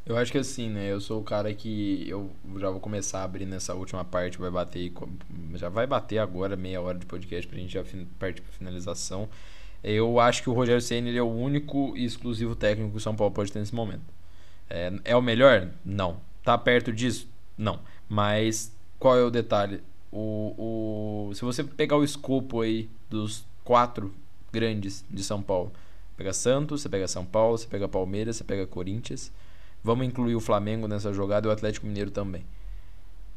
Eu 0.07 0.17
acho 0.17 0.31
que 0.31 0.39
assim, 0.39 0.71
né? 0.71 0.87
Eu 0.93 1.01
sou 1.01 1.21
o 1.21 1.25
cara 1.25 1.53
que 1.53 2.09
eu 2.09 2.31
já 2.59 2.71
vou 2.71 2.79
começar 2.79 3.21
a 3.21 3.25
abrir 3.25 3.45
nessa 3.45 3.75
última 3.75 4.05
parte, 4.05 4.39
vai 4.39 4.51
bater 4.53 4.93
já 5.55 5.69
vai 5.69 5.85
bater 5.85 6.19
agora 6.19 6.57
meia 6.57 6.81
hora 6.81 6.97
de 6.97 7.05
podcast 7.05 7.49
pra 7.49 7.59
gente 7.59 7.73
já 7.73 7.83
partir 8.17 8.41
pra 8.41 8.53
finalização. 8.53 9.29
Eu 9.83 10.21
acho 10.21 10.45
que 10.45 10.51
o 10.51 10.53
Rogério 10.53 10.81
Ceni 10.81 11.17
é 11.17 11.23
o 11.23 11.27
único 11.27 11.93
e 11.97 12.05
exclusivo 12.05 12.55
técnico 12.55 12.93
que 12.93 12.97
o 12.99 13.01
São 13.01 13.17
Paulo 13.17 13.35
pode 13.35 13.51
ter 13.51 13.59
nesse 13.59 13.75
momento. 13.75 14.05
É, 14.71 14.93
é 15.05 15.17
o 15.17 15.23
melhor? 15.23 15.71
Não. 15.85 16.21
Tá 16.45 16.57
perto 16.57 16.93
disso? 16.93 17.29
Não. 17.59 17.81
Mas 18.09 18.73
qual 19.01 19.19
é 19.19 19.25
o 19.25 19.31
detalhe? 19.31 19.83
O, 20.13 21.29
o, 21.31 21.35
se 21.35 21.45
você 21.45 21.65
pegar 21.65 21.97
o 21.97 22.05
escopo 22.05 22.61
aí 22.61 22.89
dos 23.11 23.45
quatro 23.65 24.15
grandes 24.53 25.05
de 25.11 25.25
São 25.25 25.43
Paulo, 25.43 25.73
pega 26.17 26.33
Santos, 26.33 26.83
você 26.83 26.89
pega 26.89 27.09
São 27.09 27.27
Paulo, 27.27 27.59
você 27.59 27.67
pega 27.67 27.89
Palmeiras, 27.89 28.37
você 28.37 28.45
pega 28.45 28.69
Corinthians 28.69 29.33
Vamos 29.87 30.05
incluir 30.05 30.35
o 30.35 30.41
Flamengo 30.41 30.89
nessa 30.89 31.13
jogada 31.13 31.47
e 31.47 31.49
o 31.49 31.53
Atlético 31.53 31.87
Mineiro 31.87 32.11
também. 32.11 32.45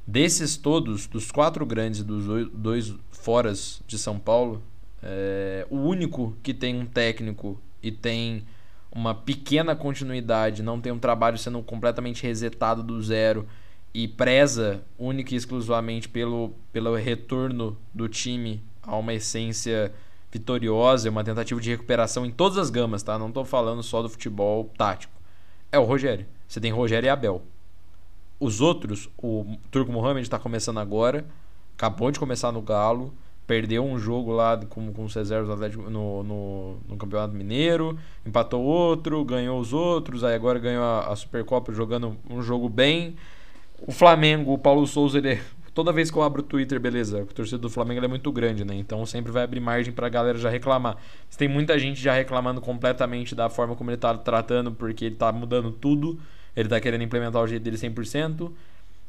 Desses 0.08 0.58
todos, 0.58 1.06
dos 1.06 1.32
quatro 1.32 1.64
grandes 1.64 2.00
e 2.00 2.04
dos 2.04 2.50
dois 2.52 2.96
foras 3.12 3.84
de 3.86 4.00
São 4.00 4.18
Paulo, 4.18 4.60
é, 5.04 5.68
o 5.70 5.76
único 5.76 6.36
que 6.42 6.52
tem 6.52 6.76
um 6.76 6.88
técnico 6.88 7.62
e 7.84 7.92
tem 7.92 8.44
uma 8.92 9.14
pequena 9.14 9.76
continuidade, 9.76 10.64
não 10.64 10.82
tem 10.82 10.92
um 10.92 10.98
trabalho 10.98 11.38
sendo 11.38 11.62
completamente 11.62 12.24
resetado 12.24 12.82
do 12.82 13.00
zero 13.00 13.48
e 13.94 14.08
preza 14.08 14.82
única 14.98 15.36
e 15.36 15.38
exclusivamente 15.38 16.10
pelo, 16.10 16.56
pelo 16.74 16.96
retorno 16.96 17.78
do 17.94 18.10
time 18.10 18.60
a 18.82 18.98
uma 18.98 19.14
essência 19.14 19.94
vitoriosa, 20.32 21.12
uma 21.12 21.24
tentativa 21.24 21.62
de 21.62 21.70
recuperação 21.70 22.26
em 22.26 22.32
todas 22.32 22.58
as 22.58 22.72
gamas, 22.72 23.04
tá? 23.04 23.20
Não 23.20 23.28
estou 23.28 23.46
falando 23.46 23.84
só 23.84 24.02
do 24.02 24.10
futebol 24.10 24.72
tático. 24.76 25.19
É 25.72 25.78
o 25.78 25.84
Rogério. 25.84 26.26
Você 26.48 26.60
tem 26.60 26.72
Rogério 26.72 27.08
e 27.08 27.10
Abel. 27.10 27.42
Os 28.40 28.62
outros, 28.62 29.10
o 29.18 29.58
Turco 29.70 29.92
Mohamed 29.92 30.22
está 30.22 30.40
começando 30.40 30.80
agora, 30.80 31.26
acabou 31.78 32.10
de 32.10 32.20
começar 32.20 32.52
no 32.52 32.62
Galo, 32.62 33.14
perdeu 33.46 33.84
um 33.84 34.00
jogo 34.00 34.32
lá 34.32 34.58
com, 34.58 34.94
com 34.94 35.06
o 35.06 35.10
César 35.10 35.44
no, 35.44 36.24
no, 36.24 36.78
no, 36.88 36.98
Campeonato 36.98 37.34
Mineiro, 37.34 37.98
empatou 38.26 38.64
outro, 38.64 39.26
ganhou 39.26 39.60
os 39.60 39.74
outros, 39.74 40.24
aí 40.24 40.36
agora 40.36 40.58
ganhou 40.58 40.84
a, 40.84 41.12
a 41.12 41.16
Supercopa 41.16 41.74
jogando 41.74 42.16
um 42.30 42.42
jogo 42.42 42.70
bem. 42.70 43.16
O 43.82 43.92
Flamengo, 43.92 44.54
o 44.54 44.58
Paulo 44.58 44.88
Souza, 44.88 45.18
ele 45.18 45.34
é, 45.34 45.42
toda 45.74 45.92
vez 45.92 46.10
que 46.12 46.18
eu 46.18 46.24
abro 46.24 46.42
o 46.42 46.44
Twitter, 46.44 46.80
beleza, 46.80 47.22
o 47.22 47.26
torcedor 47.26 47.60
do 47.60 47.70
Flamengo 47.70 48.04
é 48.04 48.08
muito 48.08 48.32
grande, 48.32 48.64
né? 48.66 48.76
Então 48.76 49.06
sempre 49.06 49.32
vai 49.32 49.44
abrir 49.44 49.60
margem 49.60 49.94
pra 49.94 50.10
galera 50.10 50.38
já 50.38 50.50
reclamar. 50.50 50.98
Tem 51.38 51.48
muita 51.48 51.78
gente 51.78 52.02
já 52.02 52.14
reclamando 52.14 52.62
completamente 52.62 53.36
da 53.36 53.50
forma 53.50 53.76
como 53.76 53.90
ele 53.90 53.98
tá 53.98 54.18
tratando, 54.18 54.72
porque 54.72 55.06
ele 55.06 55.16
tá 55.16 55.32
mudando 55.32 55.72
tudo. 55.72 56.20
Ele 56.56 56.68
tá 56.68 56.80
querendo 56.80 57.04
implementar 57.04 57.42
o 57.42 57.48
jeito 57.48 57.64
dele 57.64 57.78
100%. 57.78 58.52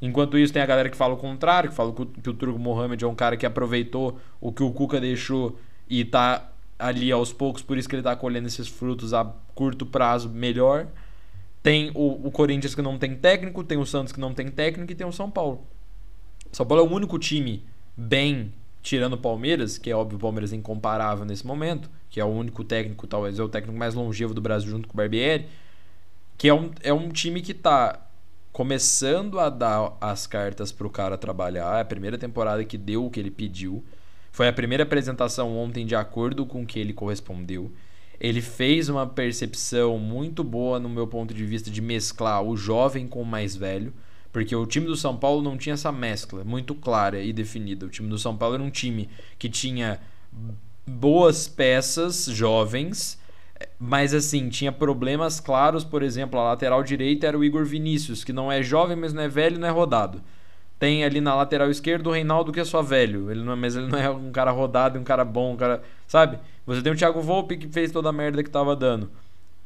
Enquanto 0.03 0.39
isso, 0.39 0.53
tem 0.53 0.63
a 0.63 0.67
galera 0.67 0.89
que 0.89 0.97
fala 0.97 1.15
o 1.15 1.17
contrário, 1.17 1.71
que 1.71 1.77
fala 1.77 1.93
que 1.93 2.31
o 2.31 2.35
Turco 2.35 2.59
Mohamed 2.59 3.05
é 3.05 3.07
um 3.07 3.15
cara 3.15 3.37
que 3.37 3.45
aproveitou 3.45 4.19
o 4.41 4.51
que 4.51 4.63
o 4.63 4.71
Cuca 4.71 5.01
deixou 5.01 5.59
e 5.89 6.05
tá 6.05 6.51
ali 6.79 7.13
aos 7.13 7.33
poucos, 7.33 7.63
por 7.63 7.77
isso 7.77 7.87
que 7.87 7.95
ele 7.95 8.03
tá 8.03 8.17
colhendo 8.17 8.49
esses 8.49 8.67
frutos 8.67 9.13
a 9.13 9.25
curto 9.55 9.85
prazo 9.85 10.31
melhor. 10.31 10.87
Tem 11.63 11.91
o, 11.95 12.27
o 12.27 12.31
Corinthians 12.31 12.75
que 12.75 12.81
não 12.81 12.99
tem 12.99 13.15
técnico, 13.15 13.63
tem 13.63 13.77
o 13.77 13.85
Santos 13.85 14.13
que 14.13 14.21
não 14.21 14.33
tem 14.33 14.49
técnico 14.49 14.91
e 14.91 14.95
tem 14.95 15.07
o 15.07 15.13
São 15.13 15.31
Paulo. 15.31 15.67
São 16.53 16.67
Paulo 16.67 16.85
é 16.85 16.89
o 16.89 16.93
único 16.93 17.19
time 17.19 17.65
bem, 17.97 18.53
tirando 18.83 19.15
o 19.15 19.19
Palmeiras, 19.19 19.79
que 19.79 19.91
é 19.91 19.95
óbvio 19.95 20.17
o 20.17 20.21
Palmeiras 20.21 20.53
é 20.53 20.57
incomparável 20.57 21.25
nesse 21.25 21.47
momento, 21.47 21.91
que 22.09 22.21
é 22.21 22.25
o 22.25 22.29
único 22.29 22.65
técnico, 22.65 23.07
talvez 23.07 23.39
é 23.39 23.43
o 23.43 23.49
técnico 23.49 23.79
mais 23.79 23.95
longevo 23.95 24.35
do 24.35 24.41
Brasil 24.41 24.71
junto 24.71 24.89
com 24.89 24.95
o 24.95 24.97
Barbieri 24.97 25.47
que 26.41 26.49
é 26.49 26.55
um, 26.55 26.71
é 26.83 26.91
um 26.91 27.11
time 27.11 27.43
que 27.43 27.53
tá 27.53 28.01
começando 28.51 29.39
a 29.39 29.51
dar 29.51 29.95
as 30.01 30.27
cartas 30.27 30.73
pro 30.73 30.89
cara 30.89 31.19
trabalhar. 31.19 31.77
É 31.77 31.83
a 31.83 31.85
primeira 31.85 32.17
temporada 32.17 32.65
que 32.65 32.79
deu 32.79 33.05
o 33.05 33.11
que 33.11 33.21
ele 33.21 33.31
pediu. 33.31 33.85
Foi 34.33 34.49
a 34.49 34.53
primeira 34.53 34.85
apresentação 34.85 35.55
ontem 35.55 35.85
de 35.85 35.95
acordo 35.95 36.47
com 36.47 36.63
o 36.63 36.67
que 36.67 36.79
ele 36.79 36.95
correspondeu. 36.95 37.71
Ele 38.19 38.41
fez 38.41 38.89
uma 38.89 39.07
percepção 39.07 39.99
muito 39.99 40.43
boa, 40.43 40.81
no 40.81 40.89
meu 40.89 41.07
ponto 41.07 41.35
de 41.35 41.45
vista, 41.45 41.71
de 41.71 41.83
mesclar 41.83 42.43
o 42.43 42.57
jovem 42.57 43.07
com 43.07 43.21
o 43.21 43.27
mais 43.27 43.55
velho. 43.55 43.93
Porque 44.33 44.55
o 44.55 44.67
time 44.67 44.87
do 44.87 44.97
São 44.97 45.17
Paulo 45.17 45.43
não 45.43 45.57
tinha 45.57 45.75
essa 45.75 45.91
mescla 45.91 46.45
muito 46.45 46.75
clara 46.75 47.21
e 47.21 47.33
definida. 47.33 47.87
O 47.87 47.91
time 47.91 48.09
do 48.09 48.19
São 48.19 48.37
Paulo 48.37 48.55
era 48.55 48.63
um 48.63 48.71
time 48.71 49.09
que 49.39 49.49
tinha 49.49 50.01
boas 50.87 51.49
peças 51.49 52.27
jovens 52.27 53.21
mas 53.79 54.15
assim, 54.15 54.49
tinha 54.49 54.73
problemas 54.73 55.41
claros, 55.41 55.85
por 55.85 56.03
exemplo, 56.03 56.39
a 56.39 56.45
lateral 56.45 56.83
direita 56.83 57.27
era 57.27 57.39
o 57.39 57.45
Igor 57.45 57.65
Vinícius, 57.65 58.25
que 58.25 58.33
não 58.33 58.51
é 58.51 58.63
jovem, 58.63 58.97
mas 58.97 59.13
não 59.13 59.23
é 59.23 59.29
velho, 59.29 59.59
não 59.59 59.69
é 59.69 59.71
rodado. 59.71 60.23
Tem 60.79 61.05
ali 61.05 61.21
na 61.21 61.35
lateral 61.35 61.71
esquerda 61.71 62.09
o 62.09 62.13
Reinaldo, 62.13 62.53
que 62.53 62.61
é 62.61 62.65
só 62.65 62.81
velho. 62.81 63.31
Ele 63.31 63.43
não 63.43 63.53
é, 63.53 63.57
mas 63.57 63.77
ele 63.77 63.87
não 63.87 63.99
é 63.99 64.09
um 64.09 64.33
cara 64.33 64.51
rodado, 64.51 64.99
um 64.99 65.05
cara 65.05 65.25
bom, 65.25 65.53
um 65.53 65.57
cara. 65.57 65.83
Sabe? 66.07 66.39
Você 66.67 66.81
tem 66.81 66.93
o 66.93 66.97
Thiago 66.97 67.21
Volpe 67.21 67.59
que 67.59 67.69
fez 67.69 67.93
toda 67.93 68.09
a 68.09 68.13
merda 68.13 68.43
que 68.43 68.49
tava 68.51 68.75
dando. 68.75 69.11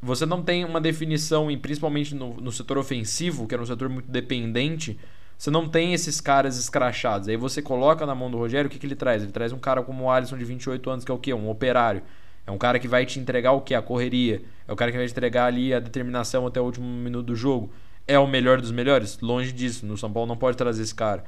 Você 0.04 0.26
não 0.26 0.42
tem 0.42 0.64
uma 0.64 0.80
definição, 0.80 1.50
e 1.50 1.56
principalmente 1.56 2.14
no, 2.14 2.34
no 2.34 2.52
setor 2.52 2.76
ofensivo, 2.76 3.46
que 3.46 3.54
era 3.54 3.62
um 3.62 3.66
setor 3.66 3.88
muito 3.88 4.10
dependente, 4.10 4.98
você 5.38 5.50
não 5.50 5.66
tem 5.66 5.94
esses 5.94 6.20
caras 6.20 6.58
escrachados. 6.58 7.26
Aí 7.26 7.36
você 7.36 7.62
coloca 7.62 8.04
na 8.04 8.14
mão 8.14 8.30
do 8.30 8.36
Rogério, 8.36 8.68
o 8.68 8.70
que, 8.70 8.78
que 8.78 8.86
ele 8.86 8.94
traz? 8.94 9.22
Ele 9.22 9.32
traz 9.32 9.50
um 9.50 9.58
cara 9.58 9.82
como 9.82 10.04
o 10.04 10.10
Alisson 10.10 10.36
de 10.36 10.44
28 10.44 10.90
anos, 10.90 11.04
que 11.04 11.10
é 11.10 11.14
o 11.14 11.18
quê? 11.18 11.32
Um 11.32 11.48
operário. 11.48 12.02
É 12.46 12.50
um 12.50 12.58
cara 12.58 12.78
que 12.78 12.86
vai 12.86 13.06
te 13.06 13.18
entregar 13.18 13.52
o 13.52 13.62
que? 13.62 13.74
A 13.74 13.80
correria. 13.80 14.42
É 14.68 14.72
o 14.72 14.76
cara 14.76 14.92
que 14.92 14.98
vai 14.98 15.06
te 15.06 15.12
entregar 15.12 15.46
ali 15.46 15.72
a 15.72 15.80
determinação 15.80 16.46
até 16.46 16.60
o 16.60 16.64
último 16.64 16.86
minuto 16.86 17.26
do 17.26 17.34
jogo. 17.34 17.72
É 18.06 18.18
o 18.18 18.26
melhor 18.26 18.60
dos 18.60 18.70
melhores? 18.70 19.18
Longe 19.20 19.52
disso. 19.52 19.86
No 19.86 19.96
São 19.96 20.12
Paulo 20.12 20.28
não 20.28 20.36
pode 20.36 20.56
trazer 20.56 20.82
esse 20.82 20.94
cara. 20.94 21.24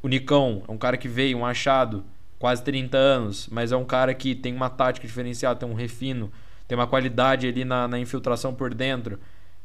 O 0.00 0.06
Nicão 0.06 0.62
é 0.68 0.70
um 0.70 0.78
cara 0.78 0.96
que 0.96 1.08
veio, 1.08 1.38
um 1.38 1.44
achado, 1.44 2.04
quase 2.38 2.62
30 2.62 2.96
anos, 2.96 3.48
mas 3.50 3.72
é 3.72 3.76
um 3.76 3.84
cara 3.84 4.14
que 4.14 4.36
tem 4.36 4.54
uma 4.54 4.70
tática 4.70 5.06
diferenciada, 5.06 5.58
tem 5.58 5.68
um 5.68 5.74
refino, 5.74 6.30
tem 6.70 6.78
uma 6.78 6.86
qualidade 6.86 7.48
ali 7.48 7.64
na, 7.64 7.88
na 7.88 7.98
infiltração 7.98 8.54
por 8.54 8.72
dentro. 8.72 9.18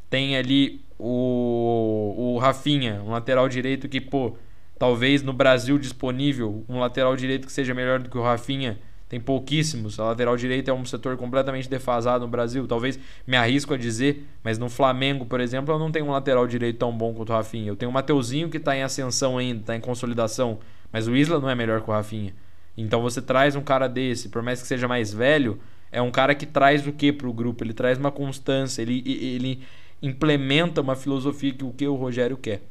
Tem 0.09 0.35
ali 0.35 0.83
o, 0.97 2.33
o 2.33 2.39
Rafinha, 2.39 2.99
um 3.05 3.11
lateral 3.11 3.47
direito 3.47 3.87
que, 3.87 4.01
pô, 4.01 4.35
talvez 4.79 5.21
no 5.21 5.31
Brasil 5.31 5.77
disponível, 5.77 6.65
um 6.67 6.79
lateral 6.79 7.15
direito 7.15 7.45
que 7.45 7.53
seja 7.53 7.75
melhor 7.75 7.99
do 7.99 8.09
que 8.09 8.17
o 8.17 8.23
Rafinha 8.23 8.79
tem 9.07 9.19
pouquíssimos. 9.19 9.99
A 9.99 10.05
lateral 10.05 10.35
direita 10.35 10.71
é 10.71 10.73
um 10.73 10.83
setor 10.83 11.15
completamente 11.15 11.69
defasado 11.69 12.25
no 12.25 12.31
Brasil. 12.31 12.65
Talvez 12.65 12.97
me 13.27 13.37
arrisco 13.37 13.75
a 13.75 13.77
dizer, 13.77 14.27
mas 14.43 14.57
no 14.57 14.67
Flamengo, 14.67 15.27
por 15.27 15.39
exemplo, 15.39 15.75
eu 15.75 15.77
não 15.77 15.91
tenho 15.91 16.07
um 16.07 16.11
lateral 16.11 16.47
direito 16.47 16.79
tão 16.79 16.91
bom 16.91 17.13
quanto 17.13 17.29
o 17.29 17.33
Rafinha. 17.33 17.67
Eu 17.67 17.75
tenho 17.75 17.91
o 17.91 17.93
Mateuzinho 17.93 18.49
que 18.49 18.57
está 18.57 18.75
em 18.75 18.81
ascensão 18.81 19.37
ainda, 19.37 19.59
está 19.59 19.75
em 19.75 19.79
consolidação, 19.79 20.57
mas 20.91 21.07
o 21.07 21.15
Isla 21.15 21.39
não 21.39 21.51
é 21.51 21.53
melhor 21.53 21.83
que 21.83 21.89
o 21.91 21.93
Rafinha. 21.93 22.33
Então 22.75 22.99
você 22.99 23.21
traz 23.21 23.55
um 23.55 23.61
cara 23.61 23.87
desse, 23.87 24.27
por 24.27 24.41
mais 24.41 24.59
que 24.59 24.67
seja 24.67 24.87
mais 24.87 25.13
velho, 25.13 25.59
é 25.95 26.01
um 26.01 26.11
cara 26.11 26.35
que 26.35 26.45
traz 26.45 26.85
o 26.85 26.91
que 26.91 27.13
para 27.13 27.29
o 27.29 27.31
grupo? 27.31 27.63
Ele 27.63 27.73
traz 27.73 27.97
uma 27.97 28.11
constância, 28.11 28.81
ele, 28.81 29.01
ele 29.05 29.61
implementa 30.01 30.81
uma 30.81 30.93
filosofia 30.93 31.53
que 31.53 31.63
o 31.63 31.71
que 31.71 31.87
o 31.87 31.95
Rogério 31.95 32.35
quer. 32.35 32.61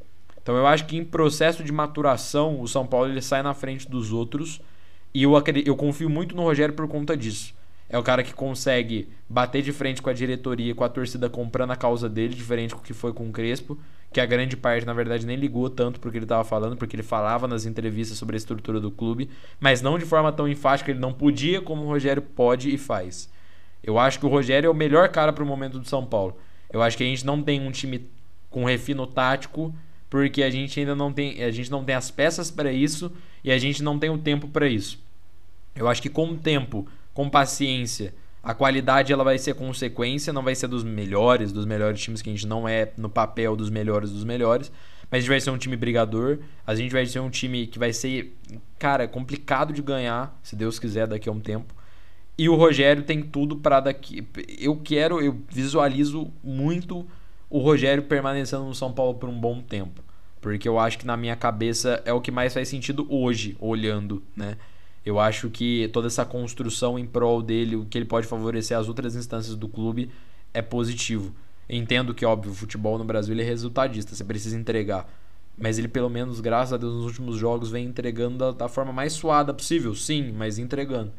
Então 0.42 0.54
eu 0.54 0.66
acho 0.66 0.84
que 0.84 0.98
em 0.98 1.04
processo 1.04 1.64
de 1.64 1.72
maturação, 1.72 2.60
o 2.60 2.68
São 2.68 2.86
Paulo 2.86 3.10
ele 3.10 3.22
sai 3.22 3.42
na 3.42 3.54
frente 3.54 3.88
dos 3.88 4.12
outros 4.12 4.60
e 5.14 5.22
eu, 5.22 5.32
eu 5.64 5.74
confio 5.74 6.10
muito 6.10 6.36
no 6.36 6.42
Rogério 6.42 6.74
por 6.74 6.86
conta 6.86 7.16
disso. 7.16 7.54
É 7.94 7.98
o 7.98 8.02
cara 8.02 8.24
que 8.24 8.34
consegue 8.34 9.08
bater 9.28 9.62
de 9.62 9.70
frente 9.70 10.02
com 10.02 10.10
a 10.10 10.12
diretoria, 10.12 10.74
com 10.74 10.82
a 10.82 10.88
torcida 10.88 11.30
comprando 11.30 11.70
a 11.70 11.76
causa 11.76 12.08
dele, 12.08 12.34
diferente 12.34 12.74
do 12.74 12.80
que 12.80 12.92
foi 12.92 13.12
com 13.12 13.28
o 13.28 13.30
Crespo, 13.30 13.78
que 14.12 14.20
a 14.20 14.26
grande 14.26 14.56
parte, 14.56 14.84
na 14.84 14.92
verdade, 14.92 15.24
nem 15.24 15.36
ligou 15.36 15.70
tanto 15.70 16.00
porque 16.00 16.18
ele 16.18 16.24
estava 16.24 16.42
falando, 16.42 16.76
porque 16.76 16.96
ele 16.96 17.04
falava 17.04 17.46
nas 17.46 17.66
entrevistas 17.66 18.18
sobre 18.18 18.34
a 18.34 18.36
estrutura 18.38 18.80
do 18.80 18.90
clube, 18.90 19.30
mas 19.60 19.80
não 19.80 19.96
de 19.96 20.04
forma 20.04 20.32
tão 20.32 20.48
enfática, 20.48 20.90
ele 20.90 20.98
não 20.98 21.12
podia 21.12 21.60
como 21.60 21.84
o 21.84 21.86
Rogério 21.86 22.20
pode 22.20 22.74
e 22.74 22.76
faz. 22.76 23.30
Eu 23.80 23.96
acho 23.96 24.18
que 24.18 24.26
o 24.26 24.28
Rogério 24.28 24.66
é 24.66 24.70
o 24.70 24.74
melhor 24.74 25.08
cara 25.10 25.32
para 25.32 25.44
o 25.44 25.46
momento 25.46 25.78
do 25.78 25.88
São 25.88 26.04
Paulo. 26.04 26.36
Eu 26.72 26.82
acho 26.82 26.96
que 26.96 27.04
a 27.04 27.06
gente 27.06 27.24
não 27.24 27.40
tem 27.40 27.60
um 27.60 27.70
time 27.70 28.10
com 28.50 28.64
refino 28.64 29.06
tático, 29.06 29.72
porque 30.10 30.42
a 30.42 30.50
gente 30.50 30.80
ainda 30.80 30.96
não 30.96 31.12
tem, 31.12 31.44
a 31.44 31.50
gente 31.52 31.70
não 31.70 31.84
tem 31.84 31.94
as 31.94 32.10
peças 32.10 32.50
para 32.50 32.72
isso 32.72 33.12
e 33.44 33.52
a 33.52 33.58
gente 33.58 33.84
não 33.84 34.00
tem 34.00 34.10
o 34.10 34.18
tempo 34.18 34.48
para 34.48 34.66
isso. 34.66 34.98
Eu 35.76 35.88
acho 35.88 36.02
que 36.02 36.08
com 36.08 36.30
o 36.30 36.36
tempo, 36.36 36.88
com 37.14 37.30
paciência, 37.30 38.12
a 38.42 38.52
qualidade 38.52 39.10
ela 39.10 39.24
vai 39.24 39.38
ser 39.38 39.54
consequência, 39.54 40.32
não 40.32 40.42
vai 40.42 40.54
ser 40.54 40.68
dos 40.68 40.84
melhores, 40.84 41.50
dos 41.50 41.64
melhores 41.64 41.98
times 41.98 42.20
que 42.20 42.28
a 42.28 42.32
gente 42.32 42.46
não 42.46 42.68
é 42.68 42.92
no 42.98 43.08
papel 43.08 43.56
dos 43.56 43.70
melhores 43.70 44.10
dos 44.10 44.24
melhores, 44.24 44.70
mas 45.10 45.18
a 45.18 45.20
gente 45.20 45.30
vai 45.30 45.40
ser 45.40 45.50
um 45.50 45.56
time 45.56 45.76
brigador, 45.76 46.40
a 46.66 46.74
gente 46.74 46.92
vai 46.92 47.06
ser 47.06 47.20
um 47.20 47.30
time 47.30 47.66
que 47.66 47.78
vai 47.78 47.92
ser, 47.92 48.36
cara, 48.78 49.08
complicado 49.08 49.72
de 49.72 49.80
ganhar, 49.80 50.38
se 50.42 50.54
Deus 50.54 50.78
quiser 50.78 51.06
daqui 51.06 51.28
a 51.28 51.32
um 51.32 51.40
tempo. 51.40 51.74
E 52.36 52.48
o 52.48 52.54
Rogério 52.56 53.04
tem 53.04 53.22
tudo 53.22 53.56
para 53.56 53.80
daqui. 53.80 54.26
Eu 54.58 54.76
quero, 54.76 55.22
eu 55.22 55.40
visualizo 55.48 56.32
muito 56.42 57.06
o 57.48 57.60
Rogério 57.60 58.02
permanecendo 58.02 58.64
no 58.64 58.74
São 58.74 58.92
Paulo 58.92 59.14
por 59.14 59.28
um 59.28 59.38
bom 59.38 59.62
tempo. 59.62 60.02
Porque 60.40 60.68
eu 60.68 60.78
acho 60.78 60.98
que 60.98 61.06
na 61.06 61.16
minha 61.16 61.36
cabeça 61.36 62.02
é 62.04 62.12
o 62.12 62.20
que 62.20 62.32
mais 62.32 62.52
faz 62.52 62.68
sentido 62.68 63.06
hoje, 63.08 63.56
olhando, 63.60 64.22
né? 64.36 64.56
Eu 65.04 65.20
acho 65.20 65.50
que 65.50 65.88
toda 65.92 66.06
essa 66.06 66.24
construção 66.24 66.98
em 66.98 67.06
prol 67.06 67.42
dele, 67.42 67.76
o 67.76 67.84
que 67.84 67.98
ele 67.98 68.06
pode 68.06 68.26
favorecer 68.26 68.76
as 68.76 68.88
outras 68.88 69.14
instâncias 69.14 69.54
do 69.54 69.68
clube, 69.68 70.10
é 70.52 70.62
positivo. 70.62 71.34
Entendo 71.68 72.14
que, 72.14 72.24
óbvio, 72.24 72.52
o 72.52 72.54
futebol 72.54 72.98
no 72.98 73.04
Brasil 73.04 73.38
é 73.38 73.42
resultadista, 73.42 74.14
você 74.14 74.24
precisa 74.24 74.56
entregar. 74.56 75.08
Mas 75.56 75.78
ele, 75.78 75.88
pelo 75.88 76.08
menos, 76.08 76.40
graças 76.40 76.72
a 76.72 76.76
Deus, 76.76 76.94
nos 76.94 77.04
últimos 77.04 77.36
jogos 77.36 77.70
vem 77.70 77.86
entregando 77.86 78.38
da, 78.38 78.50
da 78.50 78.68
forma 78.68 78.92
mais 78.92 79.12
suada 79.12 79.54
possível. 79.54 79.94
Sim, 79.94 80.32
mas 80.32 80.58
entregando. 80.58 81.12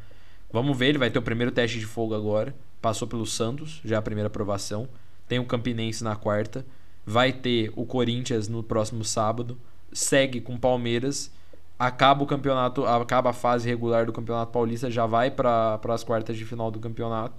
Vamos 0.51 0.77
ver, 0.77 0.87
ele 0.87 0.97
vai 0.97 1.09
ter 1.09 1.19
o 1.19 1.21
primeiro 1.21 1.51
teste 1.51 1.79
de 1.79 1.85
fogo 1.85 2.13
agora. 2.13 2.55
Passou 2.81 3.07
pelo 3.07 3.25
Santos, 3.25 3.81
já 3.83 3.97
a 3.97 4.01
primeira 4.01 4.27
aprovação. 4.27 4.87
Tem 5.27 5.39
o 5.39 5.45
Campinense 5.45 6.03
na 6.03 6.15
quarta. 6.15 6.65
Vai 7.05 7.31
ter 7.31 7.71
o 7.75 7.85
Corinthians 7.85 8.47
no 8.47 8.61
próximo 8.61 9.03
sábado. 9.03 9.57
Segue 9.91 10.41
com 10.41 10.57
Palmeiras 10.57 11.31
acaba 11.77 12.23
o 12.23 12.27
campeonato, 12.27 12.85
acaba 12.85 13.29
a 13.31 13.33
fase 13.33 13.67
regular 13.67 14.05
do 14.05 14.13
Campeonato 14.13 14.51
Paulista, 14.51 14.89
já 14.89 15.05
vai 15.05 15.29
para 15.29 15.79
as 15.89 16.03
quartas 16.03 16.37
de 16.37 16.45
final 16.45 16.71
do 16.71 16.79
campeonato. 16.79 17.35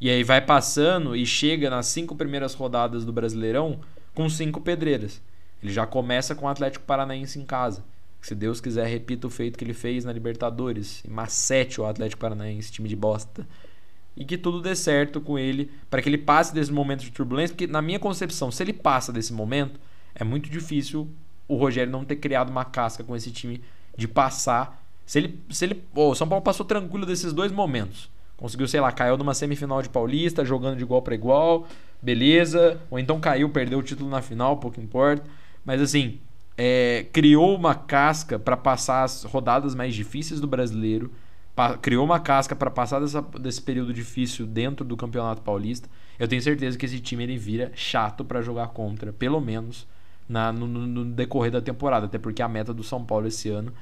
E 0.00 0.10
aí 0.10 0.22
vai 0.24 0.40
passando 0.40 1.14
e 1.14 1.24
chega 1.24 1.70
nas 1.70 1.86
cinco 1.86 2.16
primeiras 2.16 2.54
rodadas 2.54 3.04
do 3.04 3.12
Brasileirão 3.12 3.80
com 4.14 4.28
cinco 4.28 4.60
pedreiras. 4.60 5.22
Ele 5.62 5.72
já 5.72 5.86
começa 5.86 6.34
com 6.34 6.46
o 6.46 6.48
Atlético 6.48 6.84
Paranaense 6.84 7.38
em 7.38 7.46
casa. 7.46 7.84
Se 8.20 8.34
Deus 8.34 8.60
quiser, 8.60 8.86
repita 8.86 9.26
o 9.26 9.30
feito 9.30 9.56
que 9.56 9.64
ele 9.64 9.74
fez 9.74 10.04
na 10.04 10.12
Libertadores. 10.12 11.02
E 11.04 11.10
macete 11.10 11.80
o 11.80 11.86
Atlético 11.86 12.20
Paranaense, 12.20 12.72
time 12.72 12.88
de 12.88 12.96
bosta. 12.96 13.46
E 14.16 14.24
que 14.24 14.36
tudo 14.36 14.60
dê 14.60 14.74
certo 14.74 15.20
com 15.20 15.38
ele, 15.38 15.70
para 15.88 16.02
que 16.02 16.08
ele 16.08 16.18
passe 16.18 16.52
desse 16.52 16.72
momento 16.72 17.00
de 17.00 17.10
turbulência, 17.10 17.54
porque 17.54 17.66
na 17.66 17.80
minha 17.80 17.98
concepção, 17.98 18.50
se 18.50 18.62
ele 18.62 18.72
passa 18.72 19.12
desse 19.12 19.32
momento, 19.32 19.80
é 20.14 20.22
muito 20.22 20.50
difícil 20.50 21.08
o 21.52 21.56
Rogério 21.56 21.92
não 21.92 22.04
ter 22.04 22.16
criado 22.16 22.48
uma 22.48 22.64
casca 22.64 23.04
com 23.04 23.14
esse 23.14 23.30
time 23.30 23.62
de 23.96 24.08
passar. 24.08 24.82
Se 25.04 25.18
ele. 25.18 25.38
Se 25.50 25.64
ele 25.66 25.82
oh, 25.94 26.10
o 26.10 26.14
São 26.14 26.26
Paulo 26.26 26.42
passou 26.42 26.64
tranquilo 26.64 27.04
desses 27.04 27.32
dois 27.32 27.52
momentos. 27.52 28.10
Conseguiu, 28.36 28.66
sei 28.66 28.80
lá, 28.80 28.90
caiu 28.90 29.16
numa 29.16 29.34
semifinal 29.34 29.82
de 29.82 29.88
Paulista, 29.88 30.44
jogando 30.44 30.76
de 30.76 30.82
igual 30.82 31.02
para 31.02 31.14
igual, 31.14 31.66
beleza. 32.00 32.80
Ou 32.90 32.98
então 32.98 33.20
caiu, 33.20 33.48
perdeu 33.50 33.78
o 33.78 33.82
título 33.82 34.08
na 34.08 34.22
final, 34.22 34.56
pouco 34.56 34.80
importa. 34.80 35.22
Mas 35.64 35.80
assim, 35.80 36.18
é, 36.56 37.06
criou 37.12 37.54
uma 37.54 37.74
casca 37.74 38.38
para 38.38 38.56
passar 38.56 39.04
as 39.04 39.22
rodadas 39.24 39.74
mais 39.74 39.94
difíceis 39.94 40.40
do 40.40 40.46
brasileiro. 40.46 41.12
criou 41.82 42.04
uma 42.04 42.18
casca 42.18 42.56
para 42.56 42.70
passar 42.70 43.00
dessa, 43.00 43.20
desse 43.38 43.60
período 43.60 43.92
difícil 43.92 44.46
dentro 44.46 44.84
do 44.84 44.96
Campeonato 44.96 45.42
Paulista. 45.42 45.88
Eu 46.18 46.26
tenho 46.26 46.40
certeza 46.40 46.78
que 46.78 46.86
esse 46.86 46.98
time 46.98 47.22
ele 47.24 47.36
vira 47.36 47.70
chato 47.74 48.24
para 48.24 48.40
jogar 48.40 48.68
contra, 48.68 49.12
pelo 49.12 49.40
menos 49.40 49.86
na, 50.32 50.50
no, 50.50 50.66
no, 50.66 51.04
decorrer 51.04 51.52
da 51.52 51.60
temporada, 51.60 52.06
até 52.06 52.18
porque 52.18 52.40
a 52.40 52.48
meta 52.48 52.72
do 52.72 52.82
São 52.82 53.04
Paulo 53.04 53.26
esse 53.26 53.50
ano 53.50 53.72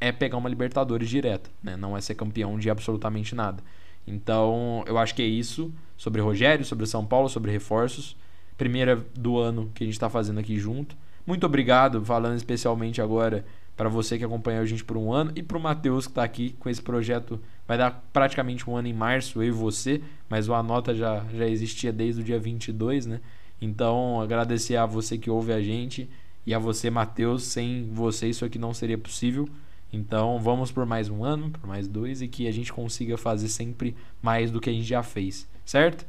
é 0.00 0.10
pegar 0.10 0.36
uma 0.36 0.48
Libertadores 0.48 1.08
direta, 1.08 1.48
né? 1.62 1.76
não 1.76 1.96
é 1.96 2.00
ser 2.00 2.16
campeão 2.16 2.58
de 2.58 2.68
absolutamente 2.68 3.34
nada. 3.34 3.62
Então, 4.06 4.82
eu 4.86 4.98
acho 4.98 5.14
que 5.14 5.22
é 5.22 5.26
isso 5.26 5.72
sobre 5.96 6.20
Rogério, 6.20 6.64
sobre 6.64 6.86
São 6.86 7.06
Paulo, 7.06 7.28
sobre 7.28 7.52
reforços. 7.52 8.16
Primeira 8.58 8.96
do 9.14 9.38
ano 9.38 9.70
que 9.74 9.84
a 9.84 9.86
gente 9.86 9.94
está 9.94 10.10
fazendo 10.10 10.40
aqui 10.40 10.58
junto. 10.58 10.96
Muito 11.26 11.46
obrigado, 11.46 12.04
falando 12.04 12.36
especialmente 12.36 13.00
agora 13.00 13.44
para 13.76 13.88
você 13.88 14.18
que 14.18 14.24
acompanhou 14.24 14.62
a 14.62 14.66
gente 14.66 14.84
por 14.84 14.96
um 14.96 15.12
ano 15.12 15.32
e 15.36 15.42
para 15.42 15.56
o 15.56 15.60
Matheus 15.60 16.06
que 16.06 16.10
está 16.10 16.24
aqui 16.24 16.56
com 16.58 16.68
esse 16.68 16.82
projeto. 16.82 17.40
Vai 17.68 17.78
dar 17.78 18.02
praticamente 18.12 18.68
um 18.68 18.76
ano 18.76 18.88
em 18.88 18.92
março, 18.92 19.40
eu 19.40 19.48
e 19.48 19.50
você, 19.50 20.02
mas 20.28 20.48
o 20.48 20.54
Anota 20.54 20.94
já, 20.94 21.24
já 21.32 21.46
existia 21.46 21.92
desde 21.92 22.20
o 22.20 22.24
dia 22.24 22.38
22, 22.38 23.06
né? 23.06 23.20
Então, 23.60 24.20
agradecer 24.20 24.76
a 24.76 24.86
você 24.86 25.18
que 25.18 25.28
ouve 25.28 25.52
a 25.52 25.60
gente 25.60 26.08
e 26.46 26.54
a 26.54 26.58
você, 26.58 26.88
Matheus. 26.88 27.44
Sem 27.44 27.90
você, 27.92 28.28
isso 28.28 28.44
aqui 28.44 28.58
não 28.58 28.72
seria 28.72 28.96
possível. 28.96 29.48
Então, 29.92 30.38
vamos 30.40 30.70
por 30.70 30.86
mais 30.86 31.08
um 31.08 31.24
ano, 31.24 31.50
por 31.50 31.66
mais 31.66 31.86
dois, 31.86 32.22
e 32.22 32.28
que 32.28 32.46
a 32.46 32.52
gente 32.52 32.72
consiga 32.72 33.18
fazer 33.18 33.48
sempre 33.48 33.94
mais 34.22 34.50
do 34.50 34.60
que 34.60 34.70
a 34.70 34.72
gente 34.72 34.86
já 34.86 35.02
fez, 35.02 35.48
certo? 35.64 36.06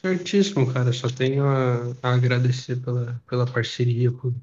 Certíssimo, 0.00 0.72
cara. 0.72 0.92
Só 0.92 1.08
tenho 1.08 1.44
a, 1.44 1.94
a 2.02 2.14
agradecer 2.14 2.76
pela, 2.76 3.20
pela 3.28 3.46
parceria, 3.46 4.10
por 4.10 4.34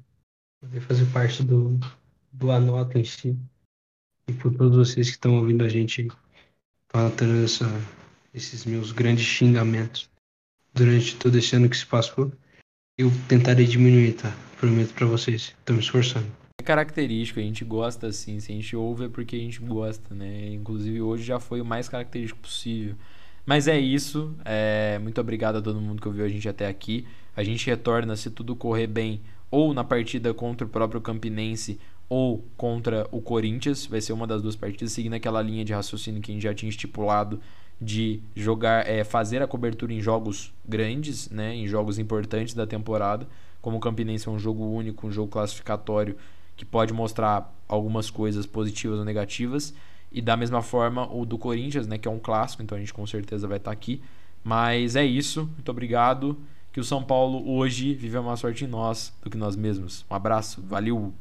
poder 0.62 0.80
fazer 0.80 1.04
parte 1.06 1.42
do, 1.42 1.78
do 2.32 2.50
Anota 2.50 2.98
em 2.98 3.04
si. 3.04 3.36
E 4.28 4.32
por 4.32 4.54
todos 4.54 4.76
vocês 4.76 5.08
que 5.08 5.16
estão 5.16 5.36
ouvindo 5.38 5.64
a 5.64 5.68
gente 5.68 6.08
falando 6.88 7.44
essa, 7.44 7.66
esses 8.32 8.64
meus 8.64 8.92
grandes 8.92 9.24
xingamentos 9.24 10.09
durante 10.74 11.16
todo 11.16 11.36
esse 11.36 11.54
ano 11.56 11.68
que 11.68 11.76
se 11.76 11.86
passou. 11.86 12.32
Eu 12.98 13.10
tentarei 13.28 13.66
diminuir, 13.66 14.12
tá? 14.12 14.34
Prometo 14.58 14.92
para 14.94 15.06
vocês. 15.06 15.54
Tô 15.64 15.72
me 15.72 15.80
esforçando. 15.80 16.26
É 16.60 16.62
característico, 16.62 17.40
a 17.40 17.42
gente 17.42 17.64
gosta 17.64 18.08
assim. 18.08 18.38
Se 18.40 18.52
a 18.52 18.54
gente 18.54 18.76
ouve 18.76 19.06
é 19.06 19.08
porque 19.08 19.36
a 19.36 19.38
gente 19.38 19.60
gosta, 19.60 20.14
né? 20.14 20.50
Inclusive 20.52 21.00
hoje 21.00 21.24
já 21.24 21.40
foi 21.40 21.60
o 21.60 21.64
mais 21.64 21.88
característico 21.88 22.40
possível. 22.40 22.94
Mas 23.46 23.66
é 23.66 23.78
isso. 23.78 24.34
É... 24.44 24.98
Muito 24.98 25.20
obrigado 25.20 25.56
a 25.56 25.62
todo 25.62 25.80
mundo 25.80 26.00
que 26.00 26.08
ouviu 26.08 26.24
a 26.24 26.28
gente 26.28 26.48
até 26.48 26.66
aqui. 26.66 27.06
A 27.34 27.42
gente 27.42 27.66
retorna, 27.66 28.14
se 28.16 28.30
tudo 28.30 28.54
correr 28.54 28.86
bem, 28.86 29.22
ou 29.50 29.72
na 29.72 29.82
partida 29.82 30.34
contra 30.34 30.66
o 30.66 30.70
próprio 30.70 31.00
Campinense 31.00 31.80
ou 32.08 32.44
contra 32.56 33.08
o 33.10 33.22
Corinthians. 33.22 33.86
Vai 33.86 34.02
ser 34.02 34.12
uma 34.12 34.26
das 34.26 34.42
duas 34.42 34.56
partidas, 34.56 34.92
seguindo 34.92 35.14
aquela 35.14 35.40
linha 35.40 35.64
de 35.64 35.72
raciocínio 35.72 36.20
que 36.20 36.30
a 36.30 36.34
gente 36.34 36.42
já 36.42 36.52
tinha 36.52 36.68
estipulado 36.68 37.40
de 37.80 38.20
jogar, 38.36 38.86
é, 38.86 39.02
fazer 39.04 39.40
a 39.42 39.46
cobertura 39.46 39.92
em 39.92 40.00
jogos 40.00 40.52
grandes, 40.68 41.30
né, 41.30 41.54
em 41.54 41.66
jogos 41.66 41.98
importantes 41.98 42.54
da 42.54 42.66
temporada, 42.66 43.26
como 43.62 43.78
o 43.78 43.80
Campinense 43.80 44.28
é 44.28 44.30
um 44.30 44.38
jogo 44.38 44.64
único, 44.64 45.06
um 45.06 45.12
jogo 45.12 45.30
classificatório 45.30 46.16
que 46.56 46.64
pode 46.64 46.92
mostrar 46.92 47.54
algumas 47.66 48.10
coisas 48.10 48.44
positivas 48.44 48.98
ou 48.98 49.04
negativas, 49.04 49.72
e 50.12 50.20
da 50.20 50.36
mesma 50.36 50.60
forma 50.60 51.10
o 51.14 51.24
do 51.24 51.38
Corinthians, 51.38 51.86
né, 51.86 51.96
que 51.96 52.06
é 52.06 52.10
um 52.10 52.18
clássico, 52.18 52.62
então 52.62 52.76
a 52.76 52.80
gente 52.80 52.92
com 52.92 53.06
certeza 53.06 53.46
vai 53.46 53.56
estar 53.56 53.70
aqui. 53.70 54.02
Mas 54.42 54.96
é 54.96 55.04
isso, 55.04 55.48
muito 55.54 55.70
obrigado. 55.70 56.36
Que 56.72 56.80
o 56.80 56.84
São 56.84 57.02
Paulo 57.02 57.50
hoje 57.50 57.94
vive 57.94 58.18
mais 58.20 58.38
sorte 58.38 58.64
em 58.64 58.68
nós 58.68 59.12
do 59.22 59.28
que 59.28 59.36
nós 59.36 59.56
mesmos. 59.56 60.04
Um 60.08 60.14
abraço, 60.14 60.62
valeu! 60.62 61.12